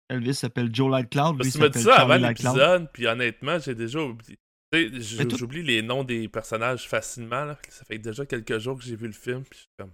Elvis 0.09 0.35
s'appelle 0.35 0.73
Joe 0.73 0.89
Lightcloud, 0.89 1.37
Parce 1.37 1.49
tu 1.51 1.57
dit 1.57 1.63
s'appelle 1.63 1.81
ça 1.81 1.95
avant 1.95 2.07
Charlie 2.11 2.23
Lightcloud. 2.23 2.55
l'épisode, 2.55 2.89
puis 2.93 3.07
honnêtement, 3.07 3.59
j'ai 3.59 3.75
déjà 3.75 3.99
oublié. 3.99 4.39
J'oublie 5.37 5.63
les 5.63 5.81
noms 5.81 6.05
des 6.05 6.29
personnages 6.29 6.87
facilement, 6.87 7.43
là. 7.43 7.57
Ça 7.67 7.83
fait 7.83 7.97
déjà 7.97 8.25
quelques 8.25 8.57
jours 8.57 8.77
que 8.77 8.85
j'ai 8.85 8.95
vu 8.95 9.07
le 9.07 9.13
film, 9.13 9.43
puis 9.43 9.51
je 9.59 9.63
suis 9.63 9.69
comme... 9.77 9.91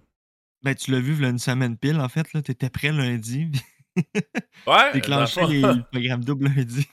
Ben 0.64 0.74
tu 0.74 0.90
l'as 0.90 1.00
vu 1.00 1.12
v'là 1.12 1.28
une 1.28 1.38
semaine 1.38 1.76
pile 1.76 2.00
en 2.00 2.08
fait, 2.08 2.32
là, 2.32 2.42
t'étais 2.42 2.70
prêt 2.70 2.90
lundi, 2.90 3.50
Ouais! 4.66 4.92
déclenché 4.94 5.42
le 5.42 5.46
les 5.48 5.60
le 5.60 5.82
programme 5.92 6.24
double 6.24 6.46
lundi. 6.48 6.88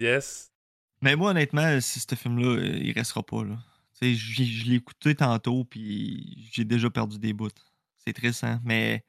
yes. 0.00 0.50
Mais 1.00 1.16
moi 1.16 1.30
honnêtement, 1.30 1.80
si 1.80 2.00
ce 2.00 2.14
film-là, 2.14 2.46
euh, 2.48 2.78
il 2.82 2.92
restera 2.92 3.22
pas 3.22 3.44
là. 3.44 3.56
Tu 4.00 4.14
je 4.14 4.64
l'ai 4.68 4.76
écouté 4.76 5.14
tantôt, 5.14 5.64
puis 5.64 6.48
j'ai 6.52 6.64
déjà 6.64 6.90
perdu 6.90 7.18
des 7.18 7.32
bouts. 7.32 7.48
C'est 8.04 8.12
triste, 8.12 8.44
hein? 8.44 8.60
Mais 8.64 9.04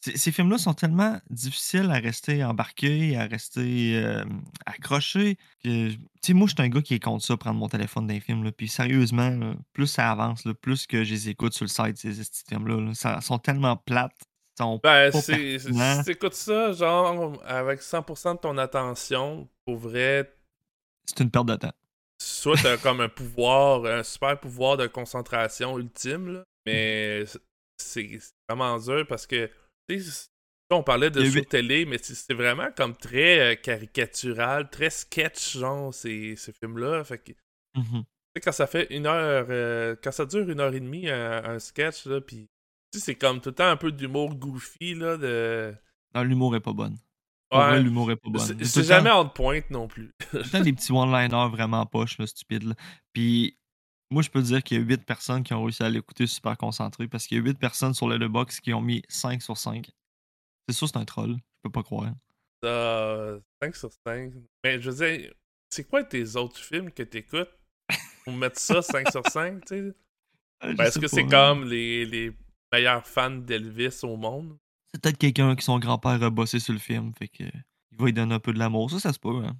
ces 0.00 0.30
films-là 0.32 0.58
sont 0.58 0.74
tellement 0.74 1.18
difficiles 1.30 1.90
à 1.90 1.94
rester 1.98 2.44
embarqué, 2.44 3.16
à 3.16 3.26
rester 3.26 3.96
euh, 4.02 4.24
accroché. 4.66 5.36
que- 5.64 5.90
Tu 5.90 5.98
sais, 6.22 6.32
moi, 6.32 6.46
je 6.48 6.54
suis 6.54 6.62
un 6.62 6.68
gars 6.68 6.82
qui 6.82 6.94
est 6.94 7.00
contre 7.02 7.24
ça, 7.24 7.36
prendre 7.36 7.58
mon 7.58 7.68
téléphone 7.68 8.06
d'un 8.06 8.20
film. 8.20 8.50
Puis 8.52 8.68
sérieusement, 8.68 9.30
là, 9.30 9.54
plus 9.72 9.86
ça 9.86 10.10
avance, 10.12 10.44
là, 10.44 10.54
plus 10.54 10.86
que 10.86 11.02
je 11.04 11.12
les 11.12 11.28
écoute 11.30 11.54
sur 11.54 11.64
le 11.64 11.68
site, 11.68 11.96
ces 11.98 12.12
films-là, 12.48 12.80
là, 12.80 12.94
ça- 12.94 13.20
sont 13.20 13.38
tellement 13.38 13.76
plates. 13.76 14.12
Sont 14.58 14.80
Ben, 14.82 15.10
c'est... 15.12 15.58
Si 15.58 16.04
t'écoutes 16.04 16.34
ça, 16.34 16.72
genre, 16.72 17.42
avec 17.44 17.80
100% 17.82 18.34
de 18.34 18.38
ton 18.40 18.56
attention, 18.58 19.48
pour 19.66 19.76
vrai, 19.76 20.32
C'est 21.06 21.20
une 21.20 21.30
perte 21.30 21.46
de 21.46 21.56
temps. 21.56 21.72
soit 22.22 22.56
t'as 22.62 22.78
comme 22.78 23.00
un 23.02 23.08
pouvoir, 23.08 23.84
un 23.84 24.02
super 24.02 24.38
pouvoir 24.40 24.76
de 24.78 24.86
concentration 24.86 25.78
ultime, 25.78 26.32
là, 26.32 26.44
mais 26.64 27.24
c'est 27.76 28.18
vraiment 28.48 28.78
dur 28.78 29.06
parce 29.06 29.26
que, 29.26 29.50
on 30.70 30.82
parlait 30.82 31.10
de 31.10 31.24
show 31.24 31.40
télé, 31.44 31.84
mais 31.86 31.98
c'est 31.98 32.34
vraiment 32.34 32.68
comme 32.76 32.96
très 32.96 33.52
euh, 33.52 33.54
caricatural, 33.54 34.68
très 34.68 34.90
sketch, 34.90 35.56
genre, 35.58 35.94
ces, 35.94 36.34
ces 36.36 36.52
films-là. 36.52 37.04
Fait 37.04 37.18
que, 37.18 37.32
sais, 37.32 38.40
quand 38.42 38.52
ça 38.52 38.66
fait 38.66 38.86
une 38.90 39.06
heure, 39.06 39.46
euh, 39.48 39.94
quand 40.02 40.12
ça 40.12 40.26
dure 40.26 40.48
une 40.50 40.60
heure 40.60 40.74
et 40.74 40.80
demie, 40.80 41.08
un, 41.08 41.44
un 41.44 41.58
sketch, 41.58 42.06
là, 42.06 42.20
pis, 42.20 42.48
tu 42.92 42.98
sais, 42.98 43.04
c'est 43.04 43.14
comme 43.14 43.40
tout 43.40 43.50
le 43.50 43.54
temps 43.54 43.68
un 43.68 43.76
peu 43.76 43.92
d'humour 43.92 44.34
goofy, 44.34 44.94
là, 44.94 45.16
de... 45.16 45.74
Non, 46.14 46.22
l'humour 46.22 46.56
est 46.56 46.60
pas 46.60 46.72
bonne. 46.72 46.98
Ouais. 47.52 47.80
l'humour 47.80 48.10
est 48.10 48.16
pas 48.16 48.28
bonne. 48.28 48.64
C'est 48.64 48.80
temps- 48.80 48.82
jamais 48.82 49.10
on 49.12 49.28
point 49.28 49.60
non 49.70 49.86
plus. 49.86 50.10
tout 50.30 50.38
le 50.38 50.42
temps 50.50 50.60
des 50.60 50.72
petits 50.72 50.90
one-liners 50.92 51.48
vraiment 51.50 51.86
poches, 51.86 52.18
là, 52.18 52.26
stupides. 52.26 52.64
Là. 52.64 52.74
Puis 53.12 53.56
moi, 54.10 54.22
je 54.22 54.30
peux 54.30 54.40
te 54.40 54.46
dire 54.46 54.62
qu'il 54.62 54.78
y 54.78 54.80
a 54.80 54.84
8 54.84 55.04
personnes 55.04 55.42
qui 55.42 55.52
ont 55.54 55.62
réussi 55.62 55.82
à 55.82 55.88
l'écouter 55.90 56.26
super 56.26 56.56
concentré 56.56 57.08
parce 57.08 57.26
qu'il 57.26 57.38
y 57.38 57.40
a 57.40 57.44
8 57.44 57.58
personnes 57.58 57.94
sur 57.94 58.08
le 58.08 58.28
box 58.28 58.60
qui 58.60 58.72
ont 58.72 58.80
mis 58.80 59.02
5 59.08 59.42
sur 59.42 59.56
5. 59.56 59.90
C'est 60.68 60.74
sûr, 60.74 60.88
c'est 60.88 60.96
un 60.96 61.04
troll. 61.04 61.36
Je 61.36 61.60
peux 61.64 61.70
pas 61.70 61.82
croire. 61.82 62.12
Ça, 62.62 63.38
5 63.62 63.76
sur 63.76 63.90
5. 64.06 64.32
Mais 64.64 64.80
je 64.80 64.90
veux 64.90 65.06
dire, 65.06 65.32
c'est 65.70 65.84
quoi 65.84 66.04
tes 66.04 66.36
autres 66.36 66.58
films 66.58 66.90
que 66.90 67.02
t'écoutes? 67.02 67.50
pour 68.24 68.34
mettre 68.34 68.58
ça 68.58 68.82
5 68.82 69.10
sur 69.10 69.26
5, 69.26 69.64
tu 69.64 69.76
sais? 69.76 69.94
Ah, 70.60 70.72
Ben, 70.72 70.84
Est-ce 70.84 70.94
sais 70.94 71.00
que 71.00 71.06
c'est 71.06 71.22
hein. 71.24 71.28
comme 71.28 71.64
les, 71.68 72.06
les 72.06 72.32
meilleurs 72.72 73.06
fans 73.06 73.30
d'Elvis 73.30 74.00
au 74.04 74.16
monde? 74.16 74.56
C'est 74.92 75.02
peut-être 75.02 75.18
quelqu'un 75.18 75.54
qui 75.54 75.62
son 75.64 75.78
grand-père 75.78 76.22
a 76.22 76.30
bossé 76.30 76.58
sur 76.58 76.72
le 76.72 76.78
film, 76.78 77.12
fait 77.14 77.28
que 77.28 77.44
il 77.44 77.98
va 77.98 78.06
lui 78.06 78.12
donner 78.14 78.34
un 78.34 78.40
peu 78.40 78.54
de 78.54 78.58
l'amour. 78.58 78.90
Ça, 78.90 78.98
ça 78.98 79.12
se 79.12 79.18
peut, 79.18 79.44
hein. 79.44 79.54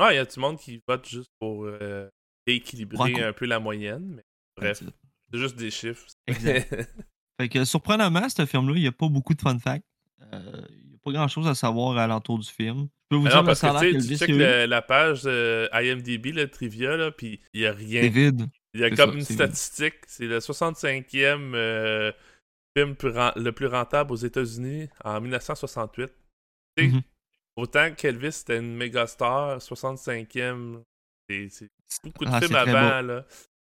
Ouais, 0.00 0.14
il 0.14 0.16
y 0.16 0.18
a 0.18 0.26
tout 0.26 0.40
le 0.40 0.42
monde 0.42 0.58
qui 0.58 0.82
vote 0.86 1.08
juste 1.08 1.30
pour 1.38 1.64
euh, 1.64 2.10
équilibrer 2.54 3.22
un 3.22 3.32
peu 3.32 3.46
la 3.46 3.58
moyenne, 3.58 4.14
mais 4.16 4.22
bref, 4.56 4.82
c'est 5.32 5.38
juste 5.38 5.56
des 5.56 5.70
chiffres. 5.70 6.06
Exact. 6.26 6.72
Fait 7.40 7.48
que 7.48 7.64
surprenamment, 7.64 8.28
ce 8.28 8.46
film-là, 8.46 8.74
il 8.76 8.80
n'y 8.82 8.86
a 8.86 8.92
pas 8.92 9.08
beaucoup 9.08 9.34
de 9.34 9.40
fun 9.42 9.58
facts. 9.58 9.84
Euh, 10.32 10.62
il 10.70 10.88
n'y 10.88 10.94
a 10.94 10.98
pas 11.04 11.12
grand-chose 11.12 11.46
à 11.46 11.54
savoir 11.54 11.98
alentour 11.98 12.38
du 12.38 12.48
film. 12.48 12.88
Je 13.10 13.16
peux 13.16 13.16
vous 13.16 13.28
dire 13.28 13.42
le 13.42 13.46
parce 13.46 13.60
que 13.60 14.08
tu 14.08 14.16
check 14.16 14.28
le- 14.30 14.64
la 14.66 14.82
page 14.82 15.22
euh, 15.26 15.68
IMDB, 15.72 16.32
le 16.32 16.48
trivia, 16.48 16.96
là, 16.96 17.10
puis 17.10 17.40
il 17.52 17.60
n'y 17.60 17.66
a 17.66 17.72
C'est 17.72 17.78
rien. 17.78 18.08
vide. 18.08 18.46
Il 18.74 18.80
y 18.80 18.84
a 18.84 18.88
c'est 18.90 18.96
comme 18.96 19.10
ça, 19.12 19.16
une 19.18 19.24
c'est 19.24 19.34
statistique, 19.34 19.94
c'est 20.06 20.26
le 20.26 20.38
65e 20.40 21.52
euh, 21.54 22.12
film 22.76 22.94
plus 22.96 23.12
le 23.36 23.50
plus 23.52 23.66
rentable 23.66 24.12
aux 24.12 24.16
États-Unis 24.16 24.88
en 25.04 25.20
1968. 25.20 26.10
Tu 26.76 26.84
sais, 26.84 26.90
Mhm. 26.90 27.02
Autant 27.56 27.90
qu'Elvis 27.94 28.40
était 28.42 28.58
une 28.58 28.76
méga 28.76 29.06
star, 29.06 29.60
65e, 29.62 30.82
c'est 31.28 31.68
beaucoup 32.04 32.24
de 32.24 32.30
Ah, 32.32 32.40
films 32.40 32.54
avant, 32.56 33.02
là. 33.02 33.24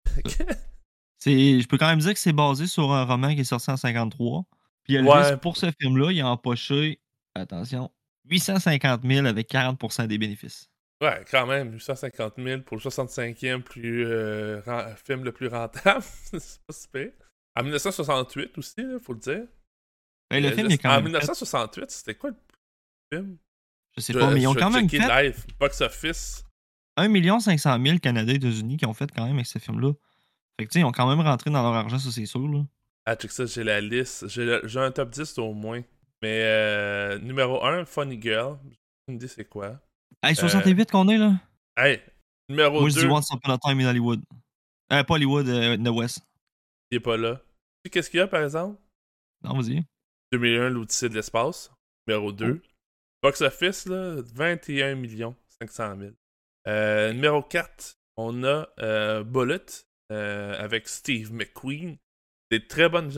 Je 1.25 1.65
peux 1.67 1.77
quand 1.77 1.87
même 1.89 1.99
dire 1.99 2.13
que 2.13 2.19
c'est 2.19 2.33
basé 2.33 2.67
sur 2.67 2.91
un 2.93 3.03
roman 3.05 3.33
qui 3.33 3.41
est 3.41 3.45
sorti 3.45 3.69
en 3.71 3.77
53. 3.77 4.45
Puis 4.83 4.95
Elvis, 4.95 5.09
Ouais. 5.09 5.37
pour 5.37 5.57
ce 5.57 5.67
film-là, 5.81 6.11
il 6.11 6.21
a 6.21 6.27
empoché, 6.27 7.01
attention, 7.35 7.91
850 8.29 9.01
000 9.03 9.25
avec 9.25 9.49
40% 9.49 10.07
des 10.07 10.17
bénéfices. 10.17 10.69
Ouais, 11.01 11.23
quand 11.29 11.45
même, 11.45 11.73
850 11.73 12.33
000 12.37 12.61
pour 12.61 12.77
le 12.77 12.81
65e 12.81 13.61
plus, 13.61 14.05
euh, 14.05 14.61
film 14.95 15.23
le 15.23 15.31
plus 15.31 15.47
rentable. 15.47 16.03
c'est 16.39 16.61
pas 16.65 16.73
super. 16.73 17.09
En 17.55 17.63
1968 17.63 18.57
aussi, 18.57 18.73
il 18.77 18.99
faut 19.01 19.13
le 19.13 19.19
dire. 19.19 19.43
Ben, 20.29 20.41
le 20.41 20.49
Euh, 20.49 20.51
film, 20.53 20.67
il 20.69 20.73
est 20.73 20.77
quand 20.77 20.89
en 20.89 20.95
même. 20.95 21.03
fait- 21.03 21.09
1968, 21.09 21.91
c'était 21.91 22.15
quoi 22.15 22.31
le 22.31 22.35
film? 23.13 23.37
je 23.95 24.01
sais 24.01 24.13
pas, 24.13 24.29
mais 24.31 24.41
ils 24.41 24.47
ont 24.47 24.53
quand 24.53 24.69
même 24.69 24.89
fait 24.89 24.99
live, 24.99 25.45
box 25.59 25.81
office. 25.81 26.43
1 26.97 27.39
500 27.39 27.83
000 27.83 27.99
Canadiens 27.99 28.33
et 28.33 28.37
États-Unis 28.37 28.77
qui 28.77 28.85
ont 28.85 28.93
fait 28.93 29.11
quand 29.15 29.25
même 29.25 29.35
avec 29.35 29.45
ce 29.45 29.59
film-là. 29.59 29.93
Fait 30.59 30.65
que, 30.65 30.71
tu 30.71 30.73
sais, 30.73 30.79
ils 30.79 30.85
ont 30.85 30.91
quand 30.91 31.07
même 31.07 31.25
rentré 31.25 31.51
dans 31.51 31.61
leur 31.61 31.73
argent, 31.73 31.99
ça, 31.99 32.11
c'est 32.11 32.25
sûr. 32.25 32.47
Là. 32.47 32.65
Ah, 33.05 33.15
check 33.15 33.31
ça, 33.31 33.45
j'ai 33.45 33.63
la 33.63 33.79
liste. 33.79 34.27
J'ai 34.27 34.79
un 34.79 34.91
top 34.91 35.11
10 35.11 35.37
au 35.37 35.53
moins. 35.53 35.81
Mais 36.21 36.41
euh, 36.43 37.19
numéro 37.19 37.63
1, 37.63 37.85
Funny 37.85 38.19
Girl. 38.19 38.57
J'ai 38.65 38.77
aucune 39.05 39.15
idée 39.15 39.27
c'est 39.27 39.45
quoi? 39.45 39.79
Hey, 40.23 40.35
68 40.35 40.89
qu'on 40.89 41.07
est, 41.09 41.17
là? 41.17 41.39
Hey, 41.77 42.01
numéro 42.49 42.79
Moi, 42.81 42.89
je 42.89 42.95
dis 42.95 43.01
2, 43.01 43.09
Once 43.09 43.29
Upon 43.29 43.53
a 43.53 43.57
Time 43.59 43.79
in 43.79 43.89
Hollywood. 43.89 44.23
Euh, 44.91 45.03
pas 45.03 45.13
Hollywood, 45.13 45.47
euh, 45.47 45.77
The 45.77 45.89
West. 45.89 46.21
il 46.91 46.97
est 46.97 46.99
pas 46.99 47.17
là. 47.17 47.35
Tu 47.35 47.41
sais 47.85 47.89
qu'est-ce 47.91 48.09
qu'il 48.09 48.19
y 48.19 48.23
a 48.23 48.27
par 48.27 48.43
exemple? 48.43 48.81
Non, 49.43 49.59
vas-y. 49.59 49.83
2001, 50.31 50.69
l'Odyssée 50.69 51.09
de 51.09 51.13
l'espace. 51.13 51.71
Numéro 52.07 52.31
2. 52.31 52.61
Oh. 52.61 52.67
Box 53.21 53.41
office, 53.41 53.85
là, 53.85 54.15
21 54.33 54.95
millions 54.95 55.35
500 55.61 55.97
000. 55.99 56.11
Euh, 56.67 57.13
numéro 57.13 57.41
4, 57.41 57.95
on 58.17 58.43
a 58.43 58.67
euh, 58.79 59.23
Bullet 59.23 59.65
euh, 60.11 60.53
avec 60.59 60.87
Steve 60.87 61.33
McQueen. 61.33 61.97
Des 62.49 62.65
très 62.65 62.87
bonnes 62.87 63.11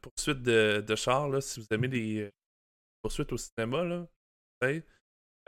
poursuites 0.00 0.42
de, 0.42 0.82
de 0.86 0.96
chars, 0.96 1.28
là, 1.28 1.40
si 1.42 1.60
vous 1.60 1.66
aimez 1.70 1.88
les 1.88 2.30
poursuites 3.02 3.32
au 3.32 3.36
cinéma. 3.36 3.84
Là. 3.84 4.06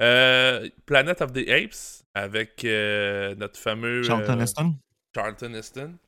Euh, 0.01 0.69
Planet 0.87 1.21
of 1.23 1.33
the 1.33 1.49
Apes 1.49 2.05
avec 2.15 2.65
euh, 2.65 3.35
notre 3.35 3.59
fameux 3.59 4.03
Charlton 4.03 4.39
euh, 4.39 4.43
Heston. 4.43 4.75
Charlton 5.15 5.55
Heston. 5.55 5.99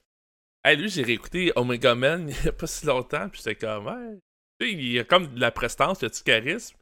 Hey, 0.64 0.76
lui, 0.76 0.88
j'ai 0.88 1.02
réécouté 1.02 1.52
Omega 1.56 1.94
Man 1.94 2.28
il 2.28 2.42
n'y 2.42 2.48
a 2.48 2.52
pas 2.52 2.66
si 2.66 2.86
longtemps, 2.86 3.28
puis 3.28 3.40
j'étais 3.42 3.66
comme, 3.66 4.20
il 4.60 4.98
a 4.98 5.04
comme 5.04 5.34
de 5.34 5.40
la 5.40 5.50
prestance, 5.50 6.02
il 6.02 6.06
a 6.06 6.08
du 6.08 6.22
charisme. 6.22 6.76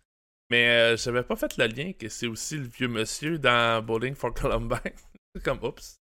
Mais 0.51 0.67
euh, 0.69 0.97
j'avais 0.97 1.23
pas 1.23 1.37
fait 1.37 1.57
le 1.59 1.67
lien 1.67 1.93
que 1.93 2.09
c'est 2.09 2.27
aussi 2.27 2.57
le 2.57 2.65
vieux 2.65 2.89
monsieur 2.89 3.39
dans 3.39 3.85
Bowling 3.85 4.15
for 4.15 4.33
Columbine. 4.33 4.79
c'est 5.35 5.43
comme, 5.45 5.63
oups. 5.63 5.97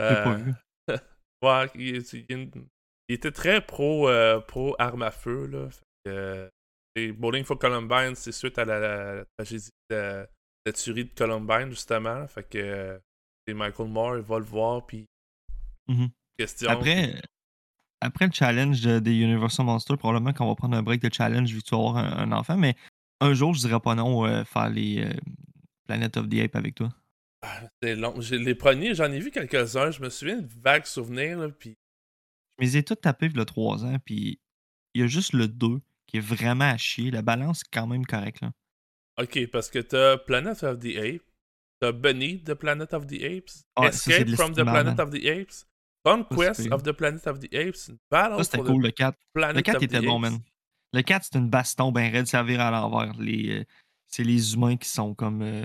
Euh, 0.00 0.52
ouais, 1.42 1.70
il, 1.74 1.96
il- 2.28 2.50
il 3.08 3.14
était 3.14 3.30
très 3.32 3.60
pro, 3.64 4.08
euh, 4.08 4.40
pro 4.40 4.74
arme 4.78 5.02
à 5.02 5.10
feu, 5.10 5.46
là. 5.46 5.68
Fait 5.70 5.80
que, 6.06 6.10
euh, 6.10 6.48
et 6.96 7.12
Bowling 7.12 7.44
for 7.44 7.58
Columbine, 7.58 8.14
c'est 8.14 8.32
suite 8.32 8.58
à 8.58 8.64
la, 8.64 8.78
la- 8.80 9.14
la 9.16 9.24
tragédie 9.38 9.70
de 9.90 9.94
la, 9.96 10.26
la 10.66 10.72
tuerie 10.72 11.04
de 11.04 11.14
Columbine, 11.14 11.70
justement. 11.70 12.26
Fait 12.28 12.44
que 12.48 12.58
euh, 12.58 12.98
et 13.46 13.52
Michael 13.54 13.88
Moore, 13.88 14.16
il 14.16 14.22
va 14.22 14.38
le 14.38 14.44
voir, 14.44 14.86
puis 14.86 15.04
Mhm. 15.88 16.08
question. 16.38 16.70
Après, 16.70 17.20
après 18.00 18.26
le 18.26 18.32
challenge 18.32 18.80
de- 18.80 18.98
des 19.00 19.14
Universal 19.16 19.66
Monsters, 19.66 19.98
probablement 19.98 20.32
qu'on 20.32 20.46
va 20.48 20.54
prendre 20.54 20.76
un 20.76 20.82
break 20.82 21.02
de 21.02 21.12
challenge 21.12 21.50
vu 21.52 21.60
que 21.60 21.66
tu 21.66 21.74
vas 21.74 21.80
avoir 21.82 21.96
un, 21.98 22.12
un 22.18 22.32
enfant, 22.32 22.56
mais 22.56 22.74
un 23.20 23.34
jour, 23.34 23.54
je 23.54 23.60
dirais 23.60 23.80
pas 23.80 23.94
non 23.94 24.26
euh, 24.26 24.44
faire 24.44 24.70
les 24.70 25.04
euh, 25.04 25.12
Planet 25.86 26.16
of 26.16 26.28
the 26.28 26.40
Apes 26.40 26.56
avec 26.56 26.74
toi. 26.74 26.90
Ah, 27.42 27.60
c'est 27.82 27.94
long. 27.94 28.14
Les 28.30 28.54
premiers, 28.54 28.94
j'en 28.94 29.10
ai 29.12 29.20
vu 29.20 29.30
quelques-uns. 29.30 29.90
Je 29.90 30.00
me 30.00 30.08
souviens 30.08 30.40
de 30.40 30.48
vagues 30.62 30.86
souvenirs, 30.86 31.38
là, 31.38 31.48
puis 31.50 31.76
Je 32.58 32.64
les 32.64 32.76
ai 32.78 32.82
tous 32.82 32.94
tapés 32.96 33.26
il 33.26 33.36
y 33.36 33.40
a 33.40 33.44
3 33.44 33.84
ans, 33.84 33.98
puis 34.04 34.40
il 34.94 35.00
y 35.02 35.04
a 35.04 35.06
juste 35.06 35.32
le 35.34 35.48
2 35.48 35.80
qui 36.06 36.16
est 36.18 36.20
vraiment 36.20 36.70
à 36.70 36.76
chier. 36.76 37.10
La 37.10 37.22
balance 37.22 37.60
est 37.62 37.70
quand 37.70 37.86
même 37.86 38.06
correcte. 38.06 38.40
Là. 38.40 38.52
Ok, 39.20 39.46
parce 39.52 39.70
que 39.70 39.78
t'as 39.78 40.16
Planet 40.16 40.62
of 40.64 40.80
the 40.80 40.96
Apes, 40.96 41.24
t'as 41.80 41.92
Bunny 41.92 42.38
de 42.38 42.54
Planet 42.54 42.92
of 42.94 43.06
the 43.06 43.22
Apes, 43.22 43.64
c'est 43.92 44.22
Escape 44.22 44.34
from 44.34 44.52
the 44.52 44.62
Planet 44.62 44.98
of 44.98 45.10
the 45.10 45.24
Apes, 45.26 45.66
Conquest 46.04 46.70
of 46.72 46.82
the 46.82 46.92
Planet 46.92 47.26
of 47.26 47.38
the 47.38 47.54
Apes, 47.54 47.90
Battle 48.10 48.38
Ça, 48.38 48.44
c'était 48.44 48.58
cool, 48.58 48.82
the 48.82 48.86
le 48.86 48.90
4. 48.90 49.18
Planet 49.32 49.56
Le 49.56 49.62
4 49.62 49.76
of 49.76 49.82
était 49.82 50.00
bon, 50.00 50.18
man. 50.18 50.38
Le 50.94 51.02
4, 51.02 51.24
c'est 51.24 51.38
une 51.38 51.50
baston 51.50 51.90
ben 51.92 52.10
raide, 52.12 52.26
servir 52.26 52.60
à 52.60 52.70
l'envers. 52.70 53.12
Les, 53.18 53.60
euh, 53.60 53.64
c'est 54.06 54.22
les 54.24 54.54
humains 54.54 54.76
qui 54.76 54.88
sont 54.88 55.14
comme. 55.14 55.42
euh, 55.42 55.64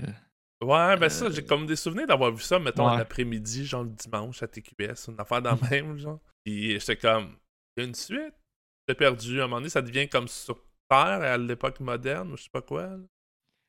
Ouais, 0.62 0.96
ben 0.98 1.08
ça, 1.08 1.26
Euh, 1.26 1.30
j'ai 1.32 1.44
comme 1.44 1.66
des 1.66 1.76
souvenirs 1.76 2.06
d'avoir 2.06 2.32
vu 2.32 2.42
ça, 2.42 2.58
mettons, 2.58 2.86
ouais. 2.86 2.96
un 2.96 2.98
après-midi, 2.98 3.64
genre 3.64 3.84
le 3.84 3.90
dimanche 3.90 4.42
à 4.42 4.48
TQS, 4.48 5.08
une 5.08 5.18
affaire 5.18 5.40
dans 5.40 5.52
le 5.62 5.70
même, 5.70 5.96
genre. 5.96 6.18
Puis 6.44 6.72
j'étais 6.78 6.96
comme, 6.96 7.36
il 7.76 7.80
y 7.82 7.84
a 7.84 7.88
une 7.88 7.94
suite. 7.94 8.34
J'étais 8.88 8.98
perdu. 8.98 9.40
À 9.40 9.44
un 9.44 9.46
moment 9.46 9.56
donné, 9.58 9.68
ça 9.70 9.80
devient 9.82 10.08
comme 10.08 10.26
sur 10.28 10.56
Terre 10.88 11.22
à 11.22 11.38
l'époque 11.38 11.80
moderne, 11.80 12.32
ou 12.32 12.36
je 12.36 12.42
sais 12.42 12.50
pas 12.52 12.60
quoi. 12.62 12.82
là. 12.88 12.96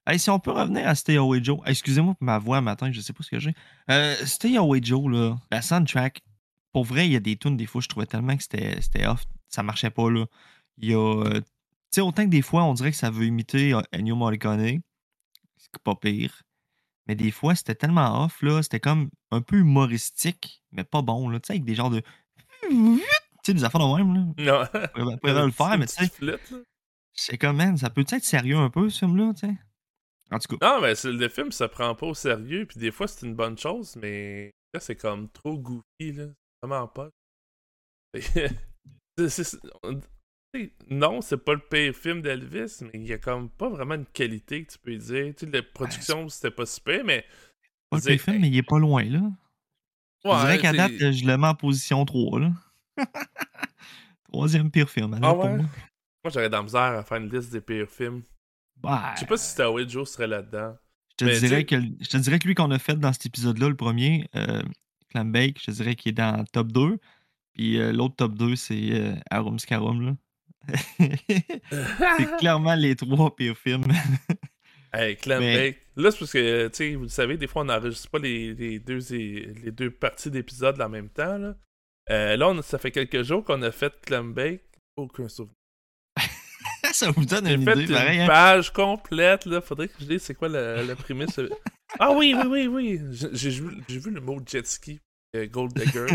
Hey, 0.07 0.17
si 0.17 0.31
on 0.31 0.39
peut 0.39 0.51
revenir 0.51 0.87
à 0.87 0.95
Stay 0.95 1.15
Away 1.17 1.43
Joe. 1.43 1.59
Excusez-moi 1.67 2.15
pour 2.15 2.23
ma 2.25 2.39
voix 2.39 2.59
matin, 2.59 2.91
je 2.91 2.99
sais 3.01 3.13
pas 3.13 3.21
ce 3.23 3.29
que 3.29 3.39
j'ai. 3.39 3.53
Euh, 3.91 4.15
Stay 4.25 4.57
Away 4.57 4.79
Joe, 4.81 5.11
là, 5.11 5.37
la 5.51 5.61
soundtrack, 5.61 6.21
pour 6.73 6.85
vrai, 6.85 7.05
il 7.05 7.11
y 7.11 7.15
a 7.15 7.19
des 7.19 7.37
tunes, 7.37 7.55
des 7.55 7.67
fois, 7.67 7.81
je 7.81 7.87
trouvais 7.87 8.07
tellement 8.07 8.35
que 8.35 8.41
c'était 8.41 8.81
c'était 8.81 9.05
off. 9.05 9.23
Ça 9.47 9.61
marchait 9.61 9.91
pas, 9.91 10.09
là. 10.09 10.25
Il 10.77 10.89
y 10.89 10.95
a. 10.95 11.23
tu 11.91 11.95
sais, 11.95 12.01
autant 12.01 12.23
que 12.25 12.29
des 12.29 12.41
fois, 12.41 12.63
on 12.63 12.73
dirait 12.73 12.91
que 12.91 12.97
ça 12.97 13.09
veut 13.11 13.25
imiter 13.25 13.73
euh, 13.73 13.81
Ennio 13.91 14.15
Morricone. 14.15 14.81
C'est 15.57 15.83
pas 15.83 15.95
pire. 15.95 16.41
Mais 17.07 17.15
des 17.15 17.31
fois, 17.31 17.55
c'était 17.55 17.75
tellement 17.75 18.23
off, 18.25 18.41
là. 18.41 18.61
C'était 18.63 18.79
comme 18.79 19.09
un 19.31 19.41
peu 19.41 19.57
humoristique, 19.57 20.63
mais 20.71 20.83
pas 20.83 21.01
bon, 21.01 21.29
là. 21.29 21.39
Tu 21.39 21.47
sais, 21.47 21.53
avec 21.53 21.65
des 21.65 21.75
genres 21.75 21.89
de. 21.89 22.01
Tu 23.43 23.47
sais, 23.47 23.53
des 23.55 23.63
affaires 23.63 23.81
de 23.81 23.97
même, 23.97 24.13
là. 24.13 24.21
Non. 24.37 24.89
On 24.95 25.17
pourrait- 25.17 25.33
le 25.45 25.51
faire, 25.51 25.77
mais 25.79 25.87
tu 25.87 25.95
sais. 25.95 26.11
C'est 27.13 27.37
comme, 27.39 27.57
man, 27.57 27.75
ça 27.75 27.89
peut 27.89 28.05
être 28.07 28.23
sérieux 28.23 28.57
un 28.57 28.69
peu, 28.69 28.87
ce 28.89 28.99
film-là, 28.99 29.33
tu 29.33 29.47
sais? 29.47 29.53
En 30.29 30.37
tout 30.39 30.55
cas. 30.57 30.75
Non, 30.75 30.81
mais 30.81 30.93
c'est- 30.95 31.11
le 31.11 31.27
film 31.27 31.51
se 31.51 31.63
prend 31.63 31.93
pas 31.95 32.05
au 32.05 32.13
sérieux, 32.13 32.65
puis 32.67 32.79
des 32.79 32.91
fois 32.91 33.07
c'est 33.07 33.25
une 33.25 33.33
bonne 33.35 33.57
chose, 33.57 33.95
mais 33.97 34.51
là 34.73 34.79
c'est 34.79 34.95
comme 34.95 35.27
trop 35.29 35.57
goofy, 35.57 36.13
là. 36.13 36.27
Vraiment 36.61 36.87
pas. 36.87 37.09
C'est- 39.27 39.57
non, 40.89 41.21
c'est 41.21 41.37
pas 41.37 41.53
le 41.53 41.59
pire 41.59 41.95
film 41.95 42.21
d'Elvis, 42.21 42.79
mais 42.81 42.91
il 42.95 43.07
y 43.07 43.13
a 43.13 43.17
comme 43.17 43.49
pas 43.49 43.69
vraiment 43.69 43.95
une 43.95 44.05
qualité 44.05 44.63
que 44.65 44.71
tu 44.73 44.77
peux 44.79 44.95
dire. 44.95 45.33
Tu 45.37 45.45
sais, 45.45 45.51
la 45.51 45.63
production 45.63 46.27
c'était 46.29 46.51
pas 46.51 46.65
super, 46.65 47.03
mais. 47.05 47.25
Pas 47.89 47.97
le 47.97 48.03
pire 48.03 48.21
film, 48.21 48.39
mais 48.41 48.49
il 48.49 48.57
est 48.57 48.63
pas 48.63 48.79
loin, 48.79 49.03
là. 49.03 49.21
je 50.23 50.29
dirais 50.29 50.43
Ouais, 50.55 50.57
qu'à 50.59 50.73
date, 50.73 50.91
je 51.11 51.25
le 51.25 51.37
mets 51.37 51.47
en 51.47 51.55
position 51.55 52.03
3, 52.05 52.39
là. 52.39 52.51
Troisième 54.31 54.71
pire 54.71 54.89
film, 54.89 55.13
Ah 55.21 55.33
pour 55.33 55.43
ouais? 55.43 55.55
moi. 55.57 55.65
Moi 56.23 56.31
j'aurais 56.31 56.47
de 56.49 56.53
la 56.53 56.61
misère 56.63 56.81
à 56.81 57.03
faire 57.03 57.17
une 57.17 57.29
liste 57.33 57.51
des 57.51 57.61
pires 57.61 57.89
films. 57.89 58.21
Bah, 58.77 59.13
Je 59.15 59.21
sais 59.21 59.25
pas 59.25 59.37
si 59.37 59.49
Staway 59.51 59.87
Joe 59.87 60.09
serait 60.09 60.27
là-dedans. 60.27 60.75
je, 61.19 61.25
te 61.25 61.39
dirais 61.39 61.65
que, 61.65 61.75
je 61.79 62.07
te 62.09 62.17
dirais 62.17 62.39
que 62.39 62.47
lui 62.47 62.55
qu'on 62.55 62.71
a 62.71 62.79
fait 62.79 62.95
dans 62.99 63.11
cet 63.13 63.25
épisode-là, 63.25 63.69
le 63.69 63.75
premier, 63.75 64.27
euh, 64.35 64.61
Clam 65.09 65.31
Bake, 65.31 65.59
je 65.59 65.65
te 65.65 65.71
dirais 65.71 65.95
qu'il 65.95 66.09
est 66.11 66.13
dans 66.13 66.37
le 66.39 66.45
top 66.47 66.71
2. 66.71 66.97
Puis 67.53 67.79
euh, 67.79 67.91
l'autre 67.91 68.15
top 68.15 68.35
2, 68.35 68.55
c'est 68.55 68.91
euh, 68.91 69.15
Arum 69.29 69.57
Scarum, 69.59 70.01
là. 70.05 70.15
c'est 70.99 72.37
clairement 72.39 72.75
les 72.75 72.95
trois 72.95 73.35
pires 73.35 73.57
films. 73.57 73.85
Hey, 74.93 75.15
Clam 75.15 75.39
Mais- 75.39 75.55
Bake. 75.55 75.81
Là, 75.95 76.11
c'est 76.11 76.19
parce 76.19 76.33
que, 76.33 76.67
tu 76.67 76.75
sais, 76.75 76.95
vous 76.95 77.03
le 77.03 77.07
savez, 77.07 77.37
des 77.37 77.47
fois, 77.47 77.61
on 77.61 77.65
n'enregistre 77.65 78.09
pas 78.09 78.19
les, 78.19 78.53
les 78.53 78.77
deux, 78.77 78.99
les 79.09 79.71
deux 79.71 79.89
parties 79.89 80.29
d'épisodes 80.29 80.81
en 80.81 80.89
même 80.89 81.07
temps. 81.07 81.37
Là, 81.37 81.55
Euh, 82.09 82.35
là 82.35 82.49
on 82.49 82.57
a- 82.57 82.61
ça 82.61 82.77
fait 82.77 82.91
quelques 82.91 83.23
jours 83.23 83.45
qu'on 83.45 83.61
a 83.61 83.71
fait 83.71 83.93
Clam 84.01 84.33
Bake. 84.33 84.65
Aucun 84.97 85.29
souvenir. 85.29 85.55
ça 86.91 87.09
vous 87.11 87.23
donne 87.25 87.47
une 87.47 87.63
fait 87.63 87.71
idée, 87.73 87.83
une 87.85 87.93
pareil. 87.93 88.19
hein? 88.19 88.27
page 88.27 88.73
complète. 88.73 89.45
Là. 89.45 89.61
Faudrait 89.61 89.87
que 89.87 89.93
je 90.01 90.05
dise 90.05 90.23
c'est 90.23 90.35
quoi 90.35 90.49
la, 90.49 90.83
la 90.83 90.95
prémisse. 90.97 91.39
ah 91.97 92.11
oui, 92.11 92.35
oui, 92.35 92.47
oui, 92.49 92.67
oui. 92.67 92.99
J'ai 93.11 93.29
j'ai 93.33 93.49
vu, 93.61 93.77
j'ai 93.87 93.99
vu 93.99 94.11
le 94.11 94.19
mot 94.19 94.41
jet 94.45 94.67
ski. 94.67 94.99
euh, 95.37 95.47
Gold 95.47 95.71
Digger. 95.73 96.07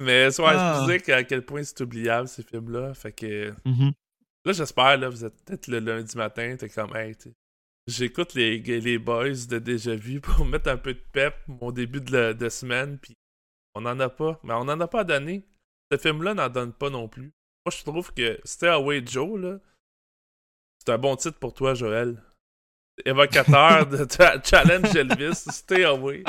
Mais 0.00 0.30
soit 0.30 0.52
Ah. 0.56 0.74
je 0.86 0.92
disais 0.96 1.12
à 1.12 1.22
quel 1.24 1.44
point 1.44 1.62
c'est 1.62 1.80
oubliable 1.80 2.26
ces 2.28 2.42
films-là. 2.42 2.94
Fait 2.94 3.12
que 3.12 3.52
Mhm. 3.64 3.92
là, 4.44 4.52
j'espère, 4.52 4.96
là, 4.96 5.08
vous 5.08 5.24
êtes 5.24 5.44
peut-être 5.44 5.66
le 5.68 5.78
lundi 5.78 6.16
matin, 6.16 6.56
t'es 6.58 6.68
comme, 6.68 6.94
hey, 6.96 7.14
j'écoute 7.86 8.34
les, 8.34 8.58
les 8.58 8.98
boys 8.98 9.30
de 9.48 9.58
Déjà 9.58 9.94
Vu 9.94 10.20
pour 10.42 10.44
mettre 10.44 10.68
un 10.70 10.76
peu 10.76 10.94
de 10.94 11.02
pep 11.12 11.34
mon 11.46 11.70
début 11.70 12.00
de, 12.00 12.12
la- 12.12 12.34
de 12.34 12.48
semaine, 12.48 12.98
puis 12.98 13.14
on 13.74 13.84
en 13.86 13.98
a 14.00 14.08
pas. 14.08 14.40
Mais 14.42 14.54
on 14.54 14.60
en 14.68 14.80
a 14.80 14.88
pas 14.88 15.00
à 15.00 15.04
donner. 15.04 15.44
Ce 15.92 15.98
film-là 15.98 16.34
n'en 16.34 16.48
donne 16.48 16.72
pas 16.72 16.90
non 16.90 17.08
plus. 17.08 17.32
Moi, 17.66 17.72
je 17.76 17.82
trouve 17.84 18.12
que 18.14 18.40
Stay 18.44 18.68
Away 18.68 19.02
Joe, 19.06 19.38
là, 19.40 19.58
c'est 20.78 20.92
un 20.92 20.98
bon 20.98 21.14
titre 21.16 21.38
pour 21.38 21.52
toi, 21.52 21.74
Joël. 21.74 22.22
Évocateur 23.04 23.86
de 23.86 24.06
Challenge 24.44 24.94
Elvis, 24.96 25.34
Stay 25.50 25.84
Away. 25.84 26.22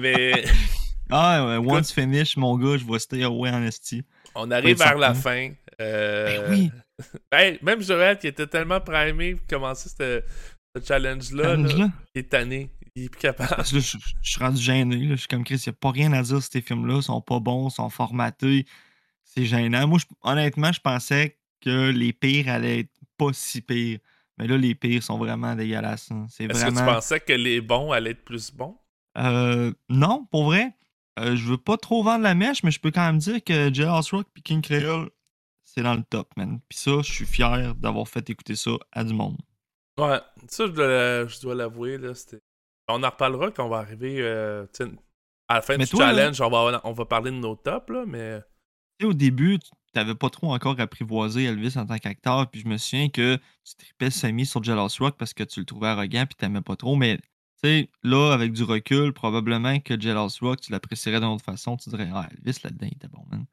Mais 0.00 0.44
Ah, 1.10 1.44
ouais, 1.46 1.56
once 1.56 1.92
finish, 1.92 2.36
mon 2.36 2.56
gars, 2.56 2.76
je 2.78 2.84
vais 2.84 2.98
stay 2.98 3.22
away 3.22 3.50
en 3.50 3.62
esti. 3.62 4.02
on 4.34 4.50
arrive 4.50 4.78
vers 4.78 4.96
la 4.98 5.14
fin. 5.14 5.50
Euh, 5.80 6.48
Ben 6.48 6.50
oui. 6.50 6.70
hey, 7.32 7.58
même 7.62 7.82
Joël 7.82 8.18
qui 8.18 8.26
était 8.28 8.46
tellement 8.46 8.80
primé 8.80 9.34
pour 9.34 9.46
commencer 9.46 9.88
ce 9.88 10.22
ce 10.74 10.82
challenge-là, 10.82 11.42
là, 11.42 11.50
Challenge-là? 11.68 11.90
il 12.14 12.18
est 12.20 12.28
tanné. 12.30 12.70
Il 12.96 13.04
est 13.04 13.08
plus 13.10 13.20
capable. 13.20 13.56
Parce 13.56 13.70
que 13.72 13.76
là, 13.76 13.82
je, 13.82 13.98
je 14.22 14.30
suis 14.30 14.40
rendu 14.40 14.60
gêné. 14.62 14.96
Là. 14.96 15.10
Je 15.16 15.20
suis 15.20 15.28
comme 15.28 15.44
Chris, 15.44 15.56
il 15.66 15.68
n'y 15.68 15.70
a 15.70 15.76
pas 15.78 15.90
rien 15.90 16.12
à 16.14 16.22
dire. 16.22 16.42
Ces 16.42 16.60
films-là 16.62 16.96
Ils 16.96 17.02
sont 17.02 17.20
pas 17.20 17.40
bons, 17.40 17.68
ils 17.68 17.72
sont 17.74 17.90
formatés. 17.90 18.64
C'est 19.24 19.44
gênant. 19.44 19.86
Moi, 19.86 19.98
je- 19.98 20.06
honnêtement, 20.22 20.72
je 20.72 20.80
pensais 20.80 21.36
que 21.60 21.90
les 21.90 22.12
pires 22.14 22.48
allaient 22.48 22.80
être 22.80 22.90
pas 23.18 23.32
si 23.32 23.60
pires. 23.60 23.98
Mais 24.38 24.46
là, 24.46 24.56
les 24.56 24.74
pires 24.74 25.02
sont 25.02 25.18
vraiment 25.18 25.54
dégueulasses. 25.54 26.10
hein. 26.10 26.26
C'est 26.30 26.44
Est-ce 26.44 26.64
que 26.64 26.70
tu 26.70 26.84
pensais 26.84 27.20
que 27.20 27.32
les 27.34 27.60
bons 27.60 27.92
allaient 27.92 28.10
être 28.12 28.24
plus 28.24 28.50
bons? 28.50 28.76
Euh, 29.18 29.72
non, 29.90 30.26
pour 30.30 30.44
vrai. 30.44 30.74
Euh, 31.18 31.36
je 31.36 31.44
veux 31.46 31.58
pas 31.58 31.76
trop 31.76 32.02
vendre 32.02 32.22
la 32.22 32.34
mèche, 32.34 32.62
mais 32.62 32.70
je 32.70 32.80
peux 32.80 32.90
quand 32.90 33.04
même 33.04 33.18
dire 33.18 33.42
que 33.44 33.72
Jailhouse 33.72 34.10
Rock 34.12 34.26
et 34.36 34.40
King 34.40 34.62
Creole, 34.62 35.10
c'est 35.64 35.82
dans 35.82 35.94
le 35.94 36.02
top, 36.02 36.28
man. 36.36 36.60
Puis 36.68 36.78
ça, 36.78 36.92
je 37.02 37.12
suis 37.12 37.26
fier 37.26 37.74
d'avoir 37.74 38.08
fait 38.08 38.28
écouter 38.30 38.56
ça 38.56 38.70
à 38.92 39.04
du 39.04 39.12
monde. 39.14 39.36
Ouais, 40.00 40.20
ça, 40.48 40.66
je 40.66 40.72
dois, 40.72 41.26
je 41.26 41.40
dois 41.40 41.54
l'avouer. 41.54 41.98
là, 41.98 42.14
c'était- 42.14 42.40
On 42.88 43.02
en 43.02 43.10
reparlera 43.10 43.50
quand 43.50 43.66
on 43.66 43.68
va 43.68 43.78
arriver 43.78 44.16
euh, 44.20 44.64
à 45.48 45.54
la 45.56 45.62
fin 45.62 45.76
Mais 45.76 45.84
du 45.84 45.90
toi, 45.90 46.12
là- 46.12 46.14
challenge. 46.32 46.40
On 46.40 46.48
va, 46.50 46.80
on 46.84 46.92
va 46.92 47.04
parler 47.04 47.30
de 47.30 47.36
nos 47.36 47.56
tops, 47.56 47.90
là, 47.90 48.04
mais 48.06 48.40
Tu 48.98 49.04
sais, 49.06 49.10
au 49.10 49.12
début, 49.14 49.58
tu 49.58 49.70
n'avais 49.94 50.14
pas 50.14 50.30
trop 50.30 50.52
encore 50.54 50.80
apprivoisé 50.80 51.44
Elvis 51.44 51.74
en 51.76 51.84
tant 51.86 51.98
qu'acteur, 51.98 52.48
puis 52.50 52.60
je 52.62 52.68
me 52.68 52.78
souviens 52.78 53.10
que 53.10 53.36
tu 53.64 53.74
tripais 53.76 54.10
semi 54.10 54.46
sur 54.46 54.62
Jealous 54.64 54.88
Rock 54.98 55.16
parce 55.18 55.34
que 55.34 55.44
tu 55.44 55.60
le 55.60 55.66
trouvais 55.66 55.88
arrogant 55.88 56.24
puis 56.26 56.34
t'aimais 56.36 56.62
pas 56.62 56.76
trop, 56.76 56.96
mais 56.96 57.20
sais, 57.62 57.88
là, 58.02 58.32
avec 58.32 58.52
du 58.52 58.62
recul, 58.64 59.12
probablement 59.12 59.78
que 59.80 59.98
Jealous 60.00 60.30
Rock, 60.40 60.60
tu 60.60 60.72
l'apprécierais 60.72 61.20
d'une 61.20 61.28
autre 61.28 61.44
façon, 61.44 61.76
tu 61.76 61.90
dirais, 61.90 62.08
ah, 62.12 62.28
Elvis 62.32 62.58
là-dedans, 62.64 62.86
il 62.90 62.94
était 62.96 63.08
bon, 63.08 63.24
man. 63.30 63.44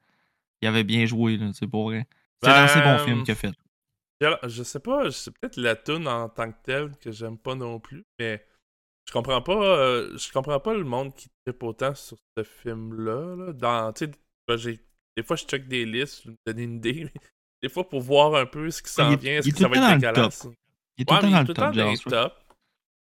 Il 0.62 0.68
avait 0.68 0.84
bien 0.84 1.06
joué, 1.06 1.36
là, 1.36 1.50
c'est 1.54 1.66
pour 1.66 1.84
vrai. 1.90 2.06
C'est 2.42 2.48
Ben, 2.50 2.62
dans 2.66 2.72
ces 2.72 2.80
bons 2.80 3.04
films 3.04 3.22
qu'il 3.22 3.32
a 3.32 3.34
fait. 3.34 3.52
je 4.48 4.62
sais 4.62 4.80
pas, 4.80 5.10
c'est 5.10 5.30
peut-être 5.38 5.56
la 5.56 5.76
tune 5.76 6.06
en 6.08 6.28
tant 6.28 6.50
que 6.50 6.56
telle 6.62 6.90
que 6.98 7.10
j'aime 7.12 7.38
pas 7.38 7.54
non 7.54 7.78
plus, 7.80 8.04
mais 8.18 8.44
je 9.06 9.12
comprends 9.12 9.40
pas 9.42 9.62
euh, 9.62 10.16
je 10.16 10.30
comprends 10.32 10.60
pas 10.60 10.74
le 10.74 10.84
monde 10.84 11.14
qui 11.14 11.28
tripe 11.44 11.62
autant 11.62 11.94
sur 11.94 12.16
ce 12.36 12.44
film-là. 12.44 13.36
Là. 13.36 13.52
Dans, 13.52 13.92
ben, 14.46 14.56
j'ai- 14.56 14.80
des 15.16 15.22
fois, 15.22 15.36
je 15.36 15.44
check 15.44 15.66
des 15.68 15.84
listes, 15.84 16.22
je 16.24 16.30
me 16.30 16.36
donne 16.46 16.58
une 16.58 16.76
idée, 16.76 17.04
mais 17.04 17.20
des 17.62 17.68
fois, 17.68 17.88
pour 17.88 18.00
voir 18.00 18.34
un 18.34 18.46
peu 18.46 18.70
ce 18.70 18.82
qui 18.82 18.90
s'en 18.90 19.10
Il 19.10 19.14
est- 19.14 19.16
vient, 19.16 19.32
est-ce 19.38 19.50
que 19.50 19.56
ça 19.56 19.68
va 19.68 19.76
être 19.76 19.82
dans 19.82 19.88
le 19.94 19.98
dégueulasse? 19.98 20.46
Il 20.96 21.02
est 21.02 21.04
tout 21.06 21.14
le 21.14 21.20
temps 21.20 21.30
dans 21.30 21.40
le 21.40 21.44
tout 21.46 21.48
le 21.48 21.54
temps 21.54 22.10
top, 22.10 22.39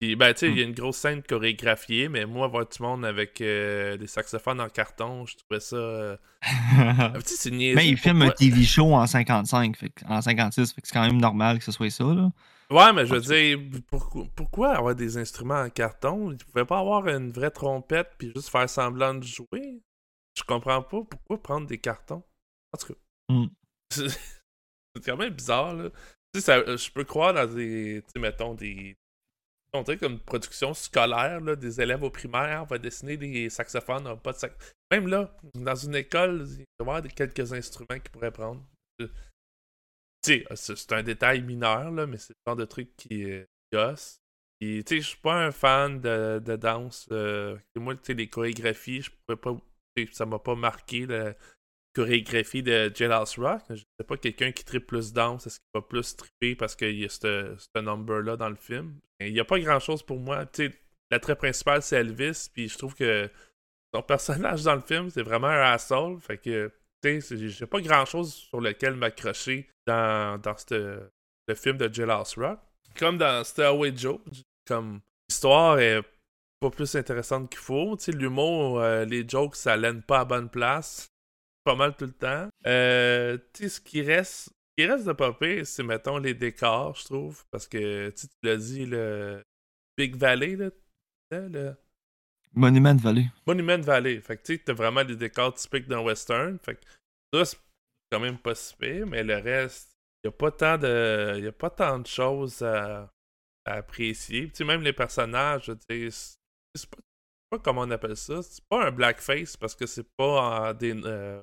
Puis, 0.02 0.16
ben, 0.16 0.34
tu 0.34 0.40
sais, 0.40 0.48
il 0.48 0.58
y 0.58 0.62
a 0.62 0.64
Mm. 0.66 0.70
une 0.70 0.74
grosse 0.74 0.96
scène 0.96 1.22
chorégraphiée, 1.22 2.08
mais 2.08 2.26
moi, 2.26 2.48
voir 2.48 2.66
du 2.66 2.82
monde 2.82 3.04
avec 3.04 3.40
euh, 3.40 3.96
des 3.96 4.08
saxophones 4.08 4.60
en 4.60 4.68
carton, 4.68 5.24
je 5.26 5.36
trouvais 5.36 5.60
ça. 5.60 5.76
euh, 5.76 6.16
c'est 7.24 7.52
mais 7.52 7.88
il 7.88 7.96
filme 7.96 8.22
un 8.22 8.30
TV 8.30 8.64
show 8.64 8.94
en 8.94 9.06
55, 9.06 9.76
fait 9.76 9.90
que- 9.90 10.04
en 10.06 10.20
56, 10.20 10.72
fait 10.72 10.80
que 10.80 10.88
c'est 10.88 10.92
quand 10.94 11.06
même 11.06 11.20
normal 11.20 11.60
que 11.60 11.64
ce 11.64 11.70
soit 11.70 11.88
ça, 11.88 12.02
là. 12.02 12.32
Ouais, 12.68 12.92
mais 12.92 13.06
je 13.06 13.14
veux 13.14 13.20
tout 13.20 13.28
dire, 13.28 13.58
pourquoi, 13.88 14.24
pourquoi 14.34 14.70
avoir 14.70 14.96
des 14.96 15.18
instruments 15.18 15.60
en 15.60 15.70
carton? 15.70 16.32
Ils 16.32 16.38
pouvaient 16.38 16.64
pas 16.64 16.80
avoir 16.80 17.06
une 17.06 17.30
vraie 17.30 17.52
trompette 17.52 18.10
puis 18.18 18.32
juste 18.34 18.48
faire 18.48 18.68
semblant 18.68 19.14
de 19.14 19.22
jouer? 19.22 19.82
Je 20.36 20.42
comprends 20.42 20.82
pas. 20.82 21.02
Pourquoi 21.08 21.40
prendre 21.40 21.68
des 21.68 21.78
cartons? 21.78 22.24
En 22.72 22.78
tout 22.78 22.88
cas. 22.94 22.98
Mm. 23.28 23.46
C'est 23.92 25.04
quand 25.04 25.16
même 25.16 25.32
bizarre, 25.34 25.74
là. 25.74 25.90
Tu 26.34 26.40
sais, 26.40 26.64
je 26.76 26.90
peux 26.90 27.04
croire 27.04 27.34
dans 27.34 27.46
des, 27.46 28.02
tu 28.02 28.10
sais, 28.16 28.20
mettons, 28.20 28.54
des... 28.54 28.96
On 29.74 29.82
dirait 29.82 29.96
comme 29.96 30.18
production 30.20 30.74
scolaire, 30.74 31.40
là, 31.40 31.56
des 31.56 31.80
élèves 31.80 32.02
au 32.02 32.10
primaire, 32.10 32.62
on 32.62 32.66
va 32.66 32.78
dessiner 32.78 33.16
des 33.16 33.48
saxophones, 33.48 34.06
on 34.06 34.10
va 34.10 34.16
pas 34.16 34.32
de. 34.32 34.38
Même 34.90 35.08
là, 35.08 35.34
dans 35.54 35.74
une 35.74 35.94
école, 35.94 36.46
il 36.46 36.56
doit 36.78 36.94
y 36.94 36.98
avoir 36.98 37.02
quelques 37.14 37.52
instruments 37.54 37.98
qu'ils 37.98 38.10
pourraient 38.10 38.30
prendre. 38.30 38.62
Tu 38.98 39.08
sais, 40.24 40.44
c'est 40.54 40.92
un 40.92 41.02
détail 41.02 41.42
mineur, 41.42 41.90
là, 41.90 42.06
mais 42.06 42.18
c'est 42.18 42.34
le 42.34 42.50
genre 42.50 42.56
de 42.56 42.64
truc 42.64 42.94
qui 42.96 43.24
euh, 43.24 43.44
gosse. 43.72 44.20
Puis, 44.60 44.84
tu 44.84 45.00
je 45.00 45.08
suis 45.08 45.18
pas 45.18 45.34
un 45.34 45.50
fan 45.50 46.00
de, 46.00 46.38
de 46.38 46.54
danse. 46.54 47.08
euh, 47.10 47.58
moi, 47.74 47.96
tu 47.96 48.14
les 48.14 48.28
chorégraphies, 48.28 49.02
je 49.02 49.10
pourrais 49.10 49.40
pas... 49.40 49.56
Ça 50.12 50.24
m'a 50.24 50.38
pas 50.38 50.54
marqué, 50.54 51.06
la 51.06 51.34
chorégraphie 51.94 52.62
de 52.62 52.90
Jailhouse 52.94 53.38
Rock. 53.38 53.62
Je 53.70 53.76
sais 53.76 54.06
pas, 54.06 54.16
quelqu'un 54.16 54.52
qui 54.52 54.64
tripe 54.64 54.86
plus 54.86 55.12
danse, 55.12 55.46
est-ce 55.46 55.58
qu'il 55.58 55.80
va 55.80 55.82
plus 55.82 56.16
tripper 56.16 56.54
parce 56.54 56.76
qu'il 56.76 56.98
y 56.98 57.04
a 57.04 57.08
ce 57.08 57.56
number-là 57.74 58.36
dans 58.36 58.48
le 58.48 58.56
film? 58.56 58.98
Il 59.26 59.34
y 59.34 59.40
a 59.40 59.44
pas 59.44 59.58
grand-chose 59.58 60.02
pour 60.02 60.18
moi. 60.18 60.46
Tu 60.46 60.72
l'attrait 61.10 61.36
principal, 61.36 61.82
c'est 61.82 61.96
Elvis, 61.96 62.48
puis 62.52 62.68
je 62.68 62.78
trouve 62.78 62.94
que 62.94 63.28
son 63.94 64.02
personnage 64.06 64.62
dans 64.62 64.74
le 64.74 64.80
film, 64.80 65.10
c'est 65.10 65.22
vraiment 65.22 65.48
un 65.48 65.72
asshole. 65.72 66.20
Fait 66.20 66.38
que, 66.38 66.72
tu 67.02 67.20
sais, 67.20 67.48
j'ai 67.48 67.66
pas 67.66 67.80
grand-chose 67.80 68.32
sur 68.32 68.60
lequel 68.60 68.94
m'accrocher 68.94 69.68
dans, 69.86 70.40
dans 70.40 70.56
le 70.70 71.54
film 71.54 71.76
de 71.76 71.92
Jailhouse 71.92 72.34
Rock. 72.36 72.58
Comme 72.98 73.18
dans 73.18 73.42
Stairway 73.44 73.92
Joe, 73.96 74.20
comme 74.66 75.00
l'histoire 75.28 75.78
est 75.78 76.02
pas 76.60 76.70
plus 76.70 76.94
intéressante 76.94 77.50
qu'il 77.50 77.58
faut. 77.58 77.96
Tu 77.96 78.04
sais, 78.04 78.12
l'humour, 78.12 78.80
euh, 78.80 79.04
les 79.04 79.28
jokes, 79.28 79.56
ça 79.56 79.76
l'aide 79.76 80.04
pas 80.04 80.20
à 80.20 80.24
bonne 80.24 80.48
place. 80.48 81.08
Pas 81.64 81.74
mal 81.74 81.94
tout 81.96 82.06
le 82.06 82.12
temps. 82.12 82.48
Euh, 82.66 83.38
tu 83.52 83.64
sais, 83.64 83.68
ce 83.68 83.80
qui 83.80 84.02
reste, 84.02 84.50
qui 84.76 84.86
reste 84.86 85.06
de 85.06 85.12
pas 85.12 85.32
pire, 85.32 85.66
c'est, 85.66 85.82
mettons, 85.82 86.18
les 86.18 86.34
décors, 86.34 86.94
je 86.96 87.04
trouve. 87.04 87.44
Parce 87.50 87.66
que, 87.66 88.10
tu 88.10 88.22
sais, 88.22 88.28
l'as 88.42 88.56
dit, 88.56 88.86
le 88.86 89.42
Big 89.96 90.16
Valley, 90.16 90.56
là, 90.56 90.70
là, 91.30 91.48
le 91.48 91.76
Monument 92.54 92.96
Valley. 92.96 93.26
Monument 93.46 93.80
Valley. 93.80 94.20
Fait 94.20 94.36
que, 94.36 94.42
tu 94.42 94.54
sais, 94.54 94.62
t'as 94.64 94.72
vraiment 94.72 95.04
des 95.04 95.16
décors 95.16 95.54
typiques 95.54 95.88
d'un 95.88 96.00
western. 96.00 96.58
Fait 96.58 96.76
que, 96.76 96.80
ça, 97.34 97.44
c'est 97.44 97.58
quand 98.10 98.20
même 98.20 98.38
pas 98.38 98.54
si 98.54 98.74
pire, 98.76 99.06
mais 99.06 99.22
le 99.22 99.36
reste, 99.36 99.92
y 100.24 100.28
a 100.28 100.32
pas 100.32 100.50
tant 100.50 100.78
de, 100.78 101.40
y 101.40 101.46
a 101.46 101.52
pas 101.52 101.70
tant 101.70 101.98
de 101.98 102.06
choses 102.06 102.62
à, 102.62 103.10
à 103.64 103.74
apprécier. 103.74 104.48
Tu 104.48 104.56
sais, 104.56 104.64
même 104.64 104.82
les 104.82 104.92
personnages, 104.92 105.68
dire, 105.68 106.12
c'est 106.12 106.36
c'est 106.74 106.88
pas, 106.88 106.98
c'est 106.98 107.50
pas 107.50 107.58
comment 107.58 107.82
on 107.82 107.90
appelle 107.90 108.16
ça. 108.16 108.42
C'est 108.42 108.64
pas 108.68 108.86
un 108.86 108.90
blackface 108.90 109.56
parce 109.56 109.74
que 109.74 109.86
c'est 109.86 110.08
pas 110.16 110.70
en 110.70 110.74
des, 110.74 110.94
euh, 111.04 111.42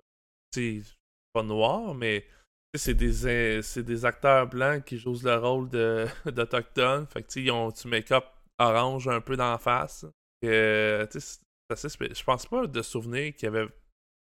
tu 0.52 0.82
sais, 0.82 0.96
pas 1.34 1.44
noir, 1.44 1.94
mais 1.94 2.22
sais, 2.22 2.39
c'est 2.76 2.94
des, 2.94 3.62
c'est 3.62 3.84
des 3.84 4.06
acteurs 4.06 4.48
blancs 4.48 4.84
qui 4.86 4.98
jouent 4.98 5.20
le 5.24 5.36
rôle 5.38 5.70
de, 5.70 6.06
d'Autochtones. 6.32 7.08
Fait 7.08 7.24
que, 7.24 7.40
ils 7.40 7.52
ont 7.52 7.70
du 7.70 7.88
make-up 7.88 8.26
orange 8.60 9.08
un 9.08 9.22
peu 9.22 9.36
d'en 9.38 9.58
face. 9.58 10.06
Euh, 10.46 11.06
Je 11.14 12.24
pense 12.24 12.46
pas 12.46 12.68
de 12.68 12.82
souvenir 12.82 13.34
qu'il 13.36 13.44
y 13.46 13.48
avait 13.48 13.68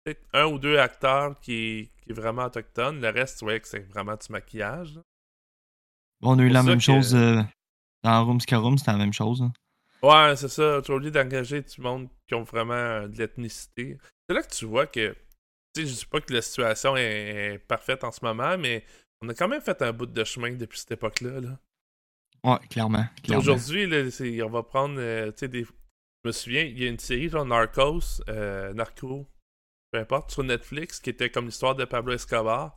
peut-être 0.03 0.23
un 0.33 0.45
ou 0.45 0.59
deux 0.59 0.77
acteurs 0.77 1.39
qui, 1.39 1.91
qui 2.01 2.11
est 2.11 2.13
vraiment 2.13 2.45
autochtone. 2.45 2.99
Le 3.01 3.09
reste, 3.09 3.39
tu 3.39 3.45
voyais 3.45 3.59
que 3.59 3.67
c'est 3.67 3.79
vraiment 3.89 4.15
du 4.15 4.31
maquillage. 4.31 4.95
là. 4.95 5.01
On 6.23 6.37
a 6.37 6.43
eu 6.43 6.49
la 6.49 6.63
même 6.63 6.77
que- 6.77 6.83
chose 6.83 7.15
euh, 7.15 7.41
dans 8.03 8.25
Room 8.25 8.39
Scarum, 8.39 8.77
c'était 8.77 8.91
la 8.91 8.97
même 8.97 9.13
chose. 9.13 9.41
hein. 9.41 9.51
Ouais, 10.03 10.35
c'est 10.35 10.49
ça. 10.49 10.81
Tu 10.83 10.91
as 10.91 10.95
oublié 10.95 11.11
d'engager 11.11 11.61
du 11.61 11.81
monde 11.81 12.07
qui 12.27 12.33
ont 12.35 12.43
vraiment 12.43 12.73
euh, 12.73 13.07
de 13.07 13.17
l'ethnicité. 13.17 13.97
C'est 14.27 14.35
là 14.35 14.41
que 14.41 14.49
tu 14.53 14.65
vois 14.65 14.87
que. 14.87 15.15
Sais, 15.75 15.85
je 15.85 15.93
dis 15.93 16.05
pas 16.05 16.19
que 16.21 16.33
la 16.33 16.41
situation 16.41 16.97
est, 16.97 17.53
est 17.53 17.59
parfaite 17.59 18.03
en 18.03 18.11
ce 18.11 18.23
moment, 18.23 18.57
mais 18.57 18.83
on 19.21 19.29
a 19.29 19.33
quand 19.33 19.47
même 19.47 19.61
fait 19.61 19.81
un 19.81 19.93
bout 19.93 20.05
de 20.05 20.23
chemin 20.23 20.51
depuis 20.53 20.79
cette 20.79 20.91
époque-là. 20.91 21.39
Là. 21.39 21.59
Ouais, 22.43 22.67
clairement. 22.69 23.05
clairement. 23.23 23.39
Aujourd'hui, 23.41 24.41
on 24.43 24.49
va 24.49 24.63
prendre. 24.63 24.99
euh, 24.99 25.31
des. 25.41 25.63
Je 25.63 26.27
me 26.27 26.31
souviens, 26.31 26.63
il 26.63 26.79
y 26.81 26.85
a 26.85 26.89
une 26.89 26.99
série, 26.99 27.29
genre 27.29 27.45
Narcos, 27.45 28.21
euh, 28.29 28.73
Narco, 28.73 29.27
peu 29.91 29.99
importe, 29.99 30.31
sur 30.31 30.43
Netflix, 30.43 30.99
qui 30.99 31.09
était 31.09 31.29
comme 31.29 31.45
l'histoire 31.45 31.75
de 31.75 31.85
Pablo 31.85 32.13
Escobar. 32.13 32.75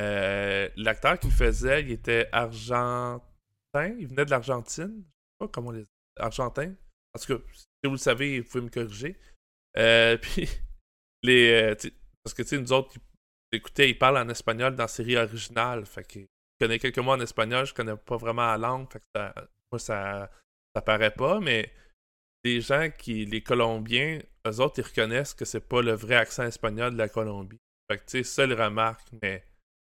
Euh, 0.00 0.68
L'acteur 0.76 1.18
qui 1.18 1.26
le 1.28 1.32
faisait, 1.32 1.82
il 1.82 1.90
était 1.92 2.28
argentin, 2.32 3.22
il 3.98 4.08
venait 4.08 4.24
de 4.24 4.30
l'Argentine. 4.30 4.92
Je 4.96 5.02
sais 5.02 5.38
pas 5.38 5.48
comment 5.48 5.70
les. 5.70 5.86
Argentin. 6.18 6.74
En 7.14 7.18
tout 7.18 7.38
cas, 7.38 7.42
si 7.54 7.64
vous 7.84 7.92
le 7.92 7.96
savez, 7.98 8.40
vous 8.40 8.48
pouvez 8.48 8.64
me 8.64 8.68
corriger. 8.70 9.16
Euh, 9.78 10.16
puis, 10.22 10.48
les. 11.22 11.74
Parce 12.24 12.34
que, 12.34 12.42
tu 12.42 12.48
sais, 12.48 12.58
nous 12.58 12.72
autres, 12.72 12.94
écoutez, 13.52 13.90
ils 13.90 13.98
parlent 13.98 14.18
en 14.18 14.28
espagnol 14.28 14.74
dans 14.74 14.84
la 14.84 14.88
série 14.88 15.16
originale. 15.16 15.86
Fait 15.86 16.04
que 16.04 16.20
je 16.20 16.26
connais 16.60 16.78
quelques 16.78 16.98
mots 16.98 17.12
en 17.12 17.20
espagnol, 17.20 17.66
je 17.66 17.74
connais 17.74 17.96
pas 17.96 18.16
vraiment 18.16 18.46
la 18.46 18.58
langue. 18.58 18.90
Fait 18.92 19.00
que 19.00 19.04
ça, 19.14 19.34
moi, 19.70 19.78
ça, 19.78 20.30
ça 20.74 20.82
paraît 20.82 21.12
pas, 21.12 21.40
mais 21.40 21.72
les 22.44 22.60
gens 22.60 22.90
qui, 22.90 23.24
les 23.24 23.42
Colombiens, 23.42 24.20
eux 24.46 24.60
autres, 24.60 24.78
ils 24.78 24.86
reconnaissent 24.86 25.34
que 25.34 25.44
c'est 25.44 25.60
pas 25.60 25.82
le 25.82 25.92
vrai 25.92 26.16
accent 26.16 26.44
espagnol 26.44 26.92
de 26.92 26.98
la 26.98 27.08
Colombie. 27.08 27.60
Fait 27.90 27.98
que, 27.98 28.04
tu 28.04 28.10
sais, 28.18 28.22
ça, 28.22 28.44
ils 28.44 28.54
remarquent, 28.54 29.12
mais 29.22 29.44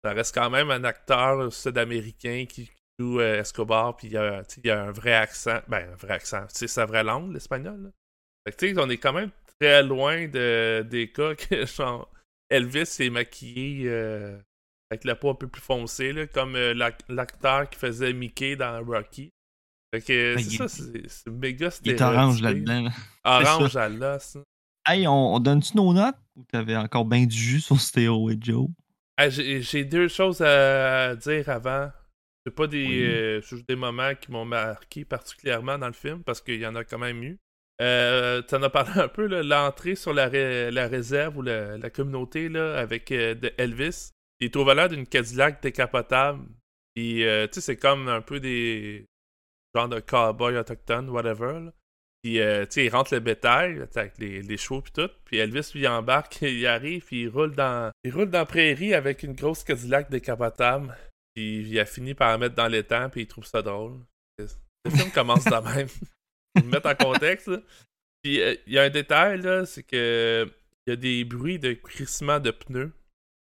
ça 0.05 0.13
reste 0.13 0.35
quand 0.35 0.51
même 0.51 0.71
un 0.71 0.85
acteur 0.85 1.53
sud-américain 1.53 2.47
qui 2.49 2.71
joue 2.99 3.21
euh, 3.21 3.41
Escobar, 3.41 3.97
puis 3.97 4.09
il 4.09 4.13
y, 4.13 4.17
a, 4.17 4.43
il 4.59 4.67
y 4.67 4.71
a 4.71 4.85
un 4.85 4.91
vrai 4.91 5.15
accent. 5.15 5.61
Ben, 5.69 5.91
un 5.93 5.97
vrai 5.97 6.15
accent. 6.15 6.45
C'est 6.49 6.69
sa 6.69 6.87
vraie 6.87 7.05
langue, 7.05 7.33
l'espagnol. 7.33 7.93
Fait 8.45 8.53
que, 8.53 8.57
tu 8.57 8.75
sais, 8.75 8.81
on 8.81 8.89
est 8.89 8.99
quand 8.99 9.13
même 9.13 9.31
très 9.61 9.83
loin 9.83 10.29
de, 10.29 10.87
des 10.89 11.11
cas 11.11 11.35
que, 11.35 11.67
genre, 11.77 12.11
Elvis 12.51 12.97
est 13.01 13.11
maquillé 13.11 13.85
euh, 13.89 14.39
avec 14.91 15.05
la 15.05 15.15
peau 15.17 15.31
un 15.31 15.35
peu 15.35 15.49
plus 15.49 15.63
foncée, 15.63 16.13
là, 16.13 16.27
comme 16.27 16.55
euh, 16.57 16.75
l'acteur 17.09 17.69
qui 17.69 17.79
faisait 17.79 18.13
Mickey 18.13 18.57
dans 18.57 18.83
Rocky. 18.85 19.33
Fait 19.95 20.01
que 20.01 20.35
Ben, 20.37 20.45
c'est 20.45 20.57
ça, 20.57 20.69
c'est 20.69 21.31
méga 21.31 21.71
Il 21.85 21.93
est 21.93 22.01
orange 22.01 22.43
là-dedans. 22.43 22.83
là. 22.83 22.91
Orange 23.25 23.73
ça. 23.73 23.85
à 23.85 23.89
l'os. 23.89 24.39
Hey, 24.87 25.07
on, 25.09 25.35
on 25.35 25.41
donne-tu 25.41 25.77
nos 25.77 25.93
notes? 25.93 26.17
Ou 26.37 26.45
t'avais 26.45 26.77
encore 26.77 27.05
bien 27.05 27.25
du 27.27 27.37
jus 27.37 27.61
sur 27.61 27.81
Stéroïde 27.81 28.45
Joe? 28.45 28.69
Ah, 29.17 29.29
J'ai 29.31 29.85
deux 29.85 30.09
choses 30.09 30.43
à 30.43 31.17
dire 31.17 31.49
avant. 31.49 31.91
C'est 32.45 32.55
pas 32.55 32.67
des, 32.69 32.87
Oui. 32.87 33.03
euh, 33.05 33.41
des 33.69 33.75
moments 33.75 34.15
qui 34.15 34.31
m'ont 34.31 34.45
marqué 34.45 35.05
particulièrement 35.05 35.79
dans 35.79 35.87
le 35.89 35.93
film 35.95 36.23
parce 36.23 36.41
qu'il 36.41 36.61
y 36.61 36.67
en 36.67 36.77
a 36.77 36.85
quand 36.85 36.99
même 36.99 37.21
eu. 37.23 37.39
Euh, 37.83 38.43
tu 38.43 38.55
en 38.55 38.63
as 38.63 38.71
parlé 38.71 38.93
un 39.01 39.09
peu, 39.09 39.27
là, 39.27 39.43
l'entrée 39.43 39.95
sur 39.95 40.13
la, 40.15 40.29
ré- 40.29 40.71
la 40.71 40.89
réserve 40.89 41.37
ou 41.39 41.43
la, 41.43 41.77
la 41.77 41.91
communauté 41.91 42.49
là, 42.49 42.79
avec 42.79 43.13
euh, 43.13 43.35
de 43.35 43.53
Elvis. 43.59 44.11
Il 44.41 44.47
est 44.47 44.57
au 44.57 44.65
volant 44.65 44.89
d'une 44.89 45.07
Cadillac 45.07 45.63
décapotable. 45.63 46.45
Puis, 46.95 47.25
euh, 47.27 47.47
tu 47.47 47.55
sais, 47.55 47.61
c'est 47.61 47.77
comme 47.77 48.09
un 48.09 48.23
peu 48.23 48.41
des 48.41 49.07
genres 49.75 49.89
de 49.89 50.01
cowboys 50.01 50.57
autochtones, 50.57 51.11
whatever. 51.11 51.61
là. 51.65 51.73
Puis, 52.23 52.41
euh, 52.41 52.65
tu 52.65 52.73
sais, 52.73 52.85
il 52.87 52.89
rentre 52.89 53.13
le 53.15 53.21
bétail 53.21 53.77
là, 53.79 53.87
avec 53.95 54.19
les, 54.19 54.43
les 54.43 54.57
chevaux 54.57 54.81
puis 54.81 54.93
tout. 54.93 55.11
Puis 55.25 55.37
Elvis, 55.37 55.71
lui, 55.75 55.87
embarque, 55.87 56.39
il 56.43 56.67
arrive, 56.67 57.05
puis 57.05 57.23
il 57.23 57.29
roule 57.29 57.55
dans, 57.55 57.91
il 58.05 58.13
roule 58.15 58.31
dans 58.31 58.39
la 58.41 58.47
prairie 58.47 58.95
avec 58.95 59.23
une 59.23 59.35
grosse 59.35 59.63
Cadillac 59.65 60.11
décapotable. 60.11 60.97
Puis 61.35 61.69
il 61.69 61.79
a 61.79 61.85
fini 61.85 62.15
par 62.15 62.31
la 62.31 62.39
mettre 62.39 62.55
dans 62.55 62.69
l'étang, 62.69 63.11
puis 63.11 63.23
il 63.23 63.27
trouve 63.27 63.45
ça 63.45 63.61
drôle. 63.61 63.99
Le 64.39 64.91
film 64.91 65.11
commence 65.13 65.45
de 65.45 65.51
même. 65.77 65.89
Pour 66.57 66.65
me 66.65 66.71
mettre 66.71 66.89
en 66.89 66.95
contexte. 66.95 67.49
là. 67.49 67.59
Puis 68.23 68.41
euh, 68.41 68.55
il 68.67 68.73
y 68.73 68.79
a 68.79 68.83
un 68.85 68.91
détail, 68.91 69.41
là, 69.41 69.65
c'est 69.67 69.83
que 69.83 70.51
il 70.87 70.91
y 70.91 70.93
a 70.93 70.97
des 70.97 71.25
bruits 71.25 71.59
de 71.59 71.73
crissement 71.73 72.39
de 72.41 72.51
pneus. 72.51 72.93
Tu 72.93 72.93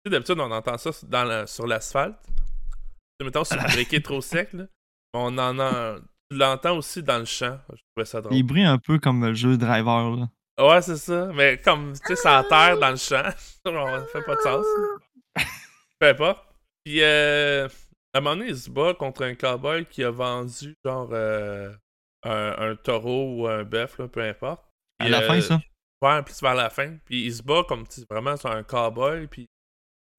sais, 0.05 0.11
d'habitude, 0.11 0.39
on 0.39 0.51
entend 0.51 0.77
ça 0.77 0.91
dans 1.03 1.23
la- 1.23 1.45
sur 1.47 1.67
l'asphalte. 1.67 2.17
Tu 2.25 2.33
sais, 3.19 3.25
Mettons, 3.25 3.43
si 3.43 3.55
le 3.55 3.61
break 3.61 3.93
est 3.93 4.03
trop 4.05 4.21
sec, 4.21 4.53
là. 4.53 4.65
On 5.13 5.37
en 5.37 5.59
a... 5.59 5.95
Tu 6.29 6.37
l'entends 6.37 6.77
aussi 6.77 7.01
dans 7.03 7.19
le 7.19 7.25
champ. 7.25 7.57
Je 7.71 7.81
trouvais 7.95 8.05
ça 8.05 8.21
drôle. 8.21 8.35
Il 8.35 8.43
brille 8.43 8.65
un 8.65 8.77
peu 8.79 8.99
comme 8.99 9.23
le 9.25 9.33
jeu 9.33 9.55
Driver. 9.57 10.15
Là. 10.15 10.27
Ouais, 10.59 10.81
c'est 10.81 10.97
ça. 10.97 11.27
Mais 11.33 11.57
comme, 11.63 11.93
tu 11.93 11.99
sais, 12.07 12.15
ça 12.15 12.43
terre 12.49 12.77
dans 12.79 12.89
le 12.91 12.97
champ. 12.97 13.23
ça 13.65 14.05
fait 14.11 14.23
pas 14.25 14.35
de 14.35 14.41
sens. 14.41 14.65
Peu 15.99 16.07
importe. 16.09 16.43
Puis, 16.83 17.01
euh, 17.01 17.67
à 18.13 18.17
un 18.17 18.21
moment 18.21 18.35
donné, 18.35 18.49
il 18.49 18.57
se 18.57 18.69
bat 18.69 18.93
contre 18.93 19.23
un 19.23 19.35
cowboy 19.35 19.85
qui 19.85 20.03
a 20.03 20.11
vendu, 20.11 20.75
genre, 20.85 21.09
euh, 21.13 21.71
un, 22.23 22.55
un 22.71 22.75
taureau 22.75 23.35
ou 23.35 23.47
un 23.47 23.63
bœuf, 23.63 23.97
peu 24.11 24.21
importe. 24.21 24.63
À 24.99 25.05
Puis, 25.05 25.11
la 25.11 25.21
euh, 25.21 25.27
fin, 25.27 25.41
ça? 25.41 25.59
Ouais, 26.01 26.23
plus 26.23 26.41
vers 26.41 26.55
la 26.55 26.69
fin. 26.69 26.97
Puis 27.05 27.25
il 27.25 27.33
se 27.33 27.41
bat 27.43 27.63
comme 27.67 27.85
si 27.89 28.05
vraiment 28.09 28.37
sur 28.37 28.51
un 28.51 28.63
cowboy. 28.63 29.27
Puis 29.27 29.47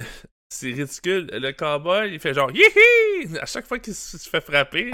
c'est 0.52 0.72
ridicule. 0.72 1.28
Le 1.32 1.52
cowboy, 1.52 2.12
il 2.12 2.20
fait 2.20 2.34
genre 2.34 2.50
Yihi! 2.50 3.38
À 3.38 3.46
chaque 3.46 3.66
fois 3.66 3.78
qu'il 3.78 3.94
se 3.94 4.28
fait 4.28 4.40
frapper, 4.40 4.90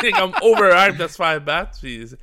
c'est 0.00 0.10
comme 0.12 0.34
overhype 0.42 0.96
de 0.96 1.06
se 1.06 1.16
faire 1.16 1.40
battre. 1.40 1.78
Puis 1.80 2.08
c'est- 2.08 2.18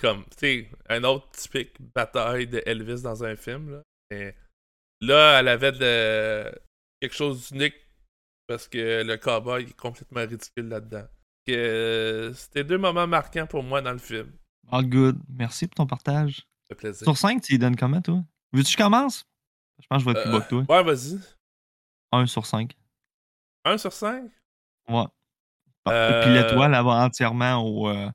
comme, 0.00 0.24
tu 0.30 0.36
sais, 0.38 0.70
un 0.88 1.04
autre 1.04 1.28
typique 1.32 1.76
bataille 1.94 2.46
de 2.46 2.62
Elvis 2.64 3.02
dans 3.02 3.22
un 3.24 3.36
film. 3.36 3.82
Là. 4.10 4.32
Là, 5.02 5.38
elle 5.40 5.48
avait 5.48 5.72
de 5.72 6.50
quelque 6.98 7.14
chose 7.14 7.50
d'unique 7.50 7.76
parce 8.48 8.68
que 8.68 9.02
le 9.02 9.16
cowboy 9.18 9.64
est 9.64 9.76
complètement 9.76 10.22
ridicule 10.22 10.68
là-dedans. 10.68 11.06
Que, 11.46 11.52
euh, 11.52 12.34
C'était 12.34 12.64
deux 12.64 12.78
moments 12.78 13.06
marquants 13.06 13.46
pour 13.46 13.62
moi 13.62 13.80
dans 13.80 13.92
le 13.92 13.98
film. 13.98 14.32
All 14.70 14.86
good. 14.88 15.18
Merci 15.28 15.66
pour 15.68 15.76
ton 15.76 15.86
partage. 15.86 16.38
Ça 16.38 16.44
fait 16.70 16.74
plaisir. 16.74 17.04
Sur 17.04 17.16
5, 17.16 17.40
tu 17.42 17.54
y 17.54 17.58
donnes 17.58 17.76
comment, 17.76 18.00
toi? 18.02 18.22
Veux-tu 18.52 18.64
que 18.64 18.70
je 18.72 18.84
commence? 18.84 19.24
Je 19.80 19.86
pense 19.88 20.02
que 20.02 20.08
je 20.10 20.14
vais 20.14 20.18
être 20.20 20.24
plus 20.24 20.34
Euh, 20.34 20.38
bas 20.38 20.44
que 20.44 20.48
toi. 20.48 20.76
Ouais, 20.76 20.82
vas-y. 20.82 21.18
1 22.12 22.26
sur 22.26 22.46
5. 22.46 22.76
1 23.64 23.78
sur 23.78 23.92
5? 23.92 24.24
Ouais. 24.88 25.04
Euh, 25.88 26.22
Puis 26.24 26.32
l'étoile, 26.32 26.74
elle 26.74 26.84
va 26.84 27.04
entièrement 27.04 27.56
au, 27.58 27.88
euh, 27.88 28.10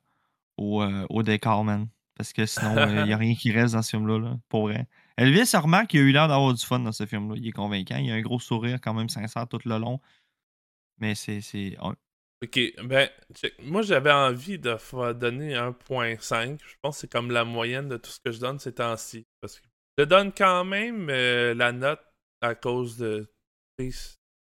au, 0.58 0.82
euh, 0.82 1.06
au 1.08 1.22
décor, 1.22 1.64
man. 1.64 1.88
Parce 2.16 2.32
que 2.34 2.44
sinon, 2.44 2.74
il 2.88 3.04
n'y 3.04 3.12
a 3.12 3.16
rien 3.16 3.34
qui 3.34 3.50
reste 3.52 3.72
dans 3.74 3.80
ce 3.82 3.90
film-là, 3.90 4.18
là, 4.18 4.36
pour 4.50 4.62
vrai. 4.68 4.86
Elvis, 5.16 5.50
on 5.54 5.60
remarque 5.62 5.88
qu'il 5.88 6.00
a 6.00 6.02
eu 6.02 6.12
l'air 6.12 6.28
d'avoir 6.28 6.52
du 6.52 6.62
fun 6.64 6.80
dans 6.80 6.92
ce 6.92 7.06
film-là. 7.06 7.36
Il 7.38 7.46
est 7.48 7.52
convaincant. 7.52 7.96
Il 7.96 8.10
a 8.10 8.14
un 8.14 8.20
gros 8.20 8.38
sourire 8.40 8.78
quand 8.82 8.92
même 8.92 9.08
sincère 9.08 9.48
tout 9.48 9.58
le 9.64 9.78
long. 9.78 10.00
Mais 10.98 11.14
c'est. 11.14 11.40
c'est 11.40 11.76
un- 11.80 11.94
Ok, 12.42 12.58
ben, 12.82 13.08
moi 13.60 13.82
j'avais 13.82 14.10
envie 14.10 14.58
de 14.58 15.12
donner 15.12 15.54
1.5. 15.54 16.58
Je 16.66 16.74
pense 16.82 16.96
que 16.96 17.00
c'est 17.02 17.12
comme 17.12 17.30
la 17.30 17.44
moyenne 17.44 17.88
de 17.88 17.96
tout 17.96 18.10
ce 18.10 18.18
que 18.24 18.32
je 18.32 18.40
donne 18.40 18.58
ces 18.58 18.74
temps-ci. 18.74 19.26
Parce 19.40 19.60
que 19.60 19.66
je 19.98 20.04
donne 20.04 20.32
quand 20.32 20.64
même 20.64 21.08
euh, 21.08 21.54
la 21.54 21.70
note 21.70 22.00
à 22.40 22.56
cause 22.56 22.98
de. 22.98 23.28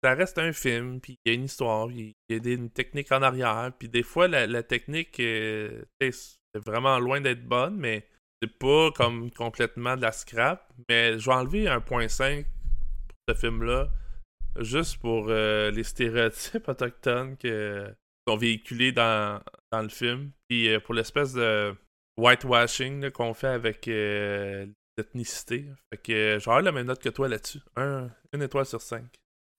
Ça 0.04 0.14
reste 0.14 0.38
un 0.38 0.52
film, 0.52 1.00
puis 1.00 1.18
il 1.24 1.30
y 1.30 1.34
a 1.34 1.38
une 1.38 1.44
histoire, 1.44 1.90
il 1.90 2.12
y 2.28 2.34
a 2.34 2.38
des, 2.38 2.54
une 2.54 2.70
technique 2.70 3.10
en 3.12 3.22
arrière, 3.22 3.72
puis 3.78 3.88
des 3.88 4.02
fois 4.02 4.28
la, 4.28 4.46
la 4.46 4.62
technique 4.62 5.18
euh, 5.20 5.82
c'est 6.00 6.64
vraiment 6.64 6.98
loin 6.98 7.20
d'être 7.20 7.44
bonne, 7.44 7.76
mais 7.76 8.06
c'est 8.40 8.58
pas 8.58 8.90
comme 8.92 9.30
complètement 9.30 9.96
de 9.96 10.02
la 10.02 10.12
scrap. 10.12 10.70
Mais 10.88 11.18
je 11.18 11.26
vais 11.26 11.36
enlever 11.36 11.64
1.5 11.64 12.44
pour 12.44 13.18
ce 13.28 13.34
film-là 13.34 13.88
juste 14.60 14.98
pour 14.98 15.26
euh, 15.28 15.70
les 15.70 15.84
stéréotypes 15.84 16.68
autochtones 16.68 17.36
que 17.36 17.86
sont 18.26 18.36
véhiculés 18.36 18.92
dans, 18.92 19.40
dans 19.72 19.82
le 19.82 19.88
film. 19.88 20.30
Puis 20.48 20.68
euh, 20.68 20.80
pour 20.80 20.94
l'espèce 20.94 21.32
de 21.32 21.74
whitewashing 22.18 23.02
là, 23.02 23.10
qu'on 23.10 23.34
fait 23.34 23.48
avec 23.48 23.88
euh, 23.88 24.66
l'ethnicité. 24.96 25.66
Fait 25.92 25.98
que 25.98 26.38
j'aurai 26.40 26.62
la 26.62 26.72
même 26.72 26.86
note 26.86 27.02
que 27.02 27.08
toi 27.08 27.28
là-dessus. 27.28 27.60
Un, 27.76 28.08
une 28.32 28.42
étoile 28.42 28.66
sur 28.66 28.80
cinq. 28.80 29.04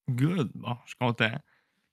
Good. 0.10 0.52
Bon, 0.56 0.76
je 0.86 0.89
suis 0.89 0.98
content. 1.00 1.32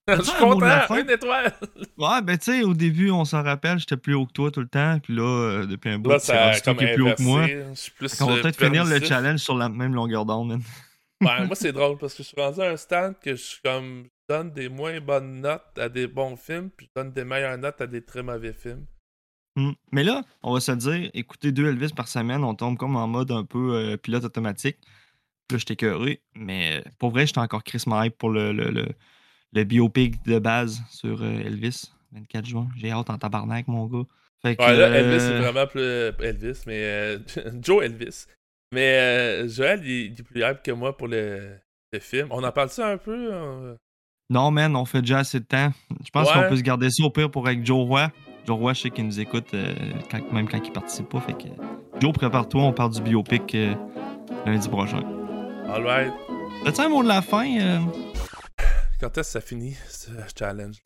Je 0.09 0.21
suis 0.21 0.39
content! 0.39 0.95
Une 0.97 1.09
étoile! 1.09 1.55
Ouais, 1.97 2.21
ben 2.21 2.37
tu 2.37 2.53
sais, 2.53 2.63
au 2.63 2.75
début, 2.75 3.11
on 3.11 3.25
s'en 3.25 3.43
rappelle, 3.43 3.79
j'étais 3.79 3.97
plus 3.97 4.13
haut 4.13 4.27
que 4.27 4.33
toi 4.33 4.51
tout 4.51 4.61
le 4.61 4.69
temps. 4.69 4.99
Puis 4.99 5.15
là, 5.15 5.65
depuis 5.65 5.89
un 5.89 5.99
bout, 5.99 6.19
c'est 6.19 6.61
toi 6.63 6.75
qui 6.75 6.85
est 6.85 6.95
plus 6.95 7.11
haut 7.11 7.15
que 7.15 7.23
moi. 7.23 7.47
Je 7.47 7.73
suis 7.75 7.93
plus 7.93 8.15
qu'on 8.15 8.27
va 8.27 8.43
peut-être 8.43 8.63
finir 8.63 8.85
le 8.85 9.01
challenge 9.01 9.41
sur 9.41 9.57
la 9.57 9.71
même 9.71 9.95
longueur 9.95 10.27
d'onde, 10.27 10.61
Ouais, 11.21 11.47
moi, 11.47 11.55
c'est 11.55 11.73
drôle 11.73 11.97
parce 11.99 12.15
que 12.15 12.23
je 12.23 12.29
suis 12.29 12.41
rendu 12.41 12.61
à 12.61 12.71
un 12.71 12.77
stade 12.77 13.19
que 13.21 13.31
je 13.31 13.43
suis 13.43 13.61
comme. 13.63 14.05
Je 14.29 14.35
donne 14.35 14.51
des 14.53 14.71
moins 14.71 15.01
bonnes 15.01 15.43
notes 15.43 15.79
à 15.79 15.91
des 15.91 16.07
bons 16.07 16.37
films, 16.37 16.71
puis 16.75 16.87
je 16.87 17.01
donne 17.01 17.13
des 17.13 17.25
meilleures 17.25 17.59
notes 17.59 17.81
à 17.83 17.87
des 17.87 18.03
très 18.03 18.23
mauvais 18.23 18.55
films. 18.55 18.87
Hmm. 19.57 19.73
Mais 19.93 20.03
là, 20.03 20.23
on 20.43 20.55
va 20.55 20.61
se 20.61 20.73
dire, 20.73 21.11
écouter 21.13 21.53
deux 21.53 21.69
Elvis 21.69 21.93
par 21.95 22.09
semaine, 22.09 22.43
on 22.43 22.55
tombe 22.55 22.79
comme 22.79 22.97
en 22.97 23.07
mode 23.07 23.31
un 23.31 23.45
peu 23.45 23.75
euh, 23.75 23.97
pilote 23.99 24.25
automatique. 24.25 24.79
Là, 25.51 25.59
j'étais 25.59 25.75
écœuré, 25.75 26.23
mais 26.35 26.79
euh, 26.79 26.91
pour 26.99 27.11
vrai, 27.11 27.27
j'étais 27.27 27.39
encore 27.39 27.65
Chris 27.65 27.85
hype 27.87 28.17
pour 28.17 28.31
le, 28.31 28.53
le, 28.53 28.71
le, 28.71 28.87
le 29.53 29.65
biopic 29.65 30.25
de 30.25 30.39
base 30.39 30.83
sur 30.91 31.23
euh, 31.23 31.41
Elvis, 31.45 31.93
24 32.13 32.47
juin. 32.47 32.69
J'ai 32.77 32.91
hâte 32.91 33.11
en 33.11 33.19
tabarnak, 33.19 33.69
mon 33.69 33.87
gars. 33.87 34.07
Fait 34.43 34.57
que, 34.57 34.63
Ouais, 34.63 34.77
là, 34.77 34.89
Elvis, 34.89 35.15
euh, 35.15 35.19
c'est 35.19 35.39
vraiment 35.39 35.67
plus 35.67 36.25
Elvis, 36.25 36.63
mais 36.67 36.83
euh, 36.83 37.19
Joe 37.63 37.85
Elvis. 37.85 38.27
Mais 38.75 38.99
euh, 38.99 39.49
Joël, 39.49 39.81
il, 39.85 40.13
est 40.19 40.23
plus 40.25 40.41
hype 40.43 40.63
que 40.63 40.73
moi 40.73 40.97
pour 40.97 41.07
le, 41.09 41.57
le 41.93 41.99
film. 42.01 42.27
On 42.31 42.43
en 42.43 42.51
parle 42.51 42.71
ça 42.71 42.89
un 42.89 42.97
peu? 42.99 43.29
euh? 43.33 43.77
Non, 44.31 44.51
man, 44.51 44.75
on 44.75 44.85
fait 44.85 45.01
déjà 45.01 45.19
assez 45.19 45.39
de 45.39 45.45
temps. 45.45 45.71
Je 46.05 46.11
pense 46.11 46.29
Ouais. 46.29 46.43
qu'on 46.43 46.49
peut 46.49 46.57
se 46.57 46.63
garder 46.63 46.91
ça 46.91 47.05
au 47.05 47.11
pire 47.11 47.31
pour 47.31 47.47
avec 47.47 47.65
Joe 47.65 47.87
Roy. 47.87 48.11
Joe 48.47 48.59
Roy, 48.59 48.73
je 48.75 48.81
sais 48.83 48.91
qu'il 48.91 49.07
nous 49.07 49.21
écoute 49.21 49.47
euh, 49.55 49.73
quand- 50.11 50.33
même 50.33 50.49
quand 50.49 50.61
il 50.65 50.73
participe 50.73 51.09
pas. 51.09 51.21
Fait 51.21 51.35
que, 51.35 51.49
Joe, 52.01 52.13
prépare-toi, 52.13 52.63
on 52.63 52.73
parle 52.73 52.91
du 52.93 53.01
biopic 53.03 53.55
euh, 53.55 53.75
lundi 54.45 54.69
prochain. 54.69 55.03
Alright. 55.69 56.13
As-tu 56.67 56.81
un 56.81 56.89
mot 56.89 57.03
de 57.03 57.09
la 57.09 57.23
fin? 57.23 57.45
Quand 59.01 59.17
est-ce 59.19 59.29
que 59.29 59.33
ça 59.33 59.41
finit, 59.41 59.77
ce 59.89 60.11
challenge? 60.39 60.77